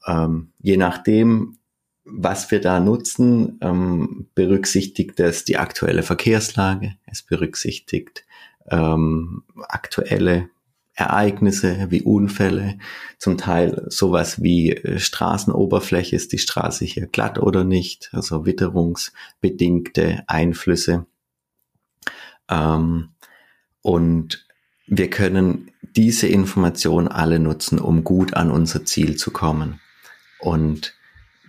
Ähm, 0.07 0.53
je 0.59 0.77
nachdem, 0.77 1.57
was 2.05 2.49
wir 2.49 2.61
da 2.61 2.79
nutzen, 2.79 3.59
ähm, 3.61 4.27
berücksichtigt 4.33 5.19
es 5.19 5.43
die 5.43 5.57
aktuelle 5.57 6.03
Verkehrslage, 6.03 6.95
es 7.05 7.21
berücksichtigt 7.21 8.25
ähm, 8.69 9.43
aktuelle 9.67 10.49
Ereignisse 10.93 11.87
wie 11.91 12.01
Unfälle, 12.01 12.79
zum 13.19 13.37
Teil 13.37 13.85
sowas 13.89 14.41
wie 14.41 14.71
äh, 14.71 14.99
Straßenoberfläche, 14.99 16.15
ist 16.15 16.31
die 16.31 16.39
Straße 16.39 16.85
hier 16.85 17.05
glatt 17.05 17.37
oder 17.37 17.63
nicht, 17.63 18.09
also 18.13 18.45
witterungsbedingte 18.45 20.23
Einflüsse. 20.25 21.05
Ähm, 22.49 23.09
und 23.81 24.47
wir 24.87 25.09
können 25.09 25.71
diese 25.95 26.27
Informationen 26.27 27.07
alle 27.07 27.39
nutzen, 27.39 27.79
um 27.79 28.03
gut 28.03 28.33
an 28.33 28.49
unser 28.49 28.85
Ziel 28.85 29.17
zu 29.17 29.31
kommen. 29.31 29.79
Und 30.39 30.95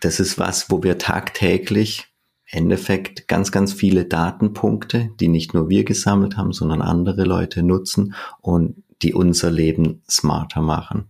das 0.00 0.20
ist 0.20 0.38
was, 0.38 0.70
wo 0.70 0.82
wir 0.82 0.98
tagtäglich 0.98 2.08
Endeffekt 2.50 3.28
ganz, 3.28 3.52
ganz 3.52 3.72
viele 3.74 4.06
Datenpunkte, 4.06 5.10
die 5.20 5.28
nicht 5.28 5.52
nur 5.52 5.68
wir 5.68 5.84
gesammelt 5.84 6.36
haben, 6.36 6.52
sondern 6.52 6.80
andere 6.80 7.24
Leute 7.24 7.62
nutzen 7.62 8.14
und 8.40 8.82
die 9.02 9.12
unser 9.12 9.50
Leben 9.50 10.02
smarter 10.10 10.62
machen. 10.62 11.08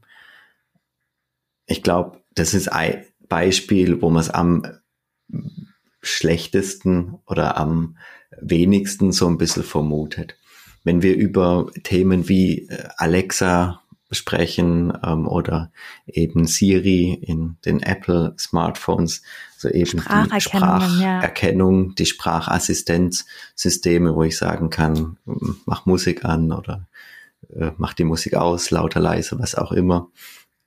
Ich 1.66 1.82
glaube, 1.82 2.22
das 2.34 2.54
ist 2.54 2.68
ein 2.72 3.04
Beispiel, 3.28 4.02
wo 4.02 4.10
man 4.10 4.20
es 4.20 4.30
am 4.30 4.66
schlechtesten 6.00 7.18
oder 7.26 7.56
am 7.56 7.98
wenigsten 8.40 9.12
so 9.12 9.28
ein 9.28 9.38
bisschen 9.38 9.64
vermutet. 9.64 10.36
Wenn 10.82 11.02
wir 11.02 11.16
über 11.16 11.70
Themen 11.84 12.28
wie 12.28 12.68
äh, 12.68 12.88
Alexa 12.96 13.82
sprechen 14.10 14.92
ähm, 15.04 15.28
oder 15.28 15.70
eben 16.06 16.46
Siri 16.46 17.12
in 17.12 17.58
den 17.64 17.80
Apple 17.80 18.34
Smartphones, 18.38 19.22
so 19.56 19.68
eben 19.68 20.00
die 20.00 20.40
Spracherkennung, 20.40 21.88
ja. 21.88 21.94
die 21.98 22.06
Sprachassistenzsysteme, 22.06 24.14
wo 24.14 24.22
ich 24.22 24.38
sagen 24.38 24.70
kann, 24.70 25.18
mach 25.66 25.84
Musik 25.86 26.24
an 26.24 26.52
oder 26.52 26.86
äh, 27.54 27.72
mach 27.76 27.94
die 27.94 28.04
Musik 28.04 28.34
aus, 28.34 28.70
lauter, 28.70 29.00
leise, 29.00 29.38
was 29.38 29.54
auch 29.54 29.72
immer. 29.72 30.08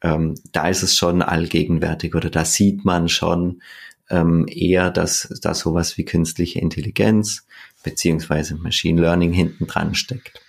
Ähm, 0.04 0.36
da 0.52 0.68
ist 0.68 0.84
es 0.84 0.96
schon 0.96 1.22
allgegenwärtig 1.22 2.16
oder 2.16 2.30
da 2.30 2.46
sieht 2.46 2.86
man 2.86 3.10
schon 3.10 3.62
ähm, 4.10 4.46
eher, 4.48 4.92
dass 4.92 5.30
da 5.42 5.54
sowas 5.54 5.98
wie 5.98 6.06
künstliche 6.06 6.60
Intelligenz 6.60 7.46
beziehungsweise 7.84 8.56
Machine 8.56 9.02
Learning 9.02 9.32
hinten 9.32 9.68
dran 9.68 9.96
steckt. 9.96 10.42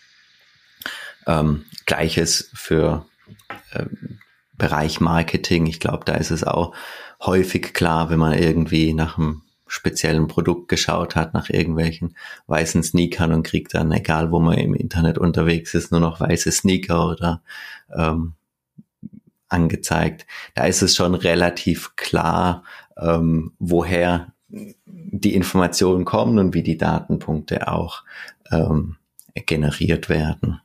Ähm, 1.27 1.65
Gleiches 1.87 2.51
für 2.55 3.07
ähm, 3.75 4.19
Bereich 4.55 5.01
Marketing. 5.01 5.67
Ich 5.67 5.81
glaube, 5.81 6.05
da 6.05 6.15
ist 6.15 6.31
es 6.31 6.45
auch 6.45 6.75
häufig 7.21 7.75
klar, 7.75 8.11
wenn 8.11 8.19
man 8.19 8.35
irgendwie 8.35 8.95
nach 8.95 9.19
einem 9.19 9.43
speziellen 9.67 10.29
Produkt 10.29 10.69
geschaut 10.69 11.17
hat, 11.17 11.33
nach 11.33 11.49
irgendwelchen 11.49 12.15
weißen 12.47 12.83
Sneakern 12.83 13.33
und 13.33 13.43
kriegt 13.43 13.75
dann, 13.75 13.91
egal 13.91 14.31
wo 14.31 14.39
man 14.39 14.59
im 14.59 14.75
Internet 14.75 15.17
unterwegs 15.17 15.73
ist, 15.75 15.91
nur 15.91 16.01
noch 16.01 16.21
weiße 16.21 16.53
Sneaker 16.53 17.09
oder 17.09 17.43
ähm, 17.93 18.35
angezeigt. 19.49 20.27
Da 20.55 20.67
ist 20.67 20.83
es 20.83 20.95
schon 20.95 21.15
relativ 21.15 21.97
klar, 21.97 22.65
ähm, 22.99 23.53
woher 23.59 24.33
die 24.49 25.35
Informationen 25.35 26.05
kommen 26.05 26.39
und 26.39 26.55
wie 26.55 26.63
die 26.63 26.77
Datenpunkte 26.77 27.69
auch 27.69 28.05
ähm, 28.51 28.97
generiert 29.35 30.11
werden 30.11 30.61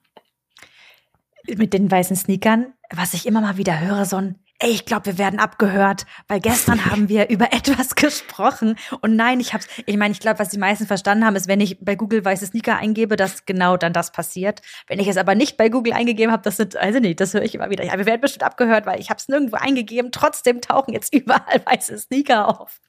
mit 1.56 1.74
den 1.74 1.90
weißen 1.90 2.16
Sneakern, 2.16 2.74
was 2.90 3.14
ich 3.14 3.26
immer 3.26 3.42
mal 3.42 3.58
wieder 3.58 3.80
höre, 3.80 4.06
so 4.06 4.18
ein 4.18 4.36
Ey, 4.60 4.72
ich 4.72 4.86
glaube, 4.86 5.06
wir 5.06 5.18
werden 5.20 5.40
abgehört, 5.40 6.08
weil 6.28 6.40
gestern 6.40 6.88
haben 6.88 7.10
wir 7.10 7.30
über 7.30 7.54
etwas 7.54 7.94
gesprochen 7.94 8.76
und 9.02 9.16
nein, 9.16 9.40
ich 9.40 9.54
hab's, 9.54 9.68
ich 9.86 9.98
meine, 9.98 10.14
ich 10.14 10.20
glaube, 10.20 10.40
was 10.40 10.50
die 10.50 10.58
meisten 10.58 10.88
verstanden 10.88 11.26
haben, 11.26 11.36
ist, 11.36 11.48
wenn 11.48 11.62
ich 11.62 11.78
bei 11.80 11.96
Google 11.96 12.26
weiße 12.26 12.48
Sneaker 12.48 12.76
eingebe, 12.76 13.18
dass 13.18 13.46
genau 13.46 13.78
dann 13.78 13.94
das 13.94 14.12
passiert. 14.12 14.64
Wenn 14.88 15.00
ich 15.00 15.08
es 15.08 15.18
aber 15.18 15.36
nicht 15.36 15.58
bei 15.58 15.70
Google 15.70 15.94
eingegeben 15.94 16.32
habe, 16.32 16.42
das 16.42 16.58
sind, 16.58 16.76
also 16.76 16.98
nicht, 16.98 17.20
das 17.20 17.36
höre 17.36 17.44
ich 17.44 17.54
immer 17.54 17.70
wieder. 17.70 17.86
Ja, 17.86 18.00
wir 18.00 18.08
werden 18.08 18.22
bestimmt 18.22 18.42
abgehört, 18.42 18.88
weil 18.88 19.00
ich 19.00 19.12
habe 19.12 19.20
es 19.20 19.28
nirgendwo 19.28 19.58
eingegeben, 19.58 20.12
trotzdem 20.12 20.60
tauchen 20.60 20.92
jetzt 20.92 21.14
überall 21.14 21.64
weiße 21.64 21.96
Sneaker 22.00 22.60
auf. 22.60 22.82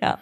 Ja. 0.00 0.20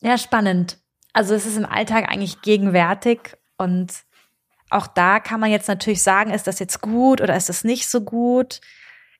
Ja, 0.00 0.18
spannend. 0.18 0.78
Also 1.12 1.34
es 1.34 1.46
ist 1.46 1.56
im 1.56 1.66
Alltag 1.66 2.10
eigentlich 2.10 2.42
gegenwärtig 2.42 3.36
und 3.58 3.92
auch 4.74 4.86
da 4.86 5.20
kann 5.20 5.40
man 5.40 5.50
jetzt 5.50 5.68
natürlich 5.68 6.02
sagen, 6.02 6.32
ist 6.32 6.46
das 6.46 6.58
jetzt 6.58 6.80
gut 6.80 7.20
oder 7.20 7.36
ist 7.36 7.48
das 7.48 7.64
nicht 7.64 7.88
so 7.88 8.00
gut? 8.00 8.60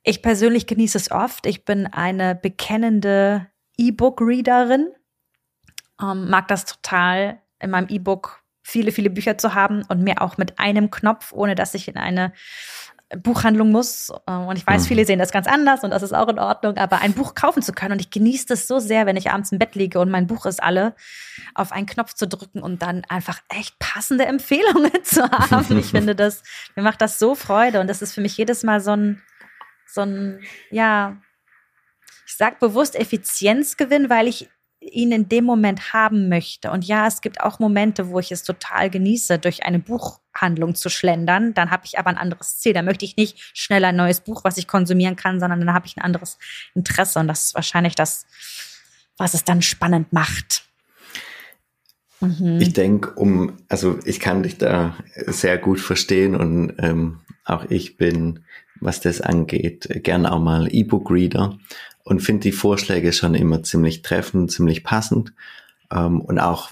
Ich 0.03 0.21
persönlich 0.21 0.67
genieße 0.67 0.99
es 0.99 1.11
oft. 1.11 1.47
Ich 1.47 1.65
bin 1.65 1.87
eine 1.87 2.35
bekennende 2.35 3.47
E-Book-Readerin, 3.79 4.93
ähm, 6.03 6.29
mag 6.29 6.49
das 6.49 6.65
total, 6.65 7.41
in 7.61 7.71
meinem 7.71 7.89
E-Book 7.89 8.43
viele, 8.63 8.93
viele 8.93 9.11
Bücher 9.11 9.39
zu 9.39 9.55
haben 9.55 9.85
und 9.89 10.03
mir 10.03 10.21
auch 10.23 10.37
mit 10.39 10.59
einem 10.59 10.91
Knopf, 10.91 11.33
ohne 11.33 11.55
dass 11.55 11.75
ich 11.75 11.87
in 11.87 11.97
eine 11.97 12.33
Buchhandlung 13.17 13.71
muss. 13.71 14.11
Äh, 14.27 14.33
und 14.33 14.57
ich 14.57 14.67
weiß, 14.67 14.83
mhm. 14.83 14.87
viele 14.87 15.05
sehen 15.05 15.19
das 15.19 15.33
ganz 15.33 15.47
anders 15.47 15.85
und 15.85 15.91
das 15.91 16.03
ist 16.03 16.13
auch 16.13 16.29
in 16.29 16.39
Ordnung, 16.39 16.77
aber 16.77 17.01
ein 17.01 17.13
Buch 17.13 17.35
kaufen 17.35 17.63
zu 17.63 17.73
können. 17.73 17.93
Und 17.93 18.01
ich 18.01 18.11
genieße 18.11 18.47
das 18.47 18.67
so 18.67 18.79
sehr, 18.79 19.07
wenn 19.07 19.17
ich 19.17 19.31
abends 19.31 19.53
im 19.53 19.59
Bett 19.59 19.75
liege 19.75 20.01
und 20.01 20.11
mein 20.11 20.27
Buch 20.27 20.47
ist 20.47 20.63
alle, 20.63 20.95
auf 21.55 21.73
einen 21.73 21.87
Knopf 21.87 22.15
zu 22.15 22.27
drücken 22.27 22.63
und 22.63 22.83
dann 22.83 23.03
einfach 23.09 23.41
echt 23.49 23.79
passende 23.79 24.27
Empfehlungen 24.27 24.93
zu 25.05 25.23
haben. 25.23 25.79
Ich 25.79 25.91
finde 25.91 26.15
das, 26.15 26.43
mir 26.77 26.83
macht 26.83 27.01
das 27.01 27.19
so 27.19 27.35
Freude 27.35 27.81
und 27.81 27.89
das 27.89 28.03
ist 28.03 28.13
für 28.13 28.21
mich 28.21 28.37
jedes 28.37 28.63
Mal 28.63 28.81
so 28.81 28.93
ein, 28.93 29.23
so 29.87 30.03
ein, 30.03 30.41
ja, 30.71 31.17
ich 32.27 32.37
sag 32.37 32.59
bewusst 32.59 32.97
Effizienzgewinn, 32.97 34.11
weil 34.11 34.29
ich 34.29 34.49
ihn 34.93 35.13
in 35.13 35.29
dem 35.29 35.45
Moment 35.45 35.93
haben 35.93 36.29
möchte. 36.29 36.71
Und 36.71 36.85
ja, 36.85 37.07
es 37.07 37.21
gibt 37.21 37.41
auch 37.41 37.59
Momente, 37.59 38.09
wo 38.09 38.19
ich 38.19 38.33
es 38.33 38.43
total 38.43 38.91
genieße, 38.91 39.39
durch 39.39 39.65
eine 39.65 39.79
Buchhandlung 39.79 40.75
zu 40.75 40.89
schlendern. 40.89 41.55
Dann 41.55 41.71
habe 41.71 41.85
ich 41.87 41.99
aber 41.99 42.11
ein 42.11 42.19
anderes 42.19 42.59
Ziel. 42.59 42.73
Da 42.73 42.83
möchte 42.83 43.05
ich 43.05 43.17
nicht 43.17 43.39
schnell 43.55 43.85
ein 43.85 43.97
neues 43.97 44.21
Buch, 44.21 44.45
was 44.45 44.57
ich 44.57 44.69
konsumieren 44.69 45.17
kann, 45.17 45.41
sondern 45.41 45.61
dann 45.61 45.75
habe 45.75 45.87
ich 45.87 45.97
ein 45.97 46.03
anderes 46.03 46.39
Interesse. 46.75 47.19
Und 47.19 47.29
das 47.29 47.45
ist 47.45 47.55
wahrscheinlich 47.55 47.95
das, 47.95 48.27
was 49.17 49.35
es 49.35 49.45
dann 49.45 49.63
spannend 49.63 50.13
macht. 50.13 50.65
Mhm. 52.21 52.59
Ich 52.61 52.73
denke, 52.73 53.13
um, 53.13 53.59
also 53.69 53.99
ich 54.05 54.21
kann 54.21 54.43
dich 54.43 54.59
da 54.59 54.97
sehr 55.27 55.59
gut 55.59 55.81
verstehen 55.81 56.35
und 56.35 56.75
ähm, 56.79 57.21
auch 57.45 57.67
ich 57.69 57.97
bin, 57.97 58.45
was 58.81 59.01
das 59.01 59.21
angeht, 59.21 59.89
gern 60.03 60.27
auch 60.27 60.41
mal 60.41 60.69
E-Book-Reader 60.71 61.59
und 62.05 62.21
finde 62.21 62.43
die 62.43 62.53
Vorschläge 62.53 63.13
schon 63.13 63.35
immer 63.35 63.63
ziemlich 63.63 64.03
treffend, 64.03 64.53
ziemlich 64.53 64.85
passend. 64.85 65.33
Ähm, 65.91 66.21
und 66.21 66.39
auch 66.39 66.71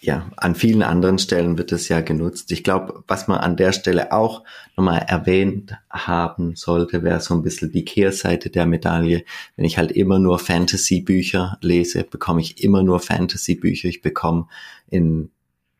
ja, 0.00 0.30
an 0.36 0.54
vielen 0.54 0.82
anderen 0.82 1.18
Stellen 1.18 1.58
wird 1.58 1.72
es 1.72 1.88
ja 1.88 2.00
genutzt. 2.00 2.52
Ich 2.52 2.64
glaube, 2.64 3.02
was 3.06 3.28
man 3.28 3.38
an 3.38 3.56
der 3.56 3.72
Stelle 3.72 4.12
auch 4.12 4.44
nochmal 4.76 5.04
erwähnt 5.06 5.76
haben 5.90 6.54
sollte, 6.56 7.02
wäre 7.02 7.20
so 7.20 7.34
ein 7.34 7.42
bisschen 7.42 7.72
die 7.72 7.84
Kehrseite 7.84 8.50
der 8.50 8.66
Medaille. 8.66 9.24
Wenn 9.56 9.64
ich 9.64 9.78
halt 9.78 9.92
immer 9.92 10.18
nur 10.18 10.38
Fantasy-Bücher 10.38 11.58
lese, 11.60 12.04
bekomme 12.04 12.40
ich 12.40 12.62
immer 12.62 12.82
nur 12.82 13.00
Fantasy-Bücher. 13.00 13.88
Ich 13.88 14.02
bekomme 14.02 14.48
in 14.88 15.30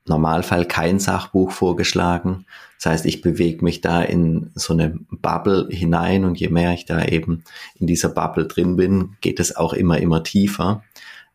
Normalfall 0.09 0.66
kein 0.66 0.98
Sachbuch 0.98 1.50
vorgeschlagen. 1.50 2.46
Das 2.76 2.86
heißt, 2.86 3.07
ich 3.07 3.22
bewege 3.22 3.64
mich 3.64 3.80
da 3.80 4.02
in 4.02 4.50
so 4.54 4.72
eine 4.72 4.98
Bubble 5.11 5.68
hinein 5.70 6.24
und 6.24 6.38
je 6.38 6.48
mehr 6.48 6.72
ich 6.72 6.84
da 6.84 7.04
eben 7.04 7.44
in 7.74 7.86
dieser 7.86 8.11
Bubble 8.11 8.46
drin 8.46 8.76
bin, 8.76 9.16
geht 9.20 9.40
es 9.40 9.57
auch 9.57 9.72
immer, 9.72 9.98
immer 9.98 10.22
tiefer 10.22 10.82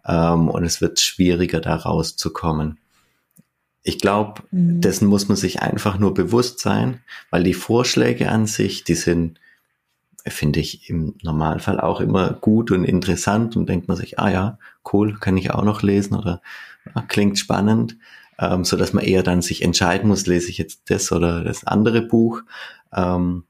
ähm, 0.06 0.50
und 0.50 0.64
es 0.64 0.82
wird 0.82 1.00
schwieriger, 1.00 1.60
da 1.60 1.76
rauszukommen. 1.76 2.80
Ich 3.84 4.00
glaube, 4.00 4.44
mhm. 4.52 4.82
dessen 4.82 5.08
muss 5.08 5.28
man 5.28 5.38
sich 5.38 5.62
einfach 5.62 5.98
nur 5.98 6.14
bewusst 6.14 6.60
sein, 6.60 7.02
weil 7.30 7.44
die 7.44 7.56
Vorschläge 7.56 8.30
an 8.30 8.46
sich, 8.46 8.84
die 8.84 8.96
sind, 8.96 9.40
finde 10.26 10.60
ich, 10.60 10.90
im 10.90 11.16
Normalfall 11.24 11.80
auch 11.80 12.00
immer 12.00 12.34
gut 12.34 12.72
und 12.72 12.84
interessant 12.84 13.58
und 13.58 13.68
denkt 13.68 13.88
man 13.88 13.98
sich, 13.98 14.20
ah 14.20 14.30
ja, 14.30 14.60
cool, 14.94 15.18
kann 15.20 15.38
ich 15.38 15.52
auch 15.52 15.64
noch 15.64 15.82
lesen 15.82 16.16
oder 16.16 16.42
ah, 16.94 17.02
klingt 17.02 17.40
spannend 17.40 17.98
ähm, 18.40 18.64
so 18.64 18.78
dass 18.78 18.94
man 18.94 19.04
eher 19.04 19.24
dann 19.24 19.42
sich 19.42 19.64
entscheiden 19.64 20.08
muss, 20.10 20.28
lese 20.28 20.50
ich 20.50 20.58
jetzt 20.58 20.90
das 20.90 21.12
oder 21.12 21.44
das 21.44 21.66
andere 21.66 22.02
Buch. 22.02 22.42
Ähm, 22.94 23.44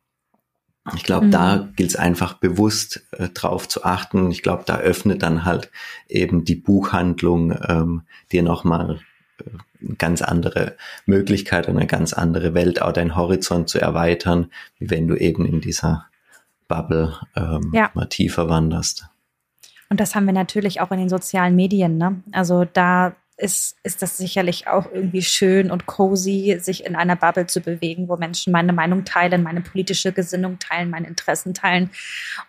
ich 0.95 1.03
glaube, 1.03 1.27
mhm. 1.27 1.31
da 1.31 1.69
gilt 1.75 1.91
es 1.91 1.95
einfach 1.95 2.33
bewusst 2.33 3.05
äh, 3.11 3.29
drauf 3.29 3.67
zu 3.67 3.83
achten. 3.83 4.31
Ich 4.31 4.41
glaube, 4.41 4.63
da 4.65 4.77
öffnet 4.77 5.21
dann 5.21 5.45
halt 5.45 5.69
eben 6.07 6.43
die 6.43 6.55
Buchhandlung 6.55 7.55
ähm, 7.67 8.01
dir 8.31 8.41
nochmal 8.41 8.99
äh, 9.39 9.43
eine 9.85 9.95
ganz 9.95 10.21
andere 10.21 10.75
Möglichkeit, 11.05 11.67
eine 11.67 11.87
ganz 11.87 12.13
andere 12.13 12.53
Welt, 12.53 12.81
auch 12.81 12.93
deinen 12.93 13.15
Horizont 13.15 13.69
zu 13.69 13.79
erweitern, 13.79 14.51
wie 14.79 14.89
wenn 14.89 15.07
du 15.07 15.15
eben 15.15 15.45
in 15.45 15.61
dieser 15.61 16.07
Bubble 16.67 17.15
ähm, 17.35 17.71
ja. 17.73 17.91
mal 17.93 18.05
tiefer 18.05 18.49
wanderst. 18.49 19.05
Und 19.89 19.99
das 19.99 20.15
haben 20.15 20.25
wir 20.25 20.33
natürlich 20.33 20.81
auch 20.81 20.91
in 20.91 20.99
den 20.99 21.09
sozialen 21.09 21.55
Medien. 21.55 21.97
Ne? 21.97 22.23
Also 22.31 22.65
da 22.65 23.15
ist, 23.41 23.75
ist 23.83 24.01
das 24.01 24.17
sicherlich 24.17 24.67
auch 24.67 24.85
irgendwie 24.91 25.23
schön 25.23 25.71
und 25.71 25.87
cozy, 25.87 26.57
sich 26.59 26.85
in 26.85 26.95
einer 26.95 27.15
Bubble 27.15 27.47
zu 27.47 27.59
bewegen, 27.59 28.07
wo 28.07 28.15
Menschen 28.15 28.53
meine 28.53 28.71
Meinung 28.71 29.03
teilen, 29.03 29.41
meine 29.41 29.61
politische 29.61 30.11
Gesinnung 30.11 30.59
teilen, 30.59 30.89
meine 30.89 31.07
Interessen 31.07 31.53
teilen. 31.53 31.89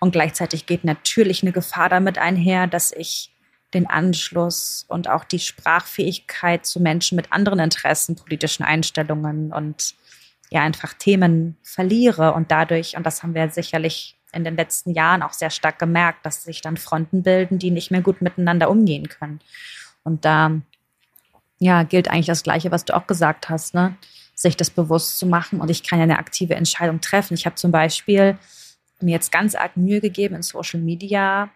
Und 0.01 0.12
gleichzeitig 0.12 0.66
geht 0.66 0.84
natürlich 0.84 1.43
eine 1.43 1.53
Gefahr 1.53 1.88
damit 1.88 2.18
einher, 2.18 2.66
dass 2.66 2.93
ich 2.93 3.32
den 3.72 3.88
Anschluss 3.88 4.84
und 4.86 5.09
auch 5.09 5.24
die 5.24 5.38
Sprachfähigkeit 5.38 6.66
zu 6.66 6.78
Menschen 6.78 7.16
mit 7.16 7.32
anderen 7.32 7.59
Interessen, 7.59 8.16
politischen 8.16 8.62
Einstellungen 8.62 9.51
und 9.53 9.95
ja 10.51 10.61
einfach 10.61 10.93
Themen 10.93 11.57
verliere 11.62 12.34
und 12.34 12.51
dadurch, 12.51 12.99
und 12.99 13.07
das 13.07 13.22
haben 13.22 13.34
wir 13.34 13.49
sicherlich 13.49 14.18
in 14.34 14.45
den 14.45 14.57
letzten 14.57 14.90
Jahren 14.90 15.22
auch 15.22 15.32
sehr 15.32 15.49
stark 15.49 15.78
gemerkt, 15.78 16.26
dass 16.26 16.45
sich 16.45 16.61
dann 16.61 16.76
Fronten 16.76 17.22
bilden, 17.22 17.59
die 17.59 17.70
nicht 17.70 17.90
mehr 17.90 18.03
gut 18.03 18.20
miteinander 18.20 18.68
umgehen 18.70 19.09
können. 19.09 19.40
Und 20.05 20.26
da 20.26 20.61
ja, 21.62 21.84
gilt 21.84 22.08
eigentlich 22.08 22.26
das 22.26 22.42
Gleiche, 22.42 22.72
was 22.72 22.84
du 22.84 22.94
auch 22.94 23.06
gesagt 23.06 23.48
hast, 23.48 23.74
ne? 23.74 23.96
sich 24.34 24.56
das 24.56 24.70
bewusst 24.70 25.18
zu 25.18 25.26
machen. 25.26 25.60
Und 25.60 25.70
ich 25.70 25.84
kann 25.84 25.98
ja 25.98 26.02
eine 26.02 26.18
aktive 26.18 26.56
Entscheidung 26.56 27.00
treffen. 27.00 27.34
Ich 27.34 27.46
habe 27.46 27.54
zum 27.54 27.70
Beispiel 27.70 28.36
mir 29.00 29.12
jetzt 29.12 29.30
ganz 29.30 29.54
arg 29.54 29.76
Mühe 29.76 30.00
gegeben, 30.00 30.34
in 30.34 30.42
Social 30.42 30.80
Media 30.80 31.50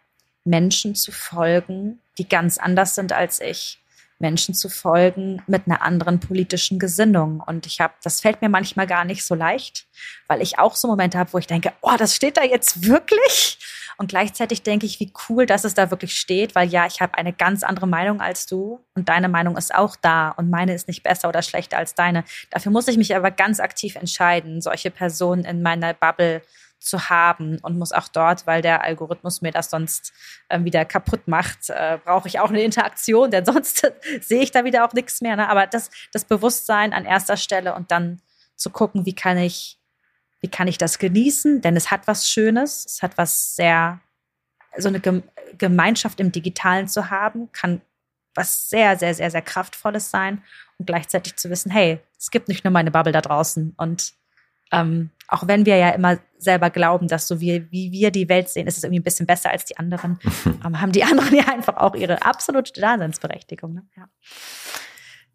Menschen 0.45 0.95
zu 0.95 1.11
folgen, 1.11 1.99
die 2.19 2.29
ganz 2.29 2.59
anders 2.59 2.95
sind 2.95 3.13
als 3.13 3.41
ich. 3.41 3.81
Menschen 4.19 4.55
zu 4.55 4.69
folgen 4.69 5.43
mit 5.47 5.67
einer 5.67 5.83
anderen 5.83 6.21
politischen 6.21 6.79
Gesinnung. 6.79 7.43
Und 7.47 7.67
ich 7.67 7.81
habe, 7.81 7.95
das 8.03 8.21
fällt 8.21 8.41
mir 8.41 8.49
manchmal 8.49 8.87
gar 8.87 9.05
nicht 9.05 9.25
so 9.25 9.35
leicht, 9.35 9.87
weil 10.27 10.41
ich 10.41 10.59
auch 10.59 10.75
so 10.75 10.89
Momente 10.89 11.19
habe, 11.19 11.33
wo 11.33 11.39
ich 11.39 11.47
denke, 11.47 11.73
oh, 11.83 11.97
das 11.99 12.15
steht 12.15 12.37
da 12.37 12.43
jetzt 12.43 12.87
wirklich? 12.87 13.59
Und 13.99 14.09
gleichzeitig 14.09 14.63
denke 14.63 14.85
ich, 14.85 15.01
wie 15.01 15.13
cool, 15.29 15.47
dass 15.47 15.65
es 15.65 15.75
da 15.75 15.91
wirklich 15.91 16.19
steht, 16.19 16.55
weil 16.55 16.69
ja, 16.69 16.87
ich 16.87 17.01
habe 17.01 17.17
eine 17.17 17.33
ganz 17.33 17.63
andere 17.63 17.87
Meinung 17.87 18.21
als 18.21 18.47
du 18.47 18.81
und 18.95 19.09
deine 19.09 19.29
Meinung 19.29 19.57
ist 19.57 19.75
auch 19.75 19.97
da 19.97 20.31
und 20.31 20.51
meine 20.51 20.75
ist 20.75 20.87
nicht 20.87 21.03
besser 21.03 21.29
oder 21.29 21.43
schlechter 21.43 21.79
als 21.79 21.95
deine. 21.95 22.25
Dafür 22.51 22.73
muss 22.73 22.89
ich 22.89 22.99
mich 22.99 23.17
aber 23.17 23.31
ganz 23.31 23.59
aktiv 23.59 23.97
entscheiden, 23.97 24.61
solche 24.61 24.91
Personen 24.91 25.45
in 25.45 25.63
meiner 25.63 25.95
Bubble 25.95 26.43
zu 26.79 27.09
haben 27.09 27.59
und 27.63 27.79
muss 27.79 27.93
auch 27.93 28.09
dort, 28.09 28.47
weil 28.47 28.63
der 28.63 28.83
Algorithmus 28.83 29.43
mir 29.43 29.51
das 29.51 29.71
sonst 29.71 30.13
äh, 30.49 30.63
wieder 30.63 30.85
kaputt 30.85 31.27
macht, 31.27 31.71
äh, 31.71 31.99
brauche 32.05 32.29
ich 32.29 32.39
auch 32.39 32.51
eine 32.51 32.63
Interaktion, 32.63 33.31
denn 33.31 33.45
sonst 33.47 33.91
sehe 34.21 34.43
ich 34.43 34.53
da 34.53 34.65
wieder 34.65 34.87
auch 34.87 34.93
nichts 34.93 35.21
mehr. 35.21 35.37
Ne? 35.37 35.49
Aber 35.49 35.67
das, 35.67 35.91
das 36.13 36.25
Bewusstsein 36.25 36.93
an 36.93 37.05
erster 37.05 37.37
Stelle 37.37 37.75
und 37.75 37.91
dann 37.91 38.21
zu 38.55 38.71
gucken, 38.71 39.05
wie 39.05 39.15
kann 39.15 39.39
ich 39.39 39.79
wie 40.41 40.51
kann 40.51 40.69
ich 40.69 40.79
das 40.79 40.99
genießen? 40.99 41.61
Denn 41.61 41.77
es 41.77 41.91
hat 41.91 42.07
was 42.07 42.29
Schönes, 42.29 42.85
es 42.87 43.03
hat 43.03 43.19
was 43.19 43.57
sehr, 43.57 44.01
so 44.77 44.89
eine 44.89 45.01
Gemeinschaft 45.59 46.21
im 46.21 46.33
Digitalen 46.33 46.89
zu 46.89 47.11
haben, 47.11 47.51
kann 47.53 47.81
was 48.35 48.69
sehr, 48.69 48.99
sehr, 48.99 49.15
sehr, 49.15 49.31
sehr 49.31 49.43
kraftvolles 49.43 50.11
sein 50.11 50.43
und 50.79 50.87
gleichzeitig 50.87 51.37
zu 51.37 51.49
wissen, 51.49 51.71
hey, 51.71 52.01
es 52.19 52.31
gibt 52.31 52.49
nicht 52.49 52.65
nur 52.65 52.71
meine 52.71 52.91
Bubble 52.91 53.13
da 53.13 53.23
draußen 53.23 53.75
und 53.77 54.13
ähm, 54.73 55.11
auch 55.29 55.47
wenn 55.47 55.67
wir 55.67 55.77
ja 55.77 55.91
immer 55.91 56.19
selber 56.39 56.71
glauben, 56.71 57.09
dass 57.09 57.27
so 57.27 57.41
wie, 57.41 57.67
wie 57.71 57.91
wir 57.93 58.11
die 58.11 58.29
Welt 58.29 58.49
sehen, 58.49 58.67
ist 58.67 58.77
es 58.77 58.85
irgendwie 58.85 59.01
ein 59.01 59.05
bisschen 59.05 59.27
besser 59.27 59.51
als 59.51 59.65
die 59.65 59.77
anderen, 59.77 60.19
ähm, 60.65 60.81
haben 60.81 60.93
die 60.93 61.05
anderen 61.05 61.35
ja 61.35 61.49
einfach 61.49 61.77
auch 61.77 61.95
ihre 61.95 62.23
absolute 62.25 62.73
Daseinsberechtigung. 62.81 63.75
Ne? 63.75 63.83
Ja. 63.97 64.09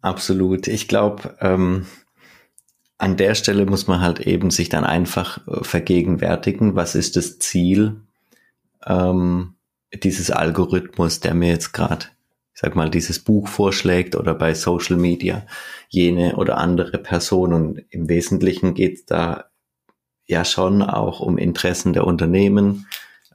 Absolut. 0.00 0.68
Ich 0.68 0.88
glaube, 0.88 1.36
ähm, 1.40 1.86
an 2.98 3.16
der 3.16 3.34
Stelle 3.34 3.66
muss 3.66 3.86
man 3.86 4.00
halt 4.00 4.20
eben 4.20 4.50
sich 4.50 4.68
dann 4.68 4.84
einfach 4.84 5.46
äh, 5.46 5.64
vergegenwärtigen, 5.64 6.74
was 6.76 6.94
ist 6.94 7.16
das 7.16 7.38
Ziel 7.38 8.00
ähm, 8.86 9.54
dieses 9.92 10.30
Algorithmus, 10.30 11.20
der 11.20 11.34
mir 11.34 11.48
jetzt 11.48 11.72
gerade, 11.72 12.06
ich 12.54 12.60
sag 12.60 12.76
mal, 12.76 12.90
dieses 12.90 13.18
Buch 13.18 13.48
vorschlägt 13.48 14.14
oder 14.14 14.34
bei 14.34 14.54
Social 14.54 14.96
Media 14.96 15.46
jene 15.88 16.36
oder 16.36 16.58
andere 16.58 16.98
Person. 16.98 17.52
Und 17.52 17.82
im 17.90 18.08
Wesentlichen 18.08 18.74
geht 18.74 18.94
es 18.94 19.06
da 19.06 19.46
ja 20.26 20.44
schon 20.44 20.82
auch 20.82 21.20
um 21.20 21.38
Interessen 21.38 21.92
der 21.92 22.06
Unternehmen, 22.06 22.86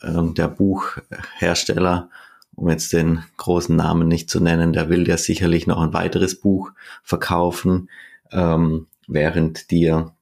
ähm, 0.03 0.33
der 0.35 0.47
Buchhersteller, 0.47 2.09
um 2.55 2.69
jetzt 2.69 2.93
den 2.93 3.23
großen 3.37 3.75
Namen 3.75 4.07
nicht 4.07 4.29
zu 4.29 4.39
nennen, 4.39 4.73
der 4.73 4.89
will 4.89 5.07
ja 5.07 5.17
sicherlich 5.17 5.67
noch 5.67 5.81
ein 5.81 5.93
weiteres 5.93 6.39
Buch 6.39 6.71
verkaufen. 7.03 7.89
Ähm, 8.31 8.87
während 9.07 9.71
dir 9.71 10.13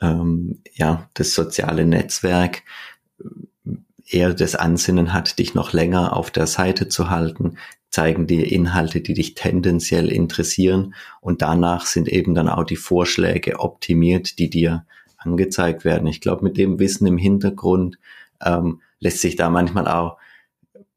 ähm, 0.00 0.62
ja 0.72 1.08
das 1.14 1.34
soziale 1.34 1.84
Netzwerk 1.84 2.62
eher 4.06 4.34
das 4.34 4.54
Ansinnen 4.54 5.12
hat, 5.12 5.38
dich 5.38 5.54
noch 5.54 5.72
länger 5.72 6.14
auf 6.16 6.30
der 6.30 6.46
Seite 6.46 6.88
zu 6.88 7.10
halten, 7.10 7.56
zeigen 7.92 8.26
dir 8.26 8.50
Inhalte, 8.50 9.02
die 9.02 9.14
dich 9.14 9.34
tendenziell 9.34 10.10
interessieren 10.10 10.94
und 11.20 11.42
danach 11.42 11.86
sind 11.86 12.08
eben 12.08 12.34
dann 12.34 12.48
auch 12.48 12.64
die 12.64 12.76
Vorschläge 12.76 13.60
optimiert, 13.60 14.38
die 14.38 14.50
dir 14.50 14.86
angezeigt 15.18 15.84
werden. 15.84 16.08
Ich 16.08 16.20
glaube, 16.20 16.42
mit 16.42 16.56
dem 16.56 16.78
Wissen 16.78 17.06
im 17.06 17.18
Hintergrund 17.18 17.98
ähm, 18.44 18.80
lässt 18.98 19.20
sich 19.20 19.36
da 19.36 19.50
manchmal 19.50 19.86
auch 19.86 20.16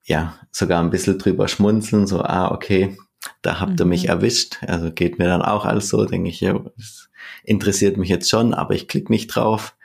ja 0.05 0.39
sogar 0.51 0.81
ein 0.81 0.89
bisschen 0.89 1.19
drüber 1.19 1.47
schmunzeln, 1.47 2.07
so 2.07 2.21
ah 2.21 2.51
okay, 2.51 2.97
da 3.41 3.59
habt 3.59 3.79
ihr 3.79 3.85
mich 3.85 4.03
mhm. 4.03 4.09
erwischt. 4.09 4.57
Also 4.65 4.91
geht 4.91 5.19
mir 5.19 5.25
dann 5.27 5.41
auch 5.41 5.65
alles 5.65 5.89
so, 5.89 6.05
denke 6.05 6.29
ich, 6.29 6.39
ja, 6.39 6.57
das 6.77 7.09
interessiert 7.43 7.97
mich 7.97 8.09
jetzt 8.09 8.29
schon, 8.29 8.53
aber 8.53 8.73
ich 8.73 8.87
klicke 8.87 9.11
nicht 9.11 9.27
drauf. 9.27 9.75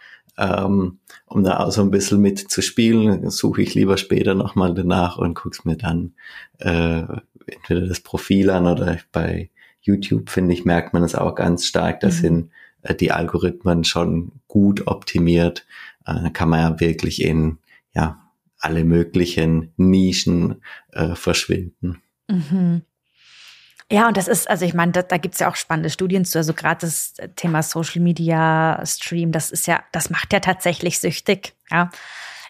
Ähm, 0.41 1.01
um 1.26 1.45
da 1.45 1.61
auch 1.61 1.70
so 1.70 1.82
ein 1.82 1.91
bisschen 1.91 2.20
mitzuspielen, 2.22 3.28
suche 3.28 3.61
ich 3.61 3.74
lieber 3.74 3.99
später 3.99 4.34
nochmal 4.34 4.72
danach 4.72 5.18
und 5.18 5.34
guck's 5.34 5.66
mir 5.66 5.76
dann 5.76 6.14
äh, 6.59 7.03
entweder 7.47 7.86
das 7.86 8.01
Profil 8.01 8.49
an 8.49 8.66
oder 8.66 8.99
bei 9.12 9.51
YouTube, 9.82 10.30
finde 10.30 10.55
ich, 10.55 10.64
merkt 10.64 10.95
man 10.95 11.03
es 11.03 11.14
auch 11.14 11.34
ganz 11.34 11.66
stark, 11.66 12.01
da 12.01 12.07
mhm. 12.07 12.12
sind 12.12 12.51
äh, 12.82 12.95
die 12.95 13.12
Algorithmen 13.12 13.84
schon 13.84 14.32
gut 14.49 14.86
optimiert. 14.86 15.66
Äh, 16.07 16.14
da 16.22 16.30
kann 16.30 16.49
man 16.49 16.61
ja 16.61 16.80
wirklich 16.80 17.22
in 17.22 17.59
ja 17.95 18.18
alle 18.59 18.84
möglichen 18.84 19.72
Nischen 19.76 20.62
äh, 20.93 21.14
verschwinden. 21.14 22.01
Mhm. 22.28 22.82
Ja, 23.93 24.07
und 24.07 24.16
das 24.16 24.28
ist, 24.28 24.49
also 24.49 24.64
ich 24.64 24.72
meine, 24.72 24.93
da, 24.93 25.03
da 25.03 25.16
gibt 25.16 25.34
es 25.34 25.41
ja 25.41 25.51
auch 25.51 25.57
spannende 25.57 25.91
Studien 25.91 26.24
zu. 26.24 26.38
Also 26.38 26.55
gerade 26.55 26.80
das 26.82 27.14
Thema 27.34 27.62
Social 27.62 28.01
Media 28.01 28.80
Stream, 28.86 29.32
das 29.32 29.51
ist 29.51 29.66
ja, 29.66 29.82
das 29.91 30.11
macht 30.11 30.32
ja 30.32 30.38
tatsächlich 30.38 31.01
süchtig. 31.01 31.55
Ja. 31.70 31.91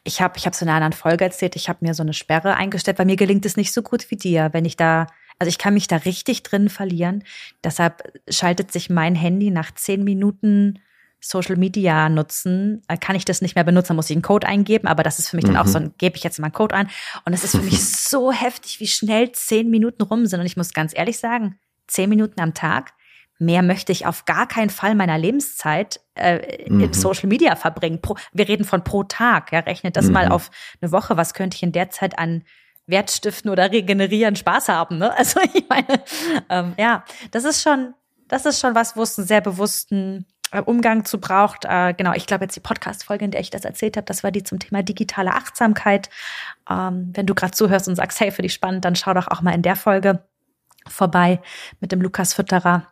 Ich 0.05 0.21
habe 0.21 0.37
ich 0.37 0.47
hab 0.47 0.55
so 0.55 0.65
in 0.65 0.69
einer 0.69 0.77
anderen 0.77 0.93
Folge 0.93 1.25
erzählt, 1.25 1.57
ich 1.57 1.69
habe 1.69 1.85
mir 1.85 1.95
so 1.95 2.03
eine 2.03 2.13
Sperre 2.13 2.57
eingestellt, 2.57 2.99
weil 2.99 3.07
mir 3.07 3.17
gelingt 3.17 3.47
es 3.47 3.57
nicht 3.57 3.73
so 3.73 3.83
gut 3.83 4.11
wie 4.11 4.17
dir, 4.17 4.51
wenn 4.53 4.67
ich 4.67 4.77
da, 4.77 5.07
also 5.39 5.49
ich 5.49 5.59
kann 5.59 5.75
mich 5.75 5.89
da 5.89 5.97
richtig 5.97 6.43
drin 6.43 6.69
verlieren. 6.69 7.25
Deshalb 7.65 8.21
schaltet 8.29 8.71
sich 8.71 8.91
mein 8.91 9.15
Handy 9.15 9.51
nach 9.51 9.75
zehn 9.75 10.05
Minuten 10.05 10.79
Social 11.21 11.57
Media 11.57 12.09
nutzen, 12.09 12.83
äh, 12.89 12.97
kann 12.97 13.17
ich 13.17 13.25
das 13.25 13.43
nicht 13.43 13.55
mehr 13.55 13.65
benutzen, 13.65 13.97
muss 13.97 14.11
ich 14.11 14.17
einen 14.17 14.23
Code 14.23 14.47
eingeben, 14.47 14.89
aber 14.89 15.03
das 15.03 15.19
ist 15.19 15.29
für 15.29 15.37
mich 15.37 15.47
mhm. 15.47 15.55
dann 15.55 15.63
auch 15.63 15.67
so 15.67 15.79
ein, 15.79 15.95
gebe 15.99 16.17
ich 16.17 16.25
jetzt 16.25 16.39
mal 16.39 16.47
einen 16.47 16.55
Code 16.55 16.75
ein. 16.75 16.91
Und 17.25 17.33
es 17.33 17.45
ist 17.45 17.57
für 17.57 17.63
mich 17.63 17.85
so 17.95 18.33
heftig, 18.33 18.81
wie 18.81 18.87
schnell 18.87 19.33
zehn 19.33 19.71
Minuten 19.71 20.03
rum 20.03 20.27
sind. 20.27 20.41
Und 20.41 20.47
ich 20.47 20.57
muss 20.57 20.73
ganz 20.73 20.97
ehrlich 20.97 21.19
sagen, 21.19 21.59
zehn 21.87 22.09
Minuten 22.09 22.41
am 22.41 22.55
Tag, 22.55 22.93
mehr 23.39 23.63
möchte 23.63 23.93
ich 23.93 24.07
auf 24.07 24.25
gar 24.27 24.47
keinen 24.47 24.71
Fall 24.71 24.95
meiner 24.95 25.19
Lebenszeit 25.19 26.01
äh, 26.15 26.69
mhm. 26.69 26.81
in 26.81 26.93
Social 26.93 27.29
Media 27.29 27.57
verbringen. 27.57 28.01
Pro, 28.01 28.17
wir 28.33 28.49
reden 28.49 28.65
von 28.65 28.85
pro 28.85 29.03
Tag, 29.05 29.53
ja, 29.53 29.61
rechnet 29.61 29.97
das 29.97 30.07
mhm. 30.07 30.13
mal 30.13 30.29
auf 30.29 30.51
eine 30.81 30.93
Woche. 30.93 31.17
Was 31.17 31.35
könnte 31.35 31.57
ich 31.57 31.63
in 31.63 31.73
der 31.73 31.91
Zeit 31.91 32.19
an 32.19 32.45
Wert 32.91 33.11
stiften 33.11 33.51
oder 33.51 33.71
regenerieren, 33.71 34.37
Spaß 34.37 34.69
haben. 34.69 34.99
Ne? 34.99 35.15
Also 35.17 35.41
ich 35.55 35.69
meine, 35.69 36.03
ähm, 36.49 36.75
ja, 36.79 37.05
das 37.31 37.45
ist 37.45 37.63
schon, 37.63 37.95
das 38.29 38.47
ist 38.47 38.61
schon 38.61 38.75
was, 38.75 38.97
wo 38.97 39.03
es 39.03 39.19
einen 39.19 39.27
sehr 39.27 39.41
bewussten 39.41 40.27
Umgang 40.65 41.05
zu 41.05 41.21
braucht. 41.21 41.65
Äh, 41.65 41.95
genau, 41.95 42.13
ich 42.13 42.27
glaube 42.27 42.45
jetzt 42.45 42.57
die 42.57 42.61
Podcast-Folge, 42.61 43.25
in 43.25 43.31
der 43.31 43.41
ich 43.41 43.51
das 43.51 43.65
erzählt 43.65 43.97
habe, 43.97 44.05
das 44.05 44.25
war 44.25 44.31
die 44.31 44.43
zum 44.43 44.59
Thema 44.59 44.83
digitale 44.83 45.33
Achtsamkeit. 45.33 46.11
Ähm, 46.69 47.11
wenn 47.15 47.27
du 47.27 47.35
gerade 47.35 47.53
zuhörst 47.53 47.89
und 47.89 47.97
sagst, 47.97 48.19
hey, 48.21 48.31
für 48.31 48.43
dich 48.43 48.53
spannend, 48.53 48.85
dann 48.85 48.97
schau 48.97 49.15
doch 49.15 49.29
auch 49.29 49.43
mal 49.43 49.55
in 49.55 49.63
der 49.63 49.77
Folge 49.77 50.25
vorbei 50.89 51.41
mit 51.81 51.93
dem 51.93 52.01
Lukas 52.01 52.35
Fütterer. 52.35 52.87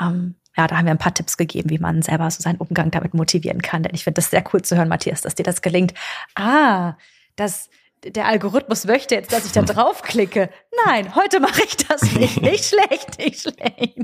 Ähm, 0.00 0.34
ja, 0.56 0.66
da 0.66 0.76
haben 0.76 0.84
wir 0.84 0.90
ein 0.90 0.98
paar 0.98 1.14
Tipps 1.14 1.36
gegeben, 1.36 1.70
wie 1.70 1.78
man 1.78 2.02
selber 2.02 2.30
so 2.30 2.42
seinen 2.42 2.58
Umgang 2.58 2.90
damit 2.90 3.14
motivieren 3.14 3.62
kann. 3.62 3.82
Denn 3.82 3.94
ich 3.94 4.04
finde 4.04 4.20
das 4.20 4.30
sehr 4.30 4.44
cool 4.52 4.62
zu 4.62 4.76
hören, 4.76 4.88
Matthias, 4.88 5.22
dass 5.22 5.34
dir 5.34 5.44
das 5.44 5.62
gelingt. 5.62 5.94
Ah, 6.34 6.96
das, 7.36 7.70
der 8.04 8.26
Algorithmus 8.26 8.84
möchte 8.84 9.14
jetzt, 9.14 9.32
dass 9.32 9.46
ich 9.46 9.52
da 9.52 9.62
draufklicke. 9.62 10.50
Nein, 10.84 11.14
heute 11.14 11.40
mache 11.40 11.62
ich 11.62 11.76
das 11.76 12.02
nicht. 12.12 12.42
Nicht 12.42 12.64
schlecht, 12.64 13.18
nicht 13.18 13.40
schlecht. 13.40 13.96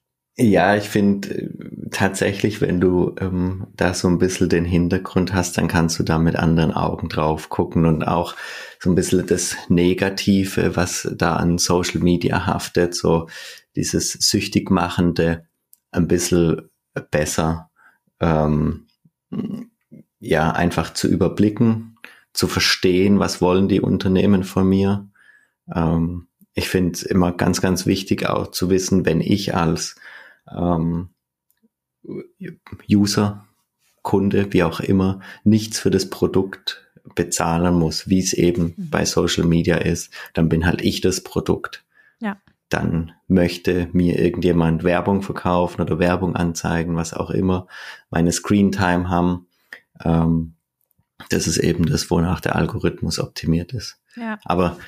Ja, 0.36 0.76
ich 0.76 0.88
finde 0.88 1.28
äh, 1.34 1.48
tatsächlich, 1.90 2.60
wenn 2.60 2.80
du 2.80 3.14
ähm, 3.20 3.66
da 3.76 3.92
so 3.94 4.08
ein 4.08 4.18
bisschen 4.18 4.48
den 4.48 4.64
Hintergrund 4.64 5.34
hast, 5.34 5.58
dann 5.58 5.68
kannst 5.68 5.98
du 5.98 6.02
da 6.02 6.18
mit 6.18 6.36
anderen 6.36 6.72
Augen 6.72 7.08
drauf 7.08 7.48
gucken 7.50 7.84
und 7.84 8.04
auch 8.04 8.34
so 8.78 8.90
ein 8.90 8.94
bisschen 8.94 9.26
das 9.26 9.56
Negative, 9.68 10.76
was 10.76 11.08
da 11.14 11.36
an 11.36 11.58
Social 11.58 12.00
Media 12.00 12.46
haftet, 12.46 12.94
so 12.94 13.28
dieses 13.76 14.12
süchtig 14.12 14.70
machende, 14.70 15.46
ein 15.90 16.08
bisschen 16.08 16.70
besser, 17.10 17.70
ähm, 18.20 18.86
ja, 20.20 20.50
einfach 20.52 20.92
zu 20.94 21.08
überblicken, 21.08 21.96
zu 22.32 22.46
verstehen, 22.46 23.18
was 23.18 23.40
wollen 23.40 23.68
die 23.68 23.80
Unternehmen 23.80 24.44
von 24.44 24.68
mir. 24.68 25.08
Ähm, 25.74 26.28
ich 26.54 26.68
finde 26.68 26.92
es 26.92 27.02
immer 27.02 27.32
ganz, 27.32 27.60
ganz 27.60 27.86
wichtig 27.86 28.26
auch 28.28 28.50
zu 28.50 28.70
wissen, 28.70 29.06
wenn 29.06 29.20
ich 29.20 29.54
als 29.54 29.96
ähm, 30.56 31.10
User, 32.90 33.46
Kunde, 34.02 34.52
wie 34.52 34.62
auch 34.62 34.80
immer, 34.80 35.20
nichts 35.44 35.78
für 35.78 35.90
das 35.90 36.08
Produkt 36.08 36.90
bezahlen 37.14 37.74
muss, 37.74 38.08
wie 38.08 38.20
es 38.20 38.32
eben 38.32 38.74
mhm. 38.76 38.90
bei 38.90 39.04
Social 39.04 39.44
Media 39.44 39.76
ist, 39.76 40.12
dann 40.34 40.48
bin 40.48 40.66
halt 40.66 40.82
ich 40.82 41.00
das 41.00 41.22
Produkt. 41.22 41.84
Ja. 42.20 42.36
Dann 42.68 43.12
möchte 43.26 43.88
mir 43.92 44.18
irgendjemand 44.18 44.84
Werbung 44.84 45.22
verkaufen 45.22 45.80
oder 45.80 45.98
Werbung 45.98 46.36
anzeigen, 46.36 46.96
was 46.96 47.14
auch 47.14 47.30
immer, 47.30 47.66
meine 48.10 48.32
Screen 48.32 48.70
Time 48.72 49.08
haben. 49.08 49.48
Ähm, 50.04 50.54
das 51.28 51.46
ist 51.46 51.58
eben 51.58 51.86
das, 51.86 52.10
wonach 52.10 52.40
der 52.40 52.56
Algorithmus 52.56 53.18
optimiert 53.18 53.72
ist. 53.72 54.00
Ja. 54.16 54.38
Aber 54.44 54.78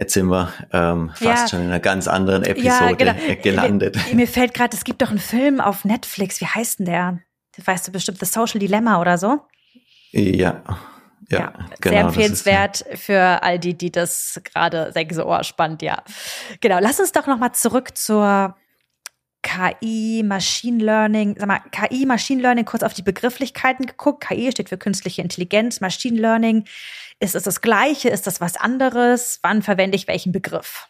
Jetzt 0.00 0.14
sind 0.14 0.28
wir 0.28 0.50
ähm, 0.72 1.10
fast 1.10 1.22
ja. 1.22 1.48
schon 1.48 1.60
in 1.60 1.66
einer 1.66 1.78
ganz 1.78 2.08
anderen 2.08 2.42
Episode 2.42 2.66
ja, 2.68 2.92
genau. 2.92 3.12
gelandet. 3.42 3.98
Mir, 4.08 4.16
mir 4.16 4.26
fällt 4.26 4.54
gerade, 4.54 4.74
es 4.74 4.84
gibt 4.84 5.02
doch 5.02 5.10
einen 5.10 5.18
Film 5.18 5.60
auf 5.60 5.84
Netflix. 5.84 6.40
Wie 6.40 6.46
heißt 6.46 6.78
denn 6.78 6.86
der? 6.86 7.18
Weißt 7.62 7.86
du 7.86 7.92
bestimmt, 7.92 8.18
The 8.18 8.24
Social 8.24 8.58
Dilemma 8.58 8.98
oder 8.98 9.18
so? 9.18 9.42
Ja. 10.12 10.62
Ja, 11.28 11.38
ja 11.38 11.52
genau, 11.80 11.94
sehr 11.94 12.00
empfehlenswert 12.00 12.84
für 12.94 13.42
all 13.42 13.58
die, 13.58 13.76
die 13.76 13.92
das 13.92 14.40
gerade 14.42 14.90
denken, 14.94 15.14
so, 15.14 15.26
oh, 15.26 15.42
spannend, 15.42 15.82
ja. 15.82 16.02
Genau, 16.62 16.78
lass 16.80 16.98
uns 16.98 17.12
doch 17.12 17.26
nochmal 17.26 17.52
zurück 17.52 17.94
zur 17.94 18.56
KI, 19.42 20.22
Machine 20.24 20.82
Learning, 20.82 21.36
sag 21.38 21.46
mal, 21.46 21.60
KI, 21.70 22.06
Machine 22.06 22.40
Learning, 22.40 22.64
kurz 22.64 22.82
auf 22.82 22.94
die 22.94 23.02
Begrifflichkeiten 23.02 23.84
geguckt. 23.84 24.26
KI 24.26 24.50
steht 24.50 24.70
für 24.70 24.78
künstliche 24.78 25.20
Intelligenz, 25.20 25.82
Machine 25.82 26.18
Learning. 26.18 26.64
Ist 27.20 27.34
es 27.34 27.42
das 27.42 27.60
Gleiche? 27.60 28.08
Ist 28.08 28.26
das 28.26 28.40
was 28.40 28.56
anderes? 28.56 29.38
Wann 29.42 29.60
verwende 29.60 29.94
ich 29.94 30.08
welchen 30.08 30.32
Begriff? 30.32 30.88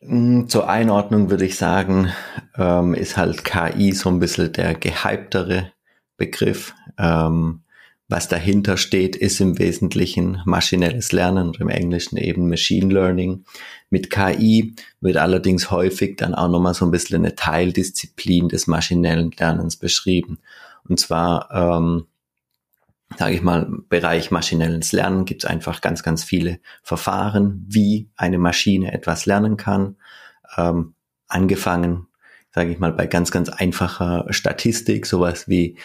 Hm, 0.00 0.48
zur 0.48 0.68
Einordnung 0.68 1.30
würde 1.30 1.44
ich 1.44 1.56
sagen, 1.56 2.12
ähm, 2.58 2.92
ist 2.94 3.16
halt 3.16 3.44
KI 3.44 3.92
so 3.92 4.08
ein 4.08 4.18
bisschen 4.18 4.52
der 4.52 4.74
gehyptere 4.74 5.72
Begriff. 6.16 6.74
Ähm, 6.98 7.62
was 8.08 8.26
dahinter 8.26 8.76
steht, 8.76 9.14
ist 9.14 9.40
im 9.40 9.58
Wesentlichen 9.60 10.42
maschinelles 10.44 11.12
Lernen 11.12 11.46
und 11.46 11.60
im 11.60 11.68
Englischen 11.68 12.16
eben 12.18 12.48
Machine 12.48 12.92
Learning. 12.92 13.44
Mit 13.90 14.10
KI 14.10 14.74
wird 15.00 15.18
allerdings 15.18 15.70
häufig 15.70 16.16
dann 16.16 16.34
auch 16.34 16.50
nochmal 16.50 16.74
so 16.74 16.84
ein 16.84 16.90
bisschen 16.90 17.24
eine 17.24 17.36
Teildisziplin 17.36 18.48
des 18.48 18.66
maschinellen 18.66 19.30
Lernens 19.38 19.76
beschrieben. 19.76 20.40
Und 20.86 20.98
zwar, 20.98 21.48
ähm, 21.52 22.06
sage 23.18 23.34
ich 23.34 23.42
mal, 23.42 23.64
im 23.64 23.86
Bereich 23.88 24.30
maschinelles 24.30 24.92
Lernen 24.92 25.24
gibt 25.24 25.44
es 25.44 25.50
einfach 25.50 25.80
ganz, 25.80 26.02
ganz 26.02 26.24
viele 26.24 26.60
Verfahren, 26.82 27.64
wie 27.68 28.10
eine 28.16 28.38
Maschine 28.38 28.92
etwas 28.92 29.26
lernen 29.26 29.56
kann. 29.56 29.96
Ähm, 30.56 30.94
angefangen, 31.28 32.08
sage 32.54 32.70
ich 32.70 32.78
mal, 32.78 32.92
bei 32.92 33.06
ganz, 33.06 33.30
ganz 33.30 33.48
einfacher 33.48 34.26
Statistik, 34.30 35.06
sowas 35.06 35.48
wie 35.48 35.76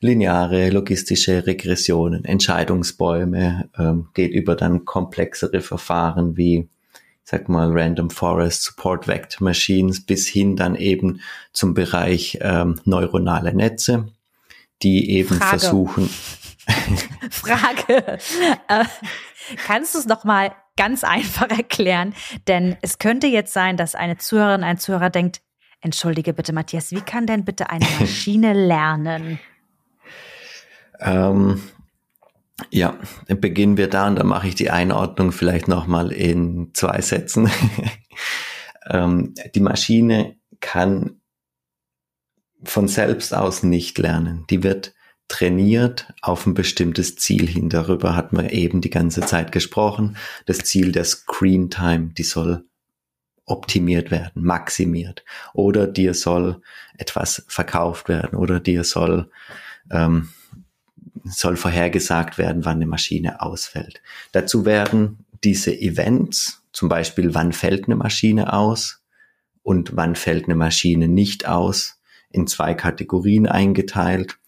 lineare 0.00 0.70
logistische 0.70 1.46
Regressionen, 1.46 2.24
Entscheidungsbäume, 2.24 3.70
ähm, 3.78 4.08
geht 4.14 4.32
über 4.32 4.54
dann 4.54 4.84
komplexere 4.84 5.60
Verfahren 5.60 6.36
wie, 6.36 6.68
sag 7.24 7.48
mal, 7.48 7.70
Random 7.72 8.10
Forest 8.10 8.64
Support 8.64 9.08
Vector 9.08 9.44
Machines 9.44 10.04
bis 10.04 10.28
hin 10.28 10.56
dann 10.56 10.74
eben 10.74 11.20
zum 11.52 11.74
Bereich 11.74 12.38
ähm, 12.42 12.80
neuronale 12.84 13.54
Netze, 13.54 14.08
die 14.82 15.10
eben 15.10 15.36
Frage. 15.36 15.58
versuchen. 15.58 16.10
Frage. 17.30 18.18
Äh, 18.68 18.84
kannst 19.66 19.94
du 19.94 19.98
es 19.98 20.06
noch 20.06 20.24
mal 20.24 20.54
ganz 20.76 21.04
einfach 21.04 21.48
erklären? 21.48 22.14
Denn 22.48 22.76
es 22.82 22.98
könnte 22.98 23.26
jetzt 23.26 23.52
sein, 23.52 23.76
dass 23.76 23.94
eine 23.94 24.18
Zuhörerin, 24.18 24.64
ein 24.64 24.78
Zuhörer 24.78 25.10
denkt, 25.10 25.40
Entschuldige 25.80 26.32
bitte, 26.32 26.52
Matthias, 26.52 26.90
wie 26.90 27.00
kann 27.00 27.26
denn 27.26 27.44
bitte 27.44 27.70
eine 27.70 27.86
Maschine 28.00 28.52
lernen? 28.52 29.38
Ähm, 30.98 31.62
ja, 32.70 32.98
beginnen 33.28 33.76
wir 33.76 33.88
da 33.88 34.06
und 34.08 34.16
dann 34.16 34.26
mache 34.26 34.48
ich 34.48 34.54
die 34.54 34.70
Einordnung 34.70 35.32
vielleicht 35.32 35.68
nochmal 35.68 36.10
in 36.10 36.70
zwei 36.72 37.00
Sätzen. 37.02 37.50
ähm, 38.90 39.34
die 39.54 39.60
Maschine 39.60 40.36
kann 40.60 41.20
von 42.64 42.88
selbst 42.88 43.34
aus 43.34 43.62
nicht 43.62 43.98
lernen. 43.98 44.44
Die 44.48 44.62
wird 44.62 44.94
trainiert 45.28 46.12
auf 46.22 46.46
ein 46.46 46.54
bestimmtes 46.54 47.16
Ziel 47.16 47.48
hin. 47.48 47.68
Darüber 47.68 48.14
hat 48.14 48.32
man 48.32 48.48
eben 48.48 48.80
die 48.80 48.90
ganze 48.90 49.22
Zeit 49.22 49.52
gesprochen. 49.52 50.16
Das 50.46 50.58
Ziel 50.58 50.92
der 50.92 51.04
Screen 51.04 51.70
Time, 51.70 52.10
die 52.16 52.22
soll 52.22 52.64
optimiert 53.44 54.10
werden, 54.10 54.42
maximiert. 54.42 55.24
Oder 55.52 55.86
dir 55.86 56.14
soll 56.14 56.60
etwas 56.96 57.44
verkauft 57.48 58.08
werden 58.08 58.36
oder 58.36 58.60
dir 58.60 58.84
soll 58.84 59.30
ähm, 59.90 60.30
soll 61.24 61.56
vorhergesagt 61.56 62.38
werden, 62.38 62.64
wann 62.64 62.76
eine 62.76 62.86
Maschine 62.86 63.40
ausfällt. 63.40 64.00
Dazu 64.32 64.64
werden 64.64 65.24
diese 65.42 65.76
Events, 65.76 66.62
zum 66.72 66.88
Beispiel 66.88 67.34
wann 67.34 67.52
fällt 67.52 67.86
eine 67.86 67.96
Maschine 67.96 68.52
aus 68.52 69.02
und 69.62 69.96
wann 69.96 70.14
fällt 70.14 70.44
eine 70.44 70.54
Maschine 70.54 71.08
nicht 71.08 71.46
aus, 71.46 72.00
in 72.30 72.46
zwei 72.46 72.74
Kategorien 72.74 73.46
eingeteilt 73.46 74.38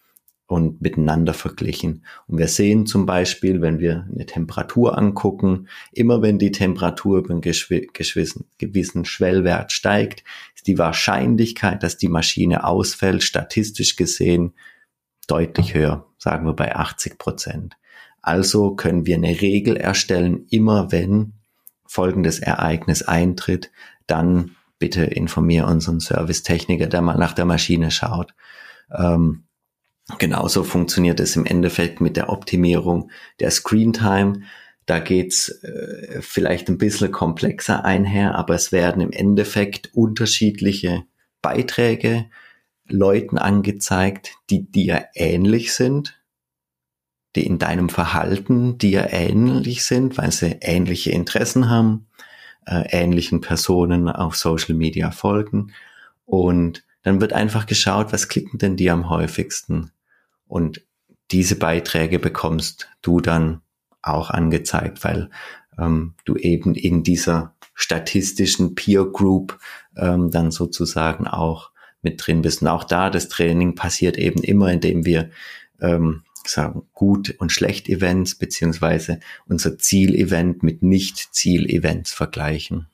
und 0.49 0.81
miteinander 0.81 1.35
verglichen. 1.35 2.05
Und 2.27 2.39
wir 2.39 2.49
sehen 2.49 2.87
zum 2.87 3.05
Beispiel, 3.05 3.61
wenn 3.61 3.81
wir 3.81 4.09
eine 4.11 4.25
Temperatur 4.25 4.97
angucken, 4.97 5.69
immer 5.93 6.23
wenn 6.23 6.39
die 6.39 6.53
Temperatur 6.53 7.19
über 7.19 7.31
einen 7.31 7.43
gewissen 7.43 9.05
Schwellwert 9.05 9.73
steigt, 9.73 10.25
ist 10.57 10.67
die 10.67 10.79
Wahrscheinlichkeit, 10.79 11.83
dass 11.83 11.99
die 11.99 12.09
Maschine 12.09 12.65
ausfällt, 12.65 13.23
statistisch 13.23 13.97
gesehen 13.97 14.55
deutlich 15.27 15.75
höher, 15.75 16.07
sagen 16.17 16.47
wir 16.47 16.55
bei 16.55 16.75
80 16.75 17.19
Prozent. 17.19 17.77
Also 18.23 18.75
können 18.75 19.05
wir 19.05 19.17
eine 19.17 19.43
Regel 19.43 19.77
erstellen, 19.77 20.47
immer 20.49 20.91
wenn 20.91 21.35
folgendes 21.85 22.39
Ereignis 22.39 23.03
eintritt, 23.03 23.71
dann 24.07 24.57
bitte 24.79 25.05
informier 25.05 25.67
unseren 25.67 26.01
Servicetechniker, 26.01 26.87
der 26.87 27.03
mal 27.03 27.19
nach 27.19 27.35
der 27.35 27.45
Maschine 27.45 27.91
schaut. 27.91 28.33
Ähm, 28.97 29.45
genauso 30.19 30.65
funktioniert 30.65 31.21
es 31.21 31.37
im 31.37 31.45
Endeffekt 31.45 32.01
mit 32.01 32.17
der 32.17 32.31
Optimierung 32.31 33.11
der 33.41 33.51
Screen 33.51 33.93
Time. 33.93 34.43
Da 34.87 35.01
geht's 35.01 35.51
äh, 35.63 36.23
vielleicht 36.23 36.69
ein 36.69 36.79
bisschen 36.79 37.13
komplexer 37.13 37.85
einher, 37.85 38.35
aber 38.37 38.55
es 38.55 38.73
werden 38.73 39.03
im 39.03 39.13
Endeffekt 39.13 39.91
unterschiedliche 39.93 41.05
Beiträge 41.43 42.27
Leuten 42.87 43.37
angezeigt, 43.37 44.33
die 44.49 44.71
dir 44.71 45.09
ähnlich 45.15 45.75
sind, 45.75 46.19
die 47.37 47.47
in 47.47 47.59
deinem 47.59 47.91
Verhalten 47.91 48.79
dir 48.79 49.09
ähnlich 49.13 49.85
sind, 49.85 50.17
weil 50.17 50.33
sie 50.33 50.57
ähnliche 50.63 51.11
Interessen 51.11 51.69
haben, 51.69 52.09
äh, 52.67 52.85
ähnlichen 52.89 53.43
Personen 53.43 54.09
auf 54.09 54.37
Social 54.37 54.75
Media 54.75 55.11
folgen. 55.11 55.73
Und 56.25 56.85
dann 57.03 57.21
wird 57.21 57.35
einfach 57.35 57.67
geschaut, 57.67 58.13
was 58.13 58.29
klicken 58.29 58.59
denn 58.59 58.77
die 58.77 58.91
am 58.91 59.11
häufigsten? 59.11 59.93
Und 60.49 60.85
diese 61.31 61.57
Beiträge 61.57 62.19
bekommst 62.19 62.89
du 63.03 63.21
dann 63.21 63.61
auch 64.03 64.31
angezeigt, 64.31 65.05
weil 65.05 65.31
ähm, 65.79 66.15
du 66.25 66.37
eben 66.37 66.75
in 66.75 67.03
dieser 67.03 67.55
statistischen 67.75 68.75
Peer 68.75 69.05
Group 69.05 69.59
ähm, 69.97 70.31
dann 70.31 70.51
sozusagen 70.51 71.27
auch 71.27 71.71
mit 72.03 72.27
drin 72.27 72.43
bist. 72.43 72.63
Und 72.63 72.69
auch 72.69 72.85
da, 72.85 73.11
das 73.11 73.29
Training 73.29 73.75
passiert 73.75 74.17
eben 74.17 74.43
immer, 74.43 74.73
indem 74.73 75.05
wir 75.05 75.31
ähm, 75.81 76.23
sagen, 76.47 76.89
gut 76.93 77.35
und 77.39 77.53
schlecht 77.53 77.89
Events 77.89 78.35
beziehungsweise 78.37 79.21
unser 79.47 79.79
Zielevent 79.79 80.63
mit 80.63 80.83
Nicht-Ziel-Events 80.83 82.13
vergleichen. 82.13 82.89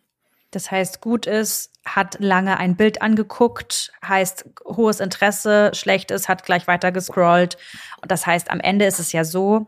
Das 0.55 0.71
heißt, 0.71 1.01
gut 1.01 1.27
ist, 1.27 1.73
hat 1.85 2.17
lange 2.21 2.59
ein 2.59 2.77
Bild 2.77 3.03
angeguckt, 3.03 3.93
heißt 4.07 4.49
hohes 4.65 5.01
Interesse, 5.01 5.73
schlecht 5.75 6.11
ist, 6.11 6.29
hat 6.29 6.45
gleich 6.45 6.67
weiter 6.67 6.93
gescrollt. 6.93 7.57
Und 8.01 8.11
das 8.11 8.27
heißt, 8.27 8.51
am 8.51 8.61
Ende 8.61 8.85
ist 8.87 9.01
es 9.01 9.13
ja 9.13 9.25
so, 9.25 9.67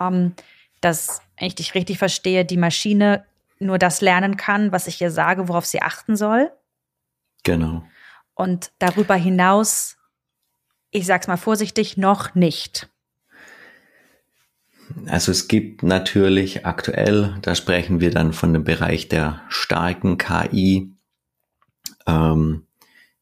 ähm, 0.00 0.34
dass, 0.80 1.20
wenn 1.38 1.48
ich 1.48 1.54
dich 1.54 1.74
richtig 1.74 1.98
verstehe, 1.98 2.44
die 2.44 2.56
Maschine 2.56 3.24
nur 3.58 3.78
das 3.78 4.00
lernen 4.00 4.36
kann, 4.36 4.72
was 4.72 4.86
ich 4.86 5.00
ihr 5.00 5.10
sage, 5.10 5.48
worauf 5.48 5.66
sie 5.66 5.82
achten 5.82 6.16
soll. 6.16 6.50
Genau. 7.44 7.84
Und 8.34 8.72
darüber 8.78 9.14
hinaus, 9.14 9.98
ich 10.90 11.06
sag's 11.06 11.28
mal 11.28 11.36
vorsichtig, 11.36 11.96
noch 11.96 12.34
nicht. 12.34 12.88
Also 15.06 15.32
es 15.32 15.48
gibt 15.48 15.82
natürlich 15.82 16.66
aktuell, 16.66 17.36
da 17.42 17.54
sprechen 17.54 18.00
wir 18.00 18.10
dann 18.10 18.32
von 18.32 18.52
dem 18.52 18.64
Bereich 18.64 19.08
der 19.08 19.42
starken 19.48 20.18
KI, 20.18 20.92
ähm, 22.06 22.66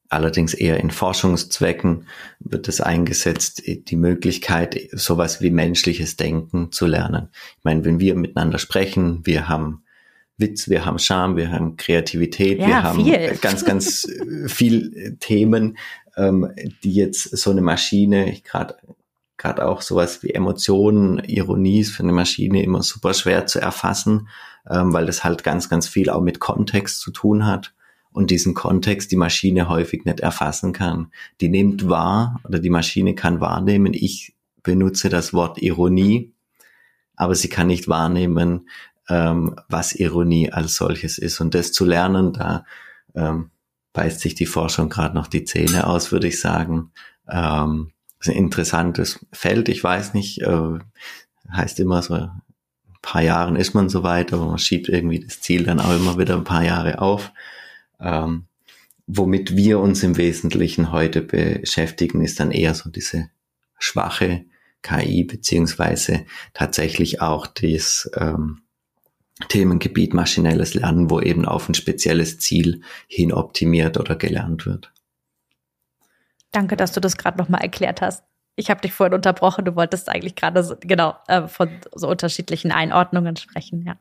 allerdings 0.09 0.55
eher 0.55 0.79
in 0.81 0.91
Forschungszwecken 0.91 2.07
wird 2.41 2.69
es 2.69 2.81
eingesetzt, 2.81 3.63
die 3.67 3.97
Möglichkeit, 3.97 4.79
sowas 4.93 5.41
wie 5.41 5.51
menschliches 5.51 6.17
Denken 6.17 6.73
zu 6.73 6.87
lernen. 6.87 7.29
Ich 7.59 7.65
meine, 7.65 7.85
wenn 7.85 8.01
wir 8.01 8.15
miteinander 8.17 8.59
sprechen, 8.59 9.25
wir 9.25 9.49
haben 9.49 9.85
Witz, 10.37 10.69
wir 10.69 10.85
haben 10.85 10.99
Charme, 10.99 11.37
wir 11.37 11.53
haben 11.53 11.77
Kreativität, 11.77 12.59
ja, 12.59 12.67
wir 12.67 12.83
haben 12.83 13.05
viel. 13.05 13.39
ganz, 13.41 13.65
ganz 13.65 14.07
viel 14.47 15.17
Themen, 15.21 15.79
ähm, 16.17 16.51
die 16.83 16.95
jetzt 16.95 17.37
so 17.37 17.51
eine 17.51 17.61
Maschine, 17.61 18.31
ich 18.31 18.43
gerade 18.43 18.77
gerade 19.41 19.67
auch 19.67 19.81
sowas 19.81 20.23
wie 20.23 20.31
Emotionen, 20.31 21.19
Ironie 21.25 21.81
ist 21.81 21.93
für 21.93 22.03
eine 22.03 22.13
Maschine 22.13 22.63
immer 22.63 22.83
super 22.83 23.15
schwer 23.15 23.47
zu 23.47 23.59
erfassen, 23.59 24.29
ähm, 24.69 24.93
weil 24.93 25.07
das 25.07 25.25
halt 25.25 25.43
ganz, 25.43 25.69
ganz 25.69 25.89
viel 25.89 26.11
auch 26.11 26.21
mit 26.21 26.39
Kontext 26.41 27.01
zu 27.01 27.11
tun 27.11 27.47
hat 27.47 27.75
und 28.13 28.31
diesen 28.31 28.55
Kontext 28.55 29.11
die 29.11 29.17
Maschine 29.17 29.69
häufig 29.69 30.05
nicht 30.05 30.21
erfassen 30.21 30.73
kann. 30.73 31.11
Die 31.41 31.49
nimmt 31.49 31.89
wahr 31.89 32.41
oder 32.45 32.59
die 32.59 32.71
Maschine 32.71 33.15
kann 33.15 33.41
wahrnehmen, 33.41 33.95
ich 33.95 34.35
benutze 34.63 35.09
das 35.09 35.33
Wort 35.33 35.61
Ironie, 35.63 36.35
aber 37.17 37.35
sie 37.35 37.49
kann 37.49 37.69
nicht 37.69 37.89
wahrnehmen, 37.89 38.69
ähm, 39.09 39.57
was 39.69 39.95
Ironie 39.95 40.53
als 40.53 40.77
solches 40.77 41.17
ist. 41.17 41.41
Und 41.41 41.55
das 41.55 41.73
zu 41.73 41.87
lernen, 41.87 42.35
da 42.35 42.67
ähm, 43.15 43.51
beißt 43.95 44.21
sich 44.21 44.35
die 44.35 44.47
Forschung 44.47 44.91
gerade 44.91 45.15
noch 45.15 45.29
die 45.29 45.45
Zähne 45.45 45.87
aus, 45.87 46.13
würde 46.13 46.29
ich 46.29 46.41
sagen. 46.41 46.93
Ähm, 47.27 47.93
ein 48.29 48.35
interessantes 48.35 49.25
Feld. 49.33 49.69
Ich 49.69 49.83
weiß 49.83 50.15
nicht, 50.15 50.43
äh, 50.43 50.79
heißt 51.51 51.81
immer 51.81 52.03
so, 52.03 52.15
ein 52.15 52.43
paar 53.03 53.23
Jahren 53.23 53.57
ist 53.57 53.75
man 53.75 53.89
soweit, 53.89 54.33
aber 54.33 54.47
man 54.47 54.59
schiebt 54.59 54.89
irgendwie 54.89 55.21
das 55.21 55.41
Ziel 55.41 55.65
dann 55.65 55.81
auch 55.81 55.95
immer 55.95 56.19
wieder 56.19 56.37
ein 56.37 56.45
paar 56.45 56.65
Jahre 56.65 57.01
auf. 57.01 57.33
Ähm, 57.99 58.45
womit 59.07 59.57
wir 59.57 59.81
uns 59.81 60.03
im 60.03 60.17
Wesentlichen 60.17 60.93
heute 60.93 61.23
beschäftigen, 61.23 62.23
ist 62.23 62.41
dann 62.41 62.51
eher 62.51 62.75
so 62.75 62.91
diese 62.91 63.31
schwache 63.79 64.45
KI, 64.83 65.25
beziehungsweise 65.25 66.27
tatsächlich 66.55 67.21
auch 67.21 67.47
das 67.47 68.11
ähm, 68.17 68.63
Themengebiet 69.49 70.15
maschinelles 70.15 70.75
Lernen, 70.75 71.11
wo 71.11 71.21
eben 71.21 71.45
auf 71.45 71.69
ein 71.69 71.75
spezielles 71.75 72.39
Ziel 72.39 72.83
hin 73.07 73.33
optimiert 73.33 73.99
oder 73.99 74.17
gelernt 74.17 74.67
wird. 74.67 74.93
Danke, 76.53 76.77
dass 76.77 76.93
du 76.93 77.01
das 77.01 77.17
gerade 77.17 77.39
nochmal 77.39 77.63
erklärt 77.63 78.01
hast. 78.01 78.25
Ich 78.57 78.71
habe 78.71 78.81
dich 78.81 78.93
vorhin 78.93 79.15
unterbrochen. 79.15 79.65
Du 79.65 79.77
wolltest 79.77 80.09
eigentlich 80.09 80.35
gerade 80.35 80.63
so, 80.65 80.77
genau 80.79 81.17
äh, 81.29 81.47
von 81.47 81.71
so 81.95 82.09
unterschiedlichen 82.09 82.73
Einordnungen 82.73 83.37
sprechen, 83.37 83.85
ja. 83.87 83.97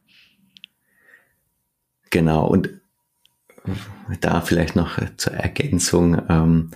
Genau. 2.09 2.47
Und 2.47 2.69
da 4.21 4.41
vielleicht 4.41 4.75
noch 4.75 4.99
zur 5.17 5.33
Ergänzung 5.33 6.21
ähm, 6.29 6.71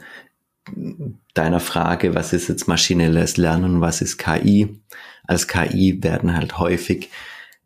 deiner 1.33 1.59
Frage, 1.59 2.15
was 2.15 2.33
ist 2.33 2.47
jetzt 2.47 2.67
maschinelles 2.67 3.37
Lernen, 3.37 3.81
was 3.81 4.01
ist 4.01 4.17
KI? 4.17 4.79
Als 5.25 5.47
KI 5.47 6.03
werden 6.03 6.35
halt 6.35 6.59
häufig 6.59 7.09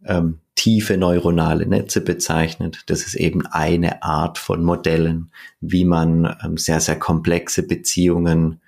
ähm, 0.06 0.40
tiefe 0.58 0.98
neuronale 0.98 1.68
Netze 1.68 2.02
bezeichnet. 2.02 2.84
Das 2.88 3.04
ist 3.04 3.16
eben 3.16 3.46
eine 3.46 4.04
Art 4.04 4.38
von 4.38 4.64
Modellen, 4.64 5.32
wie 5.62 5.86
man 5.86 6.36
ähm, 6.44 6.58
sehr, 6.58 6.82
sehr 6.82 7.00
komplexe 7.00 7.66
Beziehungen 7.66 8.60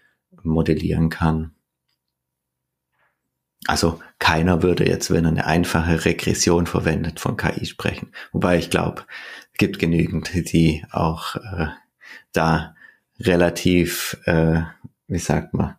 modellieren 0.44 1.10
kann. 1.10 1.52
Also 3.66 4.00
keiner 4.20 4.64
würde 4.64 4.88
jetzt, 4.88 5.12
wenn 5.12 5.26
er 5.26 5.32
eine 5.32 5.46
einfache 5.46 6.06
Regression 6.06 6.68
verwendet, 6.68 7.20
von 7.20 7.36
KI 7.36 7.66
sprechen. 7.66 8.12
Wobei 8.32 8.58
ich 8.58 8.70
glaube, 8.70 9.04
es 9.52 9.58
gibt 9.58 9.80
genügend, 9.80 10.32
die 10.54 10.86
auch 10.92 11.36
äh, 11.36 11.68
da 12.32 12.76
relativ, 13.20 14.16
äh, 14.26 14.62
wie 15.08 15.20
sagt 15.20 15.54
man, 15.56 15.76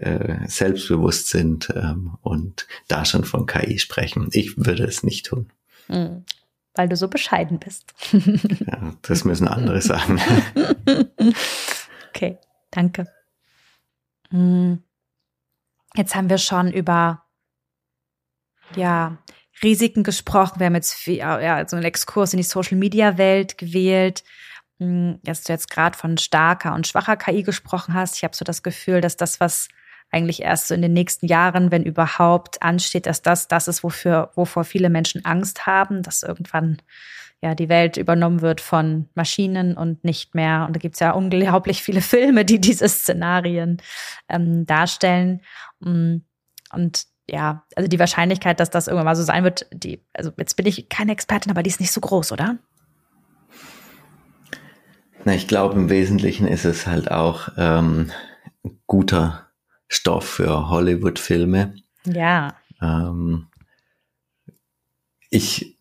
äh, 0.00 0.48
selbstbewusst 0.48 1.28
sind 1.28 1.72
ähm, 1.74 2.16
und 2.22 2.66
da 2.88 3.04
schon 3.04 3.24
von 3.24 3.46
KI 3.46 3.78
sprechen. 3.78 4.28
Ich 4.32 4.56
würde 4.56 4.84
es 4.84 5.02
nicht 5.02 5.26
tun. 5.26 5.50
Mhm. 5.88 6.24
Weil 6.74 6.88
du 6.88 6.96
so 6.96 7.08
bescheiden 7.08 7.58
bist. 7.58 7.92
ja, 8.12 8.94
das 9.02 9.24
müssen 9.24 9.48
andere 9.48 9.82
sagen. 9.82 10.20
okay, 12.08 12.38
danke. 12.70 13.06
Hm. 14.30 14.82
Jetzt 15.96 16.14
haben 16.14 16.30
wir 16.30 16.38
schon 16.38 16.72
über 16.72 17.24
ja, 18.76 19.18
Risiken 19.62 20.04
gesprochen. 20.04 20.60
Wir 20.60 20.66
haben 20.66 20.76
jetzt 20.76 20.94
viel, 20.94 21.16
ja, 21.16 21.66
so 21.68 21.74
einen 21.74 21.84
Exkurs 21.84 22.32
in 22.32 22.36
die 22.36 22.44
Social 22.44 22.78
Media 22.78 23.18
Welt 23.18 23.58
gewählt. 23.58 24.22
Hm, 24.78 25.18
dass 25.24 25.42
du 25.42 25.52
jetzt 25.52 25.68
gerade 25.68 25.96
von 25.96 26.16
starker 26.16 26.74
und 26.74 26.86
schwacher 26.86 27.16
KI 27.16 27.42
gesprochen 27.42 27.92
hast. 27.94 28.16
Ich 28.16 28.24
habe 28.24 28.34
so 28.34 28.44
das 28.44 28.62
Gefühl, 28.62 29.00
dass 29.00 29.16
das, 29.16 29.38
was 29.38 29.68
eigentlich 30.10 30.42
erst 30.42 30.68
so 30.68 30.74
in 30.74 30.82
den 30.82 30.92
nächsten 30.92 31.26
Jahren, 31.26 31.70
wenn 31.70 31.84
überhaupt, 31.84 32.62
ansteht, 32.62 33.06
dass 33.06 33.22
das 33.22 33.48
das 33.48 33.68
ist, 33.68 33.84
wofür, 33.84 34.30
wovor 34.34 34.64
viele 34.64 34.90
Menschen 34.90 35.24
Angst 35.24 35.66
haben, 35.66 36.02
dass 36.02 36.22
irgendwann 36.22 36.78
ja 37.42 37.54
die 37.54 37.68
Welt 37.68 37.96
übernommen 37.96 38.42
wird 38.42 38.60
von 38.60 39.08
Maschinen 39.14 39.76
und 39.76 40.04
nicht 40.04 40.34
mehr. 40.34 40.64
Und 40.66 40.76
da 40.76 40.78
gibt's 40.78 41.00
ja 41.00 41.12
unglaublich 41.12 41.82
viele 41.82 42.00
Filme, 42.02 42.44
die 42.44 42.60
diese 42.60 42.88
Szenarien 42.88 43.80
ähm, 44.28 44.66
darstellen. 44.66 45.40
Mm, 45.80 46.18
und 46.72 47.04
ja, 47.28 47.64
also 47.76 47.88
die 47.88 47.98
Wahrscheinlichkeit, 47.98 48.60
dass 48.60 48.70
das 48.70 48.88
irgendwann 48.88 49.06
mal 49.06 49.16
so 49.16 49.22
sein 49.22 49.44
wird, 49.44 49.66
die, 49.72 50.04
also 50.12 50.32
jetzt 50.36 50.56
bin 50.56 50.66
ich 50.66 50.88
keine 50.88 51.12
Expertin, 51.12 51.50
aber 51.50 51.62
die 51.62 51.70
ist 51.70 51.80
nicht 51.80 51.92
so 51.92 52.00
groß, 52.00 52.32
oder? 52.32 52.58
Na, 55.24 55.34
ich 55.34 55.46
glaube, 55.46 55.74
im 55.74 55.90
Wesentlichen 55.90 56.46
ist 56.46 56.64
es 56.64 56.86
halt 56.86 57.10
auch 57.10 57.50
ähm, 57.56 58.10
guter 58.86 59.49
Stoff 59.90 60.24
für 60.24 60.70
Hollywood-Filme. 60.70 61.74
Ja. 62.06 62.54
Ähm, 62.80 63.48
ich 65.28 65.76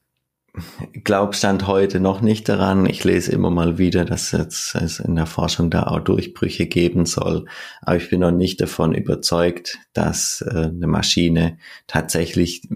glaube, 1.03 1.35
stand 1.35 1.67
heute 1.67 1.99
noch 1.99 2.21
nicht 2.21 2.49
daran. 2.49 2.87
Ich 2.87 3.03
lese 3.03 3.31
immer 3.31 3.51
mal 3.51 3.77
wieder, 3.77 4.03
dass 4.05 4.31
jetzt 4.31 4.75
es 4.75 4.99
in 4.99 5.15
der 5.15 5.27
Forschung 5.27 5.69
da 5.69 5.83
auch 5.83 5.99
Durchbrüche 5.99 6.65
geben 6.65 7.05
soll. 7.05 7.45
Aber 7.81 7.97
ich 7.97 8.09
bin 8.09 8.21
noch 8.21 8.31
nicht 8.31 8.59
davon 8.59 8.93
überzeugt, 8.93 9.77
dass 9.93 10.41
äh, 10.41 10.65
eine 10.65 10.87
Maschine 10.87 11.59
tatsächlich 11.85 12.67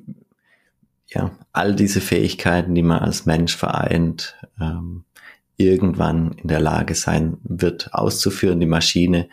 ja, 1.08 1.32
all 1.52 1.76
diese 1.76 2.00
Fähigkeiten, 2.00 2.76
die 2.76 2.84
man 2.84 3.00
als 3.00 3.26
Mensch 3.26 3.56
vereint, 3.56 4.36
ähm, 4.62 5.04
irgendwann 5.58 6.34
in 6.34 6.48
der 6.48 6.60
Lage 6.60 6.96
sein 6.96 7.38
wird 7.44 7.94
auszuführen. 7.94 8.60
Die 8.60 8.66
Maschine 8.66 9.30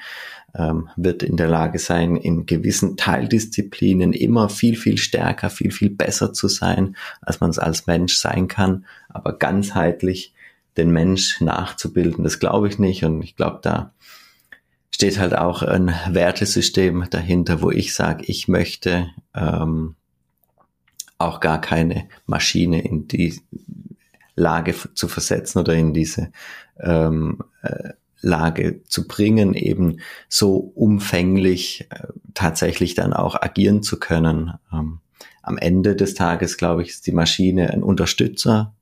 wird 0.52 1.22
in 1.22 1.36
der 1.36 1.48
Lage 1.48 1.78
sein, 1.78 2.16
in 2.16 2.46
gewissen 2.46 2.96
Teildisziplinen 2.96 4.12
immer 4.12 4.48
viel, 4.48 4.76
viel 4.76 4.98
stärker, 4.98 5.48
viel, 5.48 5.70
viel 5.70 5.90
besser 5.90 6.32
zu 6.32 6.48
sein, 6.48 6.96
als 7.20 7.40
man 7.40 7.50
es 7.50 7.58
als 7.58 7.86
Mensch 7.86 8.16
sein 8.16 8.48
kann. 8.48 8.84
Aber 9.08 9.38
ganzheitlich 9.38 10.34
den 10.76 10.90
Mensch 10.90 11.40
nachzubilden, 11.40 12.24
das 12.24 12.38
glaube 12.38 12.68
ich 12.68 12.78
nicht. 12.78 13.04
Und 13.04 13.22
ich 13.22 13.36
glaube, 13.36 13.60
da 13.62 13.92
steht 14.90 15.18
halt 15.18 15.36
auch 15.36 15.62
ein 15.62 15.94
Wertesystem 16.10 17.06
dahinter, 17.10 17.62
wo 17.62 17.70
ich 17.70 17.94
sage, 17.94 18.24
ich 18.26 18.48
möchte 18.48 19.08
ähm, 19.34 19.94
auch 21.18 21.40
gar 21.40 21.60
keine 21.60 22.08
Maschine 22.26 22.82
in 22.82 23.06
die 23.06 23.40
Lage 24.34 24.74
zu 24.94 25.06
versetzen 25.06 25.58
oder 25.58 25.74
in 25.74 25.92
diese 25.92 26.32
ähm, 26.78 27.38
äh, 27.62 27.90
Lage 28.20 28.82
zu 28.84 29.06
bringen, 29.06 29.54
eben 29.54 30.00
so 30.28 30.56
umfänglich 30.56 31.86
äh, 31.90 32.08
tatsächlich 32.34 32.94
dann 32.94 33.12
auch 33.12 33.40
agieren 33.40 33.82
zu 33.82 33.98
können. 33.98 34.54
Ähm, 34.72 35.00
am 35.42 35.58
Ende 35.58 35.96
des 35.96 36.14
Tages, 36.14 36.56
glaube 36.56 36.82
ich, 36.82 36.90
ist 36.90 37.06
die 37.06 37.12
Maschine 37.12 37.70
ein 37.70 37.82
Unterstützer. 37.82 38.74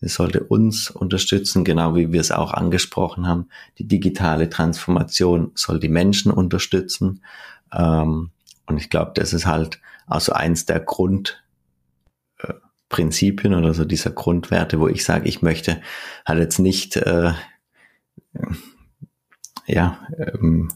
Sie 0.00 0.08
sollte 0.08 0.44
uns 0.44 0.90
unterstützen, 0.90 1.64
genau 1.64 1.94
wie 1.94 2.12
wir 2.12 2.20
es 2.20 2.30
auch 2.30 2.52
angesprochen 2.52 3.26
haben. 3.26 3.48
Die 3.78 3.88
digitale 3.88 4.50
Transformation 4.50 5.52
soll 5.54 5.80
die 5.80 5.88
Menschen 5.88 6.30
unterstützen. 6.30 7.22
Ähm, 7.72 8.30
und 8.66 8.78
ich 8.78 8.90
glaube, 8.90 9.12
das 9.14 9.32
ist 9.32 9.46
halt 9.46 9.80
also 10.06 10.32
eins 10.32 10.66
der 10.66 10.80
Grundprinzipien 10.80 13.52
äh, 13.52 13.56
oder 13.56 13.74
so 13.74 13.84
dieser 13.84 14.10
Grundwerte, 14.10 14.80
wo 14.80 14.88
ich 14.88 15.04
sage, 15.04 15.28
ich 15.28 15.42
möchte 15.42 15.80
halt 16.26 16.40
jetzt 16.40 16.58
nicht, 16.58 16.96
äh, 16.96 17.32
ja, 19.66 19.98
ähm, 20.18 20.72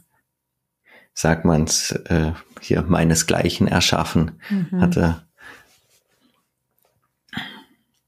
sagt 1.14 1.45
man's, 1.45 1.93
äh, 1.93 2.32
hier 2.61 2.82
meinesgleichen 2.82 3.66
erschaffen, 3.66 4.41
mhm. 4.49 4.80
hatte. 4.80 5.26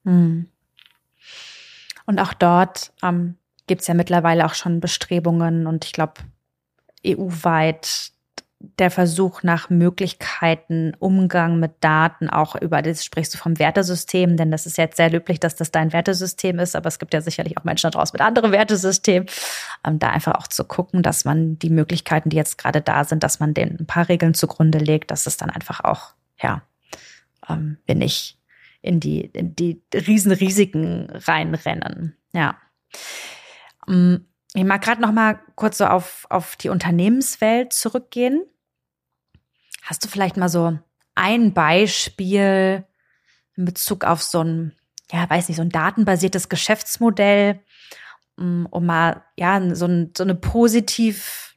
Mhm. 0.05 0.49
Und 2.07 2.19
auch 2.19 2.35
dort 2.35 2.93
ähm, 3.03 3.37
gibt 3.67 3.83
es 3.83 3.87
ja 3.87 3.95
mittlerweile 3.95 4.45
auch 4.45 4.55
schon 4.55 4.81
Bestrebungen 4.81 5.67
und 5.67 5.85
ich 5.85 5.93
glaube 5.93 6.15
EU-weit 7.07 8.12
der 8.79 8.91
Versuch 8.91 9.43
nach 9.43 9.71
Möglichkeiten, 9.71 10.95
Umgang 10.99 11.59
mit 11.59 11.73
Daten, 11.81 12.31
auch 12.31 12.55
über 12.55 12.83
das 12.83 13.05
sprichst 13.05 13.35
du 13.35 13.39
vom 13.39 13.59
Wertesystem, 13.59 14.37
denn 14.37 14.51
das 14.51 14.67
ist 14.67 14.79
jetzt 14.79 14.97
sehr 14.97 15.11
löblich, 15.11 15.41
dass 15.41 15.57
das 15.57 15.71
dein 15.71 15.93
Wertesystem 15.93 16.59
ist, 16.59 16.77
aber 16.77 16.89
es 16.89 16.99
gibt 16.99 17.15
ja 17.15 17.21
sicherlich 17.21 17.59
auch 17.59 17.65
Menschen 17.65 17.91
da 17.91 17.99
draußen 17.99 18.15
mit 18.15 18.23
anderen 18.23 18.53
Wertesystemen, 18.53 19.29
ähm, 19.87 19.99
da 19.99 20.11
einfach 20.11 20.35
auch 20.35 20.47
zu 20.47 20.65
gucken, 20.65 21.03
dass 21.03 21.25
man 21.25 21.59
die 21.59 21.71
Möglichkeiten, 21.71 22.31
die 22.31 22.37
jetzt 22.37 22.59
gerade 22.59 22.81
da 22.81 23.05
sind, 23.05 23.23
dass 23.23 23.41
man 23.41 23.55
denen 23.55 23.79
ein 23.81 23.87
paar 23.87 24.09
Regeln 24.09 24.35
zugrunde 24.35 24.79
legt, 24.79 25.11
dass 25.11 25.27
es 25.27 25.37
dann 25.37 25.51
einfach 25.51 25.81
auch, 25.85 26.15
ja, 26.41 26.63
ähm, 27.49 27.79
wir 27.87 27.95
nicht 27.95 28.39
in 28.81 29.01
die, 29.01 29.21
in 29.21 29.55
die 29.57 29.83
Riesenrisiken 29.95 31.09
reinrennen. 31.11 32.17
Ja. 32.33 32.57
Ähm, 33.89 34.27
ich 34.55 34.65
mag 34.65 34.83
gerade 34.83 35.01
noch 35.01 35.13
mal 35.13 35.41
kurz 35.55 35.79
so 35.79 35.87
auf, 35.87 36.27
auf 36.29 36.57
die 36.57 36.69
Unternehmenswelt 36.69 37.73
zurückgehen. 37.73 38.45
Hast 39.83 40.05
du 40.05 40.09
vielleicht 40.09 40.37
mal 40.37 40.49
so 40.49 40.79
ein 41.15 41.53
Beispiel 41.53 42.85
in 43.57 43.65
Bezug 43.65 44.05
auf 44.05 44.23
so 44.23 44.43
ein, 44.43 44.77
ja, 45.11 45.29
weiß 45.29 45.49
nicht, 45.49 45.57
so 45.57 45.63
ein 45.63 45.71
datenbasiertes 45.71 46.49
Geschäftsmodell, 46.49 47.61
mm, 48.37 48.67
um 48.71 48.87
mal, 48.87 49.25
ja, 49.37 49.75
so, 49.75 49.87
ein, 49.87 50.13
so 50.17 50.23
eine 50.23 50.37
positiv, 50.37 51.57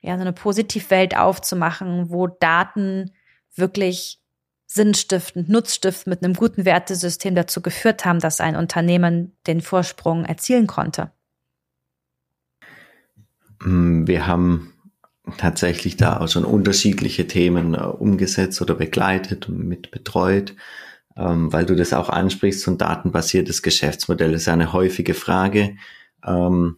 ja, 0.00 0.16
so 0.16 0.22
eine 0.22 0.32
Positivwelt 0.32 1.16
aufzumachen, 1.16 2.10
wo 2.10 2.26
Daten 2.26 3.12
wirklich 3.54 4.20
sinnstiftend, 4.66 5.48
nutzstiftend 5.48 6.06
mit 6.06 6.24
einem 6.24 6.34
guten 6.34 6.64
Wertesystem 6.64 7.34
dazu 7.34 7.60
geführt 7.62 8.04
haben, 8.04 8.20
dass 8.20 8.40
ein 8.40 8.56
Unternehmen 8.56 9.36
den 9.46 9.60
Vorsprung 9.60 10.24
erzielen 10.24 10.66
konnte? 10.66 11.12
Mm, 13.60 14.06
wir 14.06 14.26
haben 14.26 14.77
tatsächlich 15.36 15.96
da 15.96 16.20
auch 16.20 16.28
schon 16.28 16.44
unterschiedliche 16.44 17.26
Themen 17.26 17.74
äh, 17.74 17.78
umgesetzt 17.78 18.60
oder 18.62 18.74
begleitet 18.74 19.48
und 19.48 19.66
mit 19.66 19.90
betreut, 19.90 20.54
ähm, 21.16 21.52
weil 21.52 21.66
du 21.66 21.74
das 21.76 21.92
auch 21.92 22.08
ansprichst, 22.08 22.62
so 22.62 22.70
ein 22.70 22.78
datenbasiertes 22.78 23.62
Geschäftsmodell 23.62 24.34
ist 24.34 24.48
eine 24.48 24.72
häufige 24.72 25.14
Frage. 25.14 25.76
Ähm, 26.24 26.76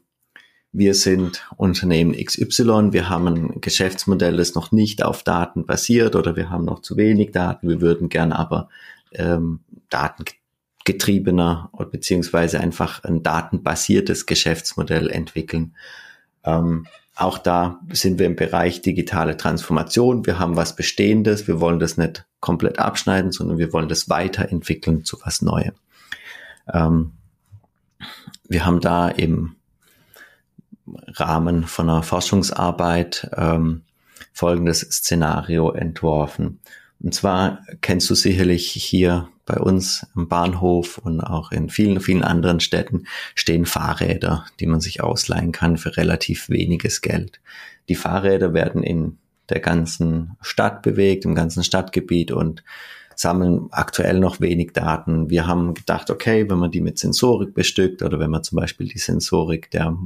wir 0.72 0.94
sind 0.94 1.46
Unternehmen 1.57 2.12
XY, 2.12 2.92
wir 2.92 3.09
haben 3.09 3.26
ein 3.26 3.61
Geschäftsmodell, 3.61 4.36
das 4.36 4.55
noch 4.55 4.70
nicht 4.70 5.03
auf 5.03 5.24
Daten 5.24 5.66
basiert 5.66 6.14
oder 6.14 6.36
wir 6.36 6.48
haben 6.48 6.64
noch 6.64 6.80
zu 6.80 6.96
wenig 6.96 7.32
Daten, 7.32 7.68
wir 7.68 7.80
würden 7.80 8.09
gern 8.09 8.32
aber 8.32 8.68
ähm, 9.12 9.61
datengetriebener 9.88 11.70
beziehungsweise 11.90 12.61
einfach 12.61 13.03
ein 13.03 13.24
datenbasiertes 13.24 14.26
Geschäftsmodell 14.26 15.11
entwickeln. 15.11 15.74
Ähm, 16.44 16.86
auch 17.20 17.38
da 17.38 17.80
sind 17.92 18.18
wir 18.18 18.26
im 18.26 18.36
Bereich 18.36 18.80
digitale 18.80 19.36
Transformation. 19.36 20.24
Wir 20.26 20.38
haben 20.38 20.56
was 20.56 20.74
Bestehendes. 20.74 21.46
Wir 21.46 21.60
wollen 21.60 21.78
das 21.78 21.96
nicht 21.98 22.24
komplett 22.40 22.78
abschneiden, 22.78 23.30
sondern 23.30 23.58
wir 23.58 23.72
wollen 23.72 23.88
das 23.88 24.08
weiterentwickeln 24.08 25.04
zu 25.04 25.18
was 25.22 25.42
Neuem. 25.42 25.74
Ähm, 26.72 27.12
wir 28.48 28.64
haben 28.64 28.80
da 28.80 29.08
im 29.08 29.56
Rahmen 31.08 31.66
von 31.66 31.90
einer 31.90 32.02
Forschungsarbeit 32.02 33.30
ähm, 33.36 33.82
folgendes 34.32 34.80
Szenario 34.80 35.72
entworfen. 35.72 36.60
Und 37.00 37.14
zwar 37.14 37.64
kennst 37.82 38.08
du 38.08 38.14
sicherlich 38.14 38.70
hier 38.70 39.28
bei 39.51 39.59
uns 39.59 40.07
am 40.14 40.28
Bahnhof 40.28 40.98
und 40.98 41.20
auch 41.20 41.51
in 41.51 41.70
vielen, 41.70 41.98
vielen 41.98 42.22
anderen 42.22 42.61
Städten 42.61 43.07
stehen 43.34 43.66
Fahrräder, 43.66 44.46
die 44.61 44.66
man 44.66 44.80
sich 44.80 45.03
ausleihen 45.03 45.51
kann 45.51 45.76
für 45.76 45.96
relativ 45.96 46.48
weniges 46.51 47.01
Geld. 47.01 47.40
Die 47.88 47.96
Fahrräder 47.96 48.55
werden 48.55 48.84
in 48.84 49.18
der 49.48 49.59
ganzen 49.59 50.36
Stadt 50.40 50.82
bewegt, 50.82 51.24
im 51.24 51.34
ganzen 51.34 51.64
Stadtgebiet 51.64 52.30
und 52.30 52.62
sammeln 53.16 53.66
aktuell 53.72 54.20
noch 54.20 54.40
wenig 54.40 54.72
Daten. 54.72 55.30
Wir 55.30 55.48
haben 55.48 55.74
gedacht, 55.74 56.11
okay, 56.11 56.48
wenn 56.48 56.59
man 56.59 56.70
die 56.70 56.80
mit 56.80 57.01
Sensorik 57.01 57.53
bestückt 57.53 58.03
oder 58.03 58.20
wenn 58.20 58.30
man 58.30 58.44
zum 58.44 58.55
Beispiel 58.55 58.86
die 58.86 59.01
Sensorik 59.01 59.68
der 59.72 59.98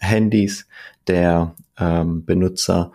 Handys 0.00 0.66
der 1.06 1.54
ähm, 1.78 2.24
Benutzer 2.24 2.90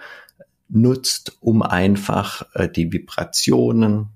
nutzt, 0.67 1.37
um 1.39 1.61
einfach 1.61 2.45
äh, 2.55 2.67
die 2.67 2.91
Vibrationen 2.91 4.09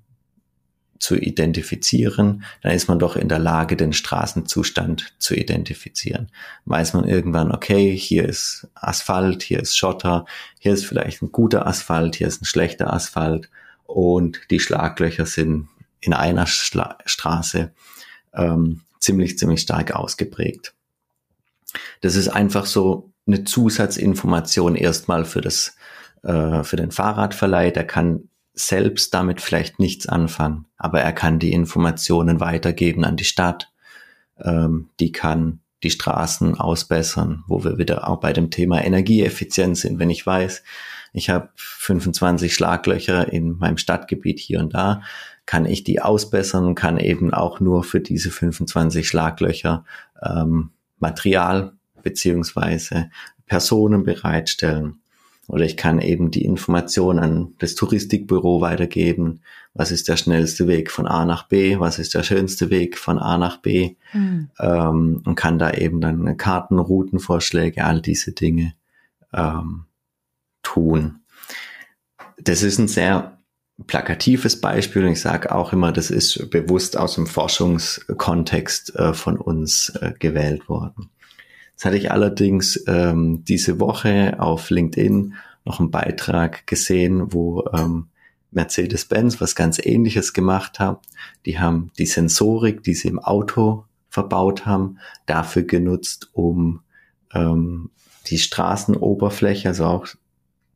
zu 1.00 1.16
identifizieren, 1.16 2.44
dann 2.62 2.74
ist 2.74 2.88
man 2.88 3.00
doch 3.00 3.16
in 3.16 3.30
der 3.30 3.40
Lage, 3.40 3.76
den 3.76 3.94
Straßenzustand 3.94 5.14
zu 5.20 5.36
identifizieren. 5.36 6.30
Weiß 6.66 6.94
man 6.94 7.08
irgendwann, 7.08 7.52
okay, 7.52 7.96
hier 7.96 8.26
ist 8.28 8.68
Asphalt, 8.76 9.44
hier 9.44 9.60
ist 9.60 9.78
Schotter, 9.78 10.26
hier 10.60 10.74
ist 10.74 10.86
vielleicht 10.86 11.22
ein 11.22 11.32
guter 11.32 11.68
Asphalt, 11.68 12.16
hier 12.16 12.28
ist 12.28 12.42
ein 12.42 12.46
schlechter 12.46 12.94
Asphalt 12.94 13.50
und 13.86 14.40
die 14.52 14.60
Schlaglöcher 14.60 15.26
sind 15.26 15.70
in 16.00 16.14
einer 16.14 16.48
Schla 16.48 16.98
Straße 17.06 17.72
ähm, 18.34 18.82
ziemlich, 19.00 19.38
ziemlich 19.38 19.62
stark 19.62 19.92
ausgeprägt. 19.92 20.74
Das 22.02 22.16
ist 22.16 22.30
einfach 22.30 22.66
so 22.66 23.12
eine 23.26 23.44
Zusatzinformation 23.44 24.76
erstmal 24.76 25.26
für 25.26 25.42
das 25.42 25.76
äh, 26.24 26.64
für 26.64 26.76
den 26.76 26.92
Fahrradverleih, 26.92 27.72
der 27.72 27.86
kann 27.86 28.30
selbst 28.58 29.14
damit 29.14 29.40
vielleicht 29.40 29.80
nichts 29.80 30.08
anfangen, 30.08 30.66
aber 30.78 31.02
er 31.02 31.14
kann 31.14 31.40
die 31.40 31.54
Informationen 31.54 32.40
weitergeben 32.40 33.06
an 33.06 33.16
die 33.16 33.24
Stadt, 33.24 33.72
ähm, 34.42 34.90
die 35.00 35.12
kann 35.12 35.60
die 35.84 35.92
Straßen 35.92 36.60
ausbessern, 36.60 37.44
wo 37.48 37.64
wir 37.64 37.78
wieder 37.78 38.10
auch 38.10 38.20
bei 38.20 38.34
dem 38.34 38.50
Thema 38.50 38.84
Energieeffizienz 38.84 39.82
sind. 39.82 40.00
Wenn 40.00 40.10
ich 40.10 40.26
weiß, 40.26 40.64
ich 41.14 41.30
habe 41.30 41.50
25 41.56 42.54
Schlaglöcher 42.54 43.32
in 43.32 43.58
meinem 43.58 43.78
Stadtgebiet 43.78 44.40
hier 44.40 44.60
und 44.60 44.74
da, 44.74 45.02
kann 45.46 45.66
ich 45.66 45.84
die 45.84 46.02
ausbessern 46.02 46.76
kann 46.76 47.00
eben 47.00 47.34
auch 47.34 47.60
nur 47.60 47.84
für 47.84 48.02
diese 48.02 48.32
25 48.32 49.08
Schlaglöcher 49.08 49.86
ähm, 50.22 50.72
Material 51.00 51.74
beziehungsweise 52.02 53.10
Personen 53.46 54.04
bereitstellen. 54.04 55.00
Oder 55.48 55.64
ich 55.64 55.78
kann 55.78 56.00
eben 56.00 56.30
die 56.30 56.44
Information 56.44 57.20
an 57.20 57.54
das 57.60 57.76
Touristikbüro 57.76 58.60
weitergeben. 58.60 59.42
Was 59.74 59.92
ist 59.92 60.10
der 60.10 60.18
schnellste 60.18 60.68
Weg 60.68 60.92
von 60.92 61.08
A 61.08 61.26
nach 61.26 61.48
B? 61.48 61.80
Was 61.80 62.00
ist 62.00 62.14
der 62.16 62.24
schönste 62.24 62.70
Weg 62.70 62.98
von 62.98 63.18
A 63.18 63.38
nach 63.38 63.58
B? 63.58 63.96
Mhm. 64.14 64.50
Ähm, 64.60 65.22
und 65.26 65.36
kann 65.36 65.58
da 65.58 65.72
eben 65.72 66.02
dann 66.02 66.36
Karten, 66.36 66.80
Routenvorschläge, 66.80 67.86
all 67.86 68.02
diese 68.02 68.34
Dinge 68.34 68.74
ähm, 69.34 69.86
tun. 70.64 71.22
Das 72.38 72.62
ist 72.62 72.78
ein 72.78 72.90
sehr 72.90 73.38
plakatives 73.86 74.60
Beispiel 74.60 75.06
und 75.06 75.12
ich 75.12 75.22
sage 75.22 75.54
auch 75.54 75.72
immer, 75.72 75.92
das 75.92 76.10
ist 76.10 76.50
bewusst 76.50 76.98
aus 76.98 77.16
dem 77.16 77.28
Forschungskontext 77.28 78.96
äh, 78.96 79.14
von 79.14 79.38
uns 79.38 79.90
äh, 80.02 80.14
gewählt 80.18 80.68
worden. 80.68 81.10
Jetzt 81.78 81.86
hatte 81.86 81.98
ich 81.98 82.12
allerdings 82.12 82.84
ähm, 82.88 83.46
diese 83.46 83.80
Woche 83.80 84.38
auf 84.40 84.72
LinkedIn 84.72 85.36
noch 85.64 85.80
einen 85.80 85.92
Beitrag 85.92 86.66
gesehen, 86.66 87.32
wo 87.32 87.70
ähm, 87.72 88.08
Mercedes-Benz 88.50 89.40
was 89.42 89.54
ganz 89.54 89.78
ähnliches 89.78 90.34
gemacht 90.34 90.80
hat. 90.80 91.02
Die 91.46 91.60
haben 91.60 91.92
die 92.00 92.08
Sensorik, 92.08 92.82
die 92.82 92.96
sie 92.96 93.10
im 93.10 93.20
Auto 93.20 93.86
verbaut 94.10 94.66
haben, 94.66 94.98
dafür 95.28 95.62
genutzt, 95.62 96.32
um 96.34 96.80
ähm, 97.32 97.92
die 98.26 98.40
Straßenoberfläche, 98.40 99.68
also 99.68 99.86
auch 99.86 100.08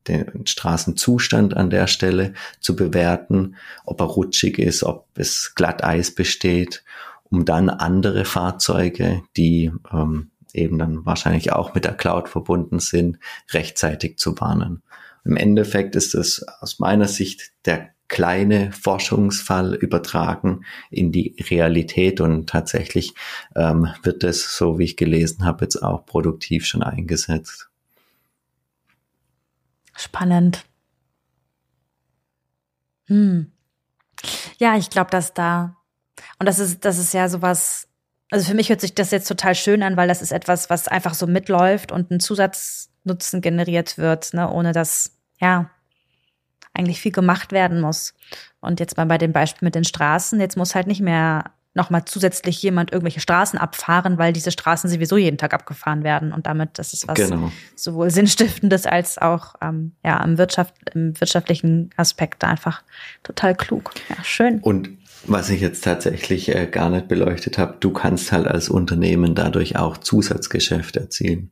den 0.07 0.45
Straßenzustand 0.45 1.57
an 1.57 1.71
der 1.71 1.87
Stelle 1.87 2.33
zu 2.59 2.75
bewerten, 2.75 3.55
ob 3.85 4.01
er 4.01 4.05
rutschig 4.05 4.59
ist, 4.59 4.83
ob 4.83 5.07
es 5.15 5.53
Glatteis 5.55 6.13
besteht, 6.13 6.83
um 7.23 7.43
dann 7.43 7.71
andere 7.71 8.23
Fahrzeuge, 8.23 9.23
die 9.35 9.71
ähm, 9.91 10.29
eben 10.53 10.77
dann 10.79 11.05
wahrscheinlich 11.05 11.51
auch 11.51 11.73
mit 11.73 11.85
der 11.85 11.95
Cloud 11.95 12.29
verbunden 12.29 12.79
sind, 12.79 13.19
rechtzeitig 13.51 14.17
zu 14.17 14.39
warnen. 14.39 14.83
Im 15.23 15.37
Endeffekt 15.37 15.95
ist 15.95 16.15
es 16.15 16.43
aus 16.61 16.79
meiner 16.79 17.07
Sicht 17.07 17.51
der 17.65 17.91
kleine 18.07 18.73
Forschungsfall 18.73 19.73
übertragen 19.73 20.65
in 20.89 21.13
die 21.13 21.37
Realität 21.49 22.19
und 22.19 22.49
tatsächlich 22.49 23.13
ähm, 23.55 23.87
wird 24.03 24.23
das, 24.23 24.57
so 24.57 24.77
wie 24.77 24.83
ich 24.83 24.97
gelesen 24.97 25.45
habe, 25.45 25.63
jetzt 25.63 25.81
auch 25.81 26.05
produktiv 26.05 26.65
schon 26.65 26.83
eingesetzt. 26.83 27.69
Spannend. 29.95 30.65
Hm. 33.05 33.51
Ja, 34.57 34.75
ich 34.75 34.89
glaube, 34.89 35.09
dass 35.09 35.33
da, 35.33 35.77
und 36.37 36.47
das 36.47 36.59
ist, 36.59 36.83
das 36.83 36.97
ist 36.97 37.13
ja 37.13 37.29
sowas, 37.29 37.87
also 38.31 38.47
für 38.47 38.55
mich 38.55 38.69
hört 38.69 38.81
sich 38.81 38.95
das 38.95 39.11
jetzt 39.11 39.27
total 39.27 39.53
schön 39.55 39.83
an, 39.83 39.97
weil 39.97 40.07
das 40.07 40.21
ist 40.21 40.31
etwas, 40.31 40.69
was 40.69 40.87
einfach 40.87 41.13
so 41.13 41.27
mitläuft 41.27 41.91
und 41.91 42.09
ein 42.11 42.21
Zusatznutzen 42.21 43.41
generiert 43.41 43.97
wird, 43.97 44.33
ne, 44.33 44.49
ohne 44.49 44.71
dass, 44.71 45.11
ja, 45.39 45.69
eigentlich 46.73 47.01
viel 47.01 47.11
gemacht 47.11 47.51
werden 47.51 47.81
muss. 47.81 48.13
Und 48.61 48.79
jetzt 48.79 48.95
mal 48.95 49.05
bei 49.05 49.17
dem 49.17 49.33
Beispiel 49.33 49.65
mit 49.65 49.75
den 49.75 49.83
Straßen, 49.83 50.39
jetzt 50.39 50.55
muss 50.55 50.75
halt 50.75 50.87
nicht 50.87 51.01
mehr 51.01 51.51
nochmal 51.73 52.03
zusätzlich 52.05 52.61
jemand 52.63 52.91
irgendwelche 52.91 53.19
Straßen 53.19 53.59
abfahren, 53.59 54.17
weil 54.17 54.33
diese 54.33 54.51
Straßen 54.51 54.89
sowieso 54.89 55.17
jeden 55.17 55.37
Tag 55.37 55.53
abgefahren 55.53 56.03
werden. 56.03 56.33
Und 56.33 56.47
damit, 56.47 56.79
das 56.79 56.93
ist 56.93 57.07
was 57.07 57.15
genau. 57.15 57.51
sowohl 57.75 58.09
Sinnstiftendes 58.09 58.85
als 58.85 59.17
auch 59.17 59.55
ähm, 59.61 59.93
ja, 60.03 60.21
im, 60.23 60.37
Wirtschaft, 60.37 60.73
im 60.93 61.19
wirtschaftlichen 61.19 61.89
Aspekt 61.95 62.43
einfach 62.43 62.83
total 63.23 63.55
klug. 63.55 63.91
Ja, 64.09 64.23
schön. 64.23 64.59
Und 64.59 64.89
was 65.25 65.49
ich 65.49 65.61
jetzt 65.61 65.83
tatsächlich 65.83 66.53
äh, 66.53 66.67
gar 66.67 66.89
nicht 66.89 67.07
beleuchtet 67.07 67.57
habe, 67.57 67.77
du 67.79 67.91
kannst 67.91 68.31
halt 68.31 68.47
als 68.47 68.69
Unternehmen 68.69 69.35
dadurch 69.35 69.77
auch 69.77 69.97
Zusatzgeschäft 69.97 70.95
erzielen. 70.95 71.51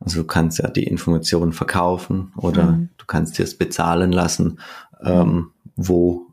Also 0.00 0.22
du 0.22 0.26
kannst 0.26 0.58
ja 0.58 0.68
die 0.68 0.84
Informationen 0.84 1.52
verkaufen 1.52 2.32
oder 2.36 2.72
mhm. 2.72 2.88
du 2.98 3.06
kannst 3.06 3.38
dir 3.38 3.44
es 3.44 3.56
bezahlen 3.56 4.12
lassen, 4.12 4.60
ähm, 5.02 5.52
wo 5.76 6.26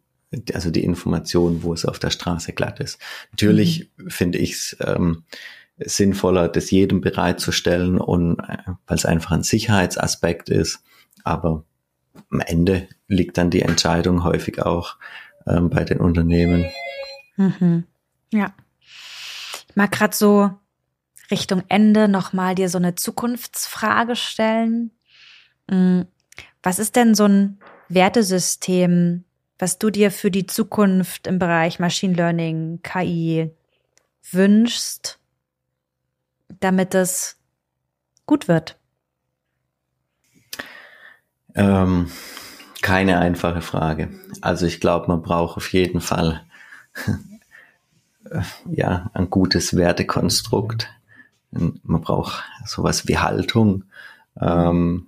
also 0.54 0.70
die 0.70 0.84
Information, 0.84 1.64
wo 1.64 1.74
es 1.74 1.86
auf 1.86 2.00
der 2.00 2.10
Straße 2.10 2.54
glatt 2.54 2.80
ist. 2.80 3.00
Natürlich 3.32 3.92
mhm. 3.98 4.10
finde 4.10 4.38
ich 4.38 4.52
es 4.54 4.78
ähm, 4.82 5.24
sinnvoller, 5.78 6.48
das 6.48 6.72
jedem 6.72 7.02
bereitzustellen 7.02 7.98
und 7.98 8.40
äh, 8.40 8.58
weil 8.88 8.98
es 8.98 9.06
einfach 9.06 9.32
ein 9.32 9.44
Sicherheitsaspekt 9.44 10.50
ist. 10.50 10.84
Aber 11.24 11.64
am 12.30 12.40
Ende 12.40 12.88
liegt 13.08 13.38
dann 13.38 13.50
die 13.50 13.62
Entscheidung 13.62 14.24
häufig 14.24 14.62
auch 14.62 14.98
ähm, 15.48 15.70
bei 15.70 15.84
den 15.84 16.00
Unternehmen. 16.00 16.66
Mhm. 17.38 17.86
Ja. 18.32 18.54
Ich 19.70 19.76
mag 19.76 19.92
gerade 19.92 20.16
so 20.16 20.52
Richtung 21.32 21.64
Ende 21.68 22.08
nochmal 22.08 22.56
dir 22.56 22.70
so 22.70 22.78
eine 22.78 22.96
Zukunftsfrage 22.96 24.16
stellen. 24.16 24.92
Mm, 25.70 26.02
was 26.64 26.80
ist 26.80 26.96
denn 26.96 27.16
so 27.16 27.26
ein 27.26 27.60
Wertesystem, 27.90 29.24
was 29.60 29.80
du 29.80 29.90
dir 29.90 30.12
für 30.12 30.32
die 30.32 30.48
Zukunft 30.48 31.28
im 31.28 31.40
Bereich 31.40 31.80
Machine 31.80 32.14
Learning, 32.14 32.82
KI 32.84 33.52
wünschst, 34.32 35.20
damit 36.60 36.96
es 36.96 37.38
gut 38.26 38.48
wird? 38.48 38.78
Ähm, 41.56 42.12
keine 42.86 43.18
einfache 43.18 43.62
Frage. 43.62 44.10
Also 44.42 44.68
ich 44.68 44.80
glaube, 44.80 45.08
man 45.08 45.24
braucht 45.24 45.58
auf 45.58 45.74
jeden 45.74 46.02
Fall 46.02 46.46
ja 48.70 49.10
ein 49.16 49.32
gutes 49.32 49.76
Wertekonstrukt. 49.76 50.88
Man 51.50 52.02
braucht 52.02 52.44
sowas 52.64 53.08
wie 53.08 53.18
Haltung. 53.18 53.86
Ähm, 54.40 55.08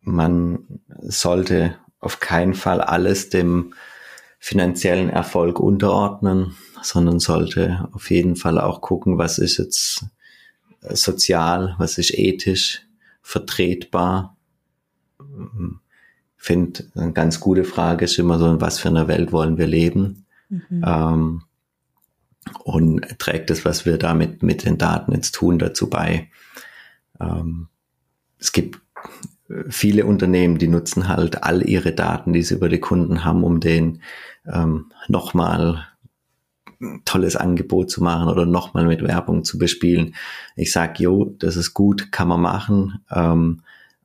man 0.00 0.80
sollte 1.02 1.76
auf 2.00 2.18
keinen 2.18 2.54
Fall 2.54 2.80
alles 2.80 3.28
dem 3.28 3.74
finanziellen 4.40 5.10
Erfolg 5.10 5.60
unterordnen, 5.60 6.56
sondern 6.82 7.20
sollte 7.20 7.88
auf 7.92 8.10
jeden 8.10 8.34
Fall 8.34 8.58
auch 8.58 8.80
gucken, 8.80 9.16
was 9.16 9.38
ist 9.38 9.58
jetzt 9.58 10.06
sozial, 10.80 11.76
was 11.78 11.98
ist 11.98 12.12
ethisch 12.18 12.82
verträgbar. 13.22 14.36
Ich 16.44 16.48
finde, 16.48 16.84
eine 16.94 17.14
ganz 17.14 17.40
gute 17.40 17.64
Frage 17.64 18.04
ist 18.04 18.18
immer 18.18 18.38
so, 18.38 18.50
in 18.50 18.60
was 18.60 18.78
für 18.78 18.90
einer 18.90 19.08
Welt 19.08 19.32
wollen 19.32 19.56
wir 19.56 19.66
leben? 19.66 20.26
Mhm. 20.50 20.84
Ähm, 20.86 21.42
und 22.64 23.18
trägt 23.18 23.48
das, 23.48 23.64
was 23.64 23.86
wir 23.86 23.96
damit 23.96 24.42
mit 24.42 24.66
den 24.66 24.76
Daten 24.76 25.12
jetzt 25.12 25.34
tun, 25.34 25.58
dazu 25.58 25.88
bei? 25.88 26.28
Ähm, 27.18 27.68
es 28.38 28.52
gibt 28.52 28.78
viele 29.70 30.04
Unternehmen, 30.04 30.58
die 30.58 30.68
nutzen 30.68 31.08
halt 31.08 31.44
all 31.44 31.66
ihre 31.66 31.92
Daten, 31.92 32.34
die 32.34 32.42
sie 32.42 32.56
über 32.56 32.68
die 32.68 32.78
Kunden 32.78 33.24
haben, 33.24 33.42
um 33.42 33.60
den 33.60 34.02
ähm, 34.46 34.92
nochmal 35.08 35.86
tolles 37.06 37.36
Angebot 37.36 37.90
zu 37.90 38.02
machen 38.02 38.28
oder 38.28 38.44
nochmal 38.44 38.84
mit 38.84 39.02
Werbung 39.02 39.44
zu 39.44 39.56
bespielen. 39.56 40.14
Ich 40.56 40.72
sag, 40.72 41.00
jo, 41.00 41.34
das 41.38 41.56
ist 41.56 41.72
gut, 41.72 42.12
kann 42.12 42.28
man 42.28 42.42
machen, 42.42 43.02
ähm, 43.10 43.62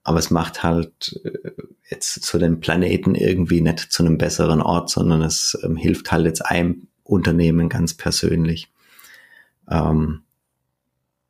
aber 0.09 0.17
es 0.17 0.31
macht 0.31 0.63
halt 0.63 1.21
äh, 1.23 1.51
jetzt 1.87 2.23
zu 2.23 2.39
dem 2.39 2.59
Planeten 2.61 3.13
irgendwie 3.13 3.61
nicht 3.61 3.79
zu 3.91 4.03
einem 4.03 4.17
besseren 4.17 4.59
Ort, 4.59 4.89
sondern 4.89 5.21
es 5.21 5.55
ähm, 5.63 5.75
hilft 5.75 6.11
halt 6.11 6.25
jetzt 6.25 6.43
einem 6.43 6.87
Unternehmen 7.03 7.69
ganz 7.69 7.93
persönlich. 7.93 8.71
Ähm, 9.69 10.23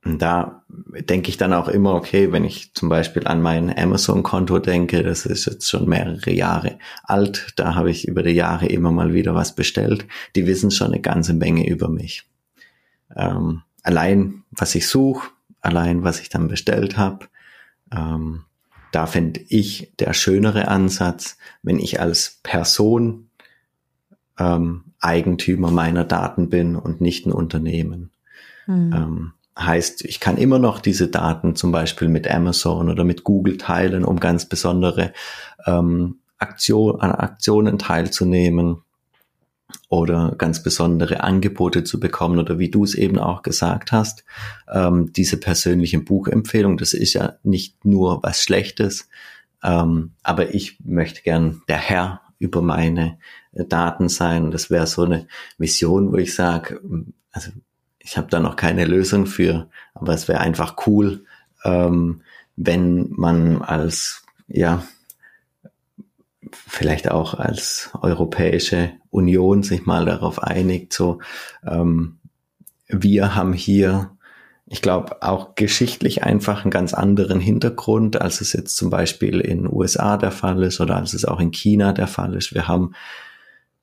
und 0.06 0.22
da 0.22 0.64
denke 0.70 1.28
ich 1.28 1.36
dann 1.36 1.52
auch 1.52 1.68
immer, 1.68 1.94
okay, 1.94 2.32
wenn 2.32 2.46
ich 2.46 2.74
zum 2.74 2.88
Beispiel 2.88 3.28
an 3.28 3.42
mein 3.42 3.78
Amazon-Konto 3.78 4.60
denke, 4.60 5.04
das 5.04 5.26
ist 5.26 5.44
jetzt 5.44 5.70
schon 5.70 5.90
mehrere 5.90 6.32
Jahre 6.32 6.80
alt, 7.04 7.52
da 7.58 7.76
habe 7.76 7.92
ich 7.92 8.08
über 8.08 8.24
die 8.24 8.32
Jahre 8.32 8.68
immer 8.68 8.94
mal 8.94 9.14
wieder 9.14 9.36
was 9.36 9.56
bestellt. 9.56 10.08
Die 10.38 10.48
wissen 10.48 10.72
schon 10.72 10.94
eine 10.94 11.02
ganze 11.02 11.34
Menge 11.34 11.68
über 11.68 11.90
mich. 11.90 12.30
Ähm, 13.14 13.64
allein, 13.84 14.46
was 14.52 14.74
ich 14.74 14.88
suche, 14.88 15.32
allein, 15.60 16.06
was 16.06 16.22
ich 16.22 16.30
dann 16.30 16.48
bestellt 16.48 16.96
habe, 16.96 17.26
ähm, 17.94 18.46
da 18.92 19.06
finde 19.06 19.42
ich 19.48 19.94
der 20.00 20.14
schönere 20.14 20.68
Ansatz, 20.68 21.38
wenn 21.62 21.80
ich 21.80 22.00
als 22.00 22.40
Person 22.44 23.30
ähm, 24.38 24.86
Eigentümer 25.00 25.72
meiner 25.72 26.04
Daten 26.04 26.50
bin 26.50 26.76
und 26.76 27.02
nicht 27.02 27.26
ein 27.26 27.32
Unternehmen. 27.32 28.12
Mhm. 28.68 28.94
Ähm, 28.94 29.34
heißt, 29.58 30.06
ich 30.06 30.20
kann 30.20 30.38
immer 30.38 30.60
noch 30.60 30.80
diese 30.80 31.08
Daten 31.08 31.56
zum 31.56 31.72
Beispiel 31.72 32.08
mit 32.08 32.30
Amazon 32.30 32.90
oder 32.90 33.04
mit 33.04 33.24
Google 33.24 33.58
teilen, 33.58 34.06
um 34.06 34.20
ganz 34.20 34.48
besondere 34.48 35.14
ähm, 35.66 36.20
Aktion, 36.38 37.02
an 37.02 37.12
Aktionen 37.12 37.78
teilzunehmen 37.78 38.84
oder 39.90 40.36
ganz 40.38 40.64
besondere 40.64 41.24
Angebote 41.24 41.84
zu 41.84 42.00
bekommen 42.00 42.40
oder 42.40 42.60
wie 42.60 42.70
du 42.70 42.84
es 42.84 42.96
eben 42.96 43.20
auch 43.20 43.42
gesagt 43.42 43.92
hast, 43.92 44.24
ähm, 44.72 45.12
diese 45.14 45.38
persönliche 45.38 46.00
Buchempfehlung, 46.00 46.78
das 46.78 46.94
ist 46.94 47.14
ja 47.14 47.34
nicht 47.44 47.86
nur 47.86 48.22
was 48.24 48.44
Schlechtes, 48.44 49.10
ähm, 49.64 50.12
aber 50.24 50.54
ich 50.54 50.80
möchte 50.84 51.22
gern 51.22 51.62
der 51.68 51.78
Herr 51.78 52.22
über 52.40 52.62
meine 52.62 53.18
Daten 53.52 54.10
sein. 54.10 54.52
Das 54.52 54.70
wäre 54.70 54.88
so 54.88 55.04
eine 55.04 55.28
Vision, 55.58 56.12
wo 56.12 56.18
ich 56.18 56.34
sage, 56.34 56.82
also 57.32 57.52
ich 58.00 58.18
habe 58.18 58.28
da 58.30 58.40
noch 58.40 58.56
keine 58.56 58.86
Lösung 58.86 59.26
für, 59.26 59.70
aber 59.94 60.14
es 60.14 60.28
wäre 60.28 60.40
einfach 60.40 60.88
cool, 60.88 61.26
ähm, 61.64 62.22
wenn 62.56 63.10
man 63.12 63.62
als, 63.62 64.24
ja, 64.48 64.84
vielleicht 66.56 67.12
auch 67.12 67.34
als 67.34 67.92
Europäische 68.02 68.92
Union 69.10 69.64
sich 69.64 69.86
mal 69.86 70.06
darauf 70.06 70.44
einigt, 70.44 70.94
so, 70.94 71.20
ähm, 71.66 72.20
wir 72.88 73.36
haben 73.36 73.54
hier, 73.54 74.12
ich 74.66 74.82
glaube, 74.82 75.22
auch 75.22 75.56
geschichtlich 75.56 76.24
einfach 76.24 76.64
einen 76.64 76.72
ganz 76.72 76.94
anderen 76.94 77.40
Hintergrund, 77.40 78.20
als 78.22 78.42
es 78.42 78.54
jetzt 78.54 78.76
zum 78.76 78.90
Beispiel 78.90 79.40
in 79.40 79.72
USA 79.72 80.18
der 80.18 80.32
Fall 80.32 80.64
ist 80.64 80.80
oder 80.82 80.96
als 80.96 81.14
es 81.14 81.26
auch 81.26 81.40
in 81.40 81.52
China 81.52 81.94
der 81.94 82.08
Fall 82.08 82.36
ist. 82.36 82.54
Wir 82.54 82.68
haben 82.68 82.94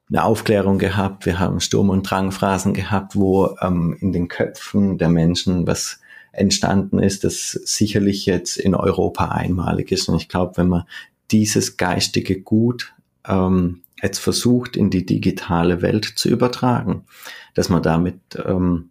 eine 0.09 0.25
Aufklärung 0.25 0.79
gehabt, 0.79 1.27
wir 1.27 1.39
haben 1.39 1.61
Sturm- 1.61 1.91
und 1.91 2.09
Drangphrasen 2.09 2.75
gehabt, 2.75 3.17
wo 3.17 3.57
ähm, 3.61 3.97
in 4.01 4.13
den 4.13 4.29
Köpfen 4.29 4.99
der 4.99 5.09
Menschen 5.09 5.67
was 5.67 6.01
entstanden 6.33 6.99
ist, 6.99 7.25
das 7.25 7.53
sicherlich 7.53 8.27
jetzt 8.27 8.57
in 8.57 8.75
Europa 8.75 9.29
einmalig 9.29 9.91
ist. 9.91 10.09
Und 10.09 10.17
ich 10.17 10.29
glaube, 10.29 10.57
wenn 10.57 10.69
man 10.69 10.85
dieses 11.31 11.77
geistige 11.77 12.41
Gut 12.41 12.95
ähm, 13.27 13.83
jetzt 14.03 14.19
versucht, 14.19 14.77
in 14.77 14.91
die 14.91 15.07
digitale 15.07 15.83
Welt 15.83 16.05
zu 16.05 16.29
übertragen, 16.29 17.05
dass 17.55 17.69
man 17.69 17.83
damit 17.83 18.21
ähm, 18.45 18.91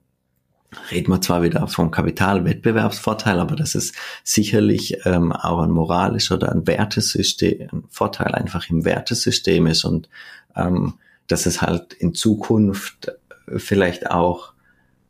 reden 0.91 1.11
wir 1.11 1.21
zwar 1.21 1.43
wieder 1.43 1.67
vom 1.67 1.91
Kapitalwettbewerbsvorteil, 1.91 3.39
aber 3.39 3.55
das 3.55 3.75
ist 3.75 3.95
sicherlich 4.23 5.05
ähm, 5.05 5.31
auch 5.31 5.59
ein 5.59 5.71
moralischer 5.71 6.35
oder 6.35 6.51
ein 6.51 6.67
Wertesystem, 6.67 7.69
ein 7.71 7.83
Vorteil 7.89 8.33
einfach 8.33 8.69
im 8.69 8.83
Wertesystem 8.83 9.67
ist 9.67 9.85
und 9.85 10.09
ähm, 10.55 10.95
dass 11.27 11.45
es 11.45 11.61
halt 11.61 11.93
in 11.93 12.13
Zukunft 12.13 13.11
vielleicht 13.47 14.11
auch 14.11 14.53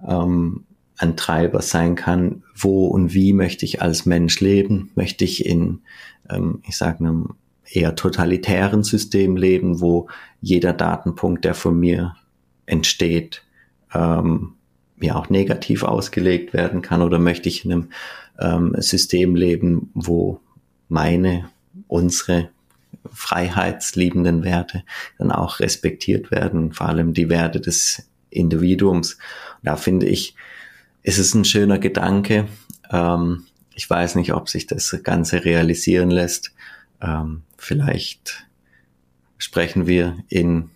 ähm, 0.06 0.66
ein 0.98 1.18
Treiber 1.18 1.62
sein 1.62 1.96
kann, 1.96 2.44
wo 2.56 2.88
und 2.88 3.14
wie 3.14 3.34
möchte 3.34 3.66
ich 3.66 3.82
als 3.82 4.06
Mensch 4.06 4.40
leben? 4.40 4.92
Möchte 4.96 5.26
ich 5.26 5.46
in, 5.46 5.82
ähm, 6.30 6.62
ich 6.68 6.78
sage, 6.78 7.00
einem 7.00 7.36
eher 7.70 7.96
totalitären 7.96 8.84
System 8.84 9.36
leben, 9.38 9.82
wo 9.82 10.08
jeder 10.42 10.74
Datenpunkt, 10.74 11.44
der 11.46 11.56
von 11.56 11.80
mir 11.80 12.16
entsteht, 12.66 13.44
ähm, 13.94 14.54
ja 15.02 15.16
auch 15.16 15.30
negativ 15.30 15.84
ausgelegt 15.84 16.54
werden 16.54 16.82
kann 16.82 17.02
oder 17.02 17.20
möchte 17.20 17.50
ich 17.50 17.66
in 17.66 17.72
einem 17.72 17.90
ähm, 18.40 18.76
System 18.78 19.36
leben, 19.36 19.92
wo 19.94 20.40
meine, 20.88 21.50
unsere 21.88 22.50
freiheitsliebenden 23.12 24.44
Werte 24.44 24.84
dann 25.18 25.32
auch 25.32 25.60
respektiert 25.60 26.32
werden, 26.32 26.72
vor 26.74 26.88
allem 26.88 27.14
die 27.14 27.30
Werte 27.30 27.60
des 27.60 28.10
Individuums. 28.30 29.18
Da 29.64 29.76
finde 29.76 30.08
ich, 30.08 30.36
ist 31.06 31.20
es 31.20 31.36
ein 31.36 31.46
schöner 31.46 31.78
Gedanke. 31.78 32.48
Ähm, 32.92 33.46
ich 33.76 33.88
weiß 33.88 34.16
nicht, 34.16 34.34
ob 34.34 34.50
sich 34.50 34.66
das 34.66 34.98
Ganze 35.04 35.46
realisieren 35.46 36.10
lässt. 36.10 36.52
Ähm, 37.00 37.44
vielleicht 37.58 38.48
sprechen 39.38 39.86
wir 39.86 40.18
in, 40.30 40.72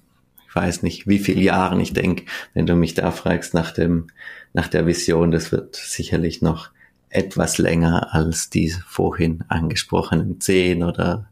ich 0.48 0.56
weiß 0.56 0.84
nicht, 0.84 1.08
wie 1.08 1.18
viele 1.18 1.42
Jahren. 1.42 1.80
Ich 1.80 1.94
denke, 1.94 2.26
wenn 2.54 2.68
du 2.68 2.76
mich 2.76 2.94
da 2.94 3.10
fragst 3.10 3.56
nach 3.56 3.72
dem, 3.72 4.08
nach 4.54 4.68
der 4.68 4.86
Vision, 4.86 5.32
das 5.32 5.52
wird 5.52 5.76
sicherlich 5.76 6.44
noch 6.44 6.70
etwas 7.10 7.58
länger 7.58 8.14
als 8.14 8.52
die 8.52 8.70
vorhin 8.70 9.44
angesprochenen 9.48 10.40
zehn 10.40 10.84
oder 10.84 11.32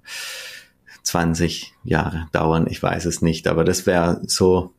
20 1.03 1.75
Jahre 1.83 2.27
dauern. 2.31 2.65
Ich 2.67 2.81
weiß 2.81 3.05
es 3.05 3.21
nicht, 3.21 3.47
aber 3.47 3.63
das 3.63 3.85
wäre 3.85 4.21
so 4.25 4.73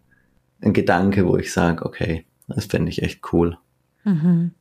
ein 0.61 0.73
Gedanke, 0.73 1.25
wo 1.25 1.37
ich 1.37 1.53
sage, 1.53 1.87
okay, 1.87 2.27
das 2.49 2.65
fände 2.65 2.91
ich 2.91 3.05
echt 3.05 3.21
cool. 3.33 3.59
Mhm. 4.05 4.53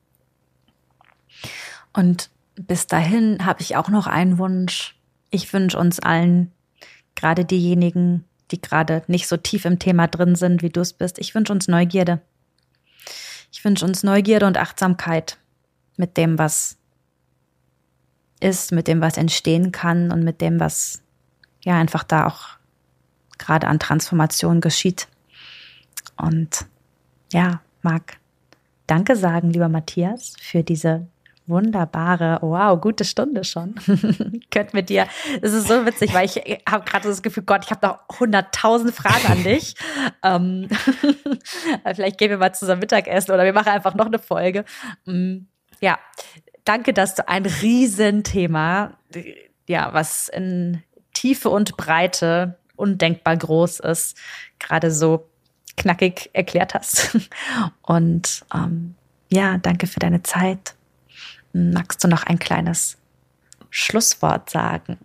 Und 1.94 2.30
bis 2.56 2.88
dahin 2.88 3.46
habe 3.46 3.62
ich 3.62 3.76
auch 3.76 3.90
noch 3.90 4.08
einen 4.08 4.38
Wunsch. 4.38 4.96
Ich 5.30 5.52
wünsche 5.54 5.78
uns 5.78 6.00
allen, 6.00 6.52
gerade 7.16 7.46
diejenigen, 7.46 8.24
die 8.52 8.62
gerade 8.62 9.04
nicht 9.08 9.28
so 9.28 9.38
tief 9.38 9.66
im 9.66 9.80
Thema 9.80 10.08
drin 10.08 10.36
sind, 10.36 10.62
wie 10.62 10.70
du 10.70 10.82
es 10.82 10.94
bist, 10.94 11.20
ich 11.20 11.36
wünsche 11.36 11.54
uns 11.54 11.68
Neugierde. 11.68 12.22
Ich 13.52 13.64
wünsche 13.64 13.86
uns 13.86 14.04
Neugierde 14.04 14.46
und 14.46 14.58
Achtsamkeit 14.58 15.38
mit 15.98 16.18
dem, 16.18 16.38
was 16.38 16.78
ist, 18.40 18.72
mit 18.72 18.88
dem, 18.88 19.02
was 19.02 19.18
entstehen 19.18 19.72
kann 19.72 20.12
und 20.12 20.24
mit 20.24 20.42
dem, 20.42 20.60
was 20.60 21.02
ja 21.64 21.78
einfach 21.78 22.04
da 22.04 22.28
auch 22.28 22.58
gerade 23.38 23.68
an 23.68 23.80
Transformation 23.80 24.62
geschieht. 24.62 25.08
Und 26.16 26.66
ja, 27.32 27.62
mag 27.82 28.18
Danke 28.88 29.16
sagen, 29.16 29.52
lieber 29.52 29.70
Matthias, 29.70 30.34
für 30.40 30.64
diese 30.64 31.08
wunderbare, 31.48 32.40
wow, 32.42 32.80
gute 32.80 33.06
Stunde 33.06 33.44
schon. 33.44 33.76
ich 33.88 34.50
könnte 34.50 34.76
mit 34.76 34.90
dir, 34.90 35.08
es 35.42 35.54
ist 35.54 35.68
so 35.68 35.86
witzig, 35.86 36.14
weil 36.14 36.26
ich 36.26 36.38
habe 36.70 36.84
gerade 36.86 37.08
das 37.08 37.22
Gefühl, 37.22 37.44
Gott, 37.44 37.64
ich 37.66 37.72
habe 37.72 37.88
noch 37.88 38.20
hunderttausend 38.20 38.94
Fragen 38.94 39.28
an 39.28 39.44
dich. 39.44 39.76
ähm, 40.24 40.68
vielleicht 41.96 42.18
gehen 42.18 42.30
wir 42.30 42.38
mal 42.38 42.54
zusammen 42.54 42.82
Mittagessen 42.82 43.32
oder 43.32 43.46
wir 43.46 43.54
machen 43.54 43.70
einfach 43.70 43.96
noch 43.96 44.08
eine 44.08 44.20
Folge. 44.20 44.66
Mm, 45.06 45.40
ja, 45.80 45.98
danke, 46.66 46.94
dass 46.94 47.16
du 47.16 47.28
ein 47.28 47.46
Riesenthema, 47.46 48.98
ja, 49.68 49.94
was 49.94 50.28
in 50.28 50.84
Tiefe 51.14 51.50
und 51.50 51.78
Breite 51.78 52.58
undenkbar 52.76 53.38
groß 53.38 53.80
ist, 53.80 54.18
gerade 54.60 54.92
so 54.92 55.30
knackig 55.78 56.30
erklärt 56.34 56.74
hast. 56.74 57.18
Und 57.82 58.46
ähm, 58.54 58.96
ja, 59.30 59.58
danke 59.58 59.88
für 59.88 60.00
deine 60.00 60.24
Zeit. 60.24 60.76
Magst 61.54 62.04
du 62.04 62.08
noch 62.08 62.24
ein 62.24 62.40
kleines 62.40 62.98
Schlusswort 63.70 64.50
sagen? 64.50 64.98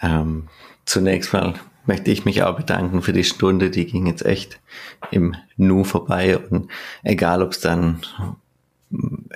Ähm, 0.00 0.48
zunächst 0.86 1.32
mal 1.32 1.54
möchte 1.86 2.10
ich 2.10 2.24
mich 2.24 2.42
auch 2.42 2.56
bedanken 2.56 3.02
für 3.02 3.12
die 3.12 3.24
Stunde. 3.24 3.70
Die 3.70 3.86
ging 3.86 4.06
jetzt 4.06 4.24
echt 4.24 4.60
im 5.10 5.36
Nu 5.56 5.84
vorbei. 5.84 6.38
Und 6.38 6.70
egal, 7.02 7.42
ob 7.42 7.52
es 7.52 7.60
dann 7.60 8.00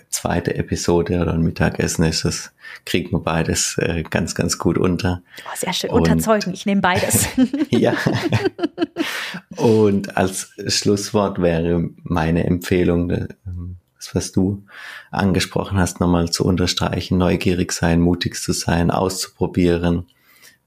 zweite 0.09 0.55
Episode 0.55 1.21
oder 1.21 1.35
ein 1.35 1.43
Mittagessen 1.43 2.05
ist, 2.05 2.25
das 2.25 2.53
kriegt 2.85 3.13
man 3.13 3.23
beides 3.23 3.77
äh, 3.79 4.03
ganz, 4.09 4.35
ganz 4.35 4.59
gut 4.59 4.79
unter. 4.79 5.23
Oh, 5.45 5.57
sehr 5.57 5.73
schön, 5.73 5.91
und, 5.91 6.01
unterzeugen, 6.01 6.53
ich 6.53 6.67
nehme 6.67 6.81
beides. 6.81 7.29
ja. 7.71 7.95
Und 9.57 10.17
als 10.17 10.53
Schlusswort 10.69 11.41
wäre 11.41 11.91
meine 12.03 12.45
Empfehlung, 12.45 13.11
äh, 13.11 13.29
das, 13.97 14.15
was 14.15 14.33
du 14.33 14.65
angesprochen 15.11 15.79
hast, 15.79 16.01
nochmal 16.01 16.31
zu 16.31 16.45
unterstreichen, 16.45 17.19
neugierig 17.19 17.73
sein, 17.73 18.01
mutig 18.01 18.37
zu 18.37 18.53
sein, 18.53 18.91
auszuprobieren. 18.91 20.07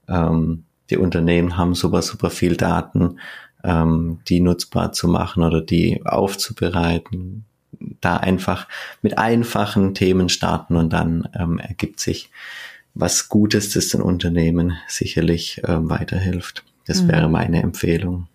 Ähm, 0.08 0.64
die 0.90 0.96
Unternehmen 0.96 1.56
haben 1.56 1.74
super, 1.74 2.02
super 2.02 2.30
viel 2.30 2.56
Daten, 2.56 3.20
ähm, 3.62 4.20
die 4.28 4.40
nutzbar 4.40 4.92
zu 4.92 5.08
machen 5.08 5.42
oder 5.42 5.60
die 5.60 6.04
aufzubereiten, 6.04 7.44
da 8.00 8.16
einfach 8.16 8.68
mit 9.02 9.18
einfachen 9.18 9.94
Themen 9.94 10.28
starten 10.28 10.76
und 10.76 10.92
dann 10.92 11.28
ähm, 11.38 11.58
ergibt 11.58 12.00
sich 12.00 12.30
was 12.94 13.28
Gutes, 13.28 13.70
das 13.70 13.88
den 13.88 14.02
Unternehmen 14.02 14.76
sicherlich 14.88 15.62
ähm, 15.66 15.88
weiterhilft. 15.88 16.64
Das 16.86 17.02
mhm. 17.02 17.08
wäre 17.08 17.28
meine 17.28 17.62
Empfehlung. 17.62 18.26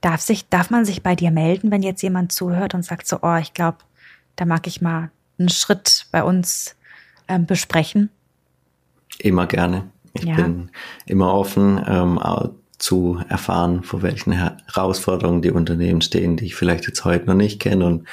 Darf, 0.00 0.20
sich, 0.20 0.48
darf 0.48 0.70
man 0.70 0.84
sich 0.84 1.02
bei 1.02 1.14
dir 1.14 1.30
melden, 1.30 1.70
wenn 1.70 1.82
jetzt 1.82 2.02
jemand 2.02 2.32
zuhört 2.32 2.74
und 2.74 2.84
sagt 2.84 3.06
so, 3.06 3.18
oh, 3.22 3.36
ich 3.36 3.52
glaube, 3.52 3.78
da 4.36 4.44
mag 4.44 4.66
ich 4.66 4.80
mal 4.80 5.10
einen 5.38 5.48
Schritt 5.48 6.06
bei 6.12 6.22
uns 6.22 6.76
ähm, 7.28 7.46
besprechen? 7.46 8.10
Immer 9.18 9.46
gerne. 9.46 9.90
Ich 10.14 10.24
ja. 10.24 10.36
bin 10.36 10.70
immer 11.06 11.32
offen, 11.34 11.82
ähm, 11.86 12.18
zu 12.80 13.20
erfahren, 13.28 13.82
vor 13.82 14.02
welchen 14.02 14.32
Herausforderungen 14.32 15.42
die 15.42 15.50
Unternehmen 15.50 16.00
stehen, 16.00 16.36
die 16.36 16.46
ich 16.46 16.54
vielleicht 16.54 16.86
jetzt 16.86 17.04
heute 17.04 17.26
noch 17.26 17.34
nicht 17.34 17.60
kenne. 17.60 17.84
Und 17.84 18.08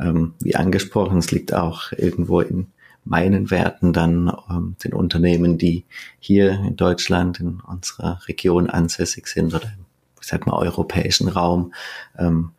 ähm, 0.00 0.34
wie 0.40 0.56
angesprochen, 0.56 1.18
es 1.18 1.30
liegt 1.30 1.52
auch 1.54 1.92
irgendwo 1.92 2.40
in 2.40 2.68
meinen 3.04 3.50
Werten 3.50 3.92
dann 3.92 4.32
ähm, 4.50 4.76
den 4.82 4.94
Unternehmen, 4.94 5.58
die 5.58 5.84
hier 6.18 6.52
in 6.52 6.76
Deutschland, 6.76 7.40
in 7.40 7.60
unserer 7.60 8.20
Region 8.26 8.68
ansässig 8.68 9.28
sind 9.28 9.54
oder 9.54 9.66
im, 9.66 9.84
ich 10.20 10.26
sag 10.26 10.46
mal, 10.46 10.56
europäischen 10.56 11.28
Raum, 11.28 11.72
ähm, 12.18 12.52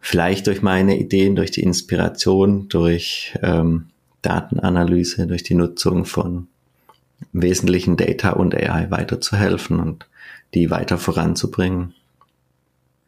vielleicht 0.00 0.46
durch 0.46 0.62
meine 0.62 0.98
Ideen, 0.98 1.36
durch 1.36 1.50
die 1.50 1.62
Inspiration, 1.62 2.68
durch 2.68 3.38
ähm, 3.42 3.86
Datenanalyse, 4.22 5.26
durch 5.26 5.42
die 5.42 5.54
Nutzung 5.54 6.06
von 6.06 6.48
wesentlichen 7.32 7.96
Data 7.96 8.30
und 8.30 8.54
AI 8.54 8.90
weiterzuhelfen 8.90 9.78
und 9.78 10.06
die 10.54 10.70
weiter 10.70 10.98
voranzubringen. 10.98 11.94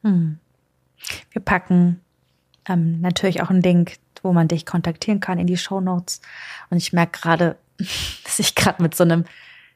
Hm. 0.02 0.38
Wir 1.30 1.42
packen 1.42 2.00
ähm, 2.68 3.00
natürlich 3.00 3.42
auch 3.42 3.50
einen 3.50 3.62
Link, 3.62 3.96
wo 4.22 4.32
man 4.32 4.48
dich 4.48 4.66
kontaktieren 4.66 5.20
kann 5.20 5.38
in 5.38 5.46
die 5.46 5.56
Show 5.56 5.80
Notes. 5.80 6.20
Und 6.70 6.76
ich 6.76 6.92
merke 6.92 7.20
gerade, 7.20 7.56
dass 8.24 8.38
ich 8.38 8.54
gerade 8.54 8.82
mit 8.82 8.94
so 8.94 9.04
einem, 9.04 9.24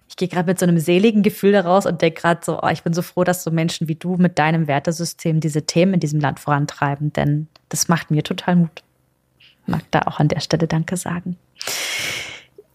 ich 0.09 0.17
gehe 0.17 0.29
gerade 0.29 0.49
mit 0.49 0.59
so 0.59 0.67
einem 0.67 0.79
seligen 0.79 1.23
Gefühl 1.23 1.53
daraus 1.53 1.87
und 1.87 2.03
denke 2.03 2.21
gerade 2.21 2.41
so, 2.45 2.63
oh, 2.63 2.69
ich 2.69 2.83
bin 2.83 2.95
so 2.95 3.03
froh, 3.03 3.25
dass 3.25 3.43
so 3.43 3.51
Menschen 3.51 3.89
wie 3.89 3.97
du 3.97 4.17
mit 4.17 4.39
deinem 4.39 4.69
Wertesystem 4.69 5.41
diese 5.41 5.67
Themen 5.67 5.95
in 5.95 6.01
diesem 6.01 6.21
Land 6.21 6.41
vorantreiben, 6.41 7.13
denn 7.13 7.49
das 7.69 7.89
macht 7.89 8.11
mir 8.11 8.23
total 8.23 8.57
Mut. 8.57 8.83
Ich 9.39 9.53
mag 9.67 9.83
da 9.91 10.03
auch 10.03 10.21
an 10.21 10.29
der 10.29 10.41
Stelle 10.41 10.69
Danke 10.69 10.97
sagen. 10.97 11.37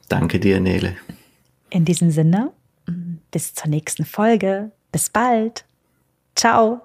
Danke 0.10 0.42
dir, 0.42 0.60
Nele. 0.60 0.98
In 1.70 1.86
diesem 1.86 2.12
Sinne, 2.12 2.52
bis 3.32 3.54
zur 3.54 3.70
nächsten 3.70 4.04
Folge. 4.04 4.72
Bis 4.92 5.10
bald. 5.10 5.66
Ciao. 6.36 6.82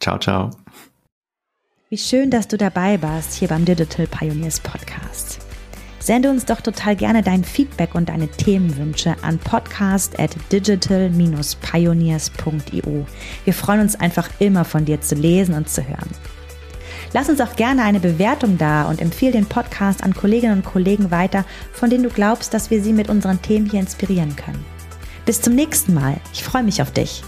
Ciao, 0.00 0.18
ciao. 0.18 0.50
Wie 1.90 1.98
schön, 1.98 2.30
dass 2.30 2.48
du 2.48 2.58
dabei 2.58 3.00
warst 3.02 3.34
hier 3.34 3.48
beim 3.48 3.64
Digital 3.64 4.06
Pioneers 4.06 4.60
Podcast. 4.60 5.38
Sende 6.00 6.30
uns 6.30 6.44
doch 6.44 6.60
total 6.60 6.94
gerne 6.96 7.22
dein 7.22 7.44
Feedback 7.44 7.94
und 7.94 8.08
deine 8.08 8.26
Themenwünsche 8.28 9.14
an 9.22 9.38
podcast 9.38 10.18
at 10.18 10.34
digital-pioneers.io. 10.52 13.06
Wir 13.44 13.54
freuen 13.54 13.80
uns 13.80 13.94
einfach 13.96 14.30
immer 14.38 14.64
von 14.64 14.84
dir 14.84 15.00
zu 15.00 15.16
lesen 15.16 15.54
und 15.54 15.68
zu 15.68 15.86
hören. 15.86 16.10
Lass 17.12 17.28
uns 17.28 17.40
auch 17.40 17.54
gerne 17.56 17.82
eine 17.84 18.00
Bewertung 18.00 18.58
da 18.58 18.84
und 18.84 19.00
empfehle 19.00 19.32
den 19.32 19.46
Podcast 19.46 20.02
an 20.02 20.14
Kolleginnen 20.14 20.58
und 20.58 20.64
Kollegen 20.64 21.10
weiter, 21.10 21.44
von 21.72 21.90
denen 21.90 22.04
du 22.04 22.10
glaubst, 22.10 22.54
dass 22.54 22.70
wir 22.70 22.82
sie 22.82 22.92
mit 22.92 23.08
unseren 23.08 23.42
Themen 23.42 23.68
hier 23.68 23.80
inspirieren 23.80 24.36
können. 24.36 24.64
Bis 25.28 25.42
zum 25.42 25.54
nächsten 25.54 25.92
Mal. 25.92 26.18
Ich 26.32 26.42
freue 26.42 26.62
mich 26.62 26.80
auf 26.80 26.90
dich. 26.90 27.22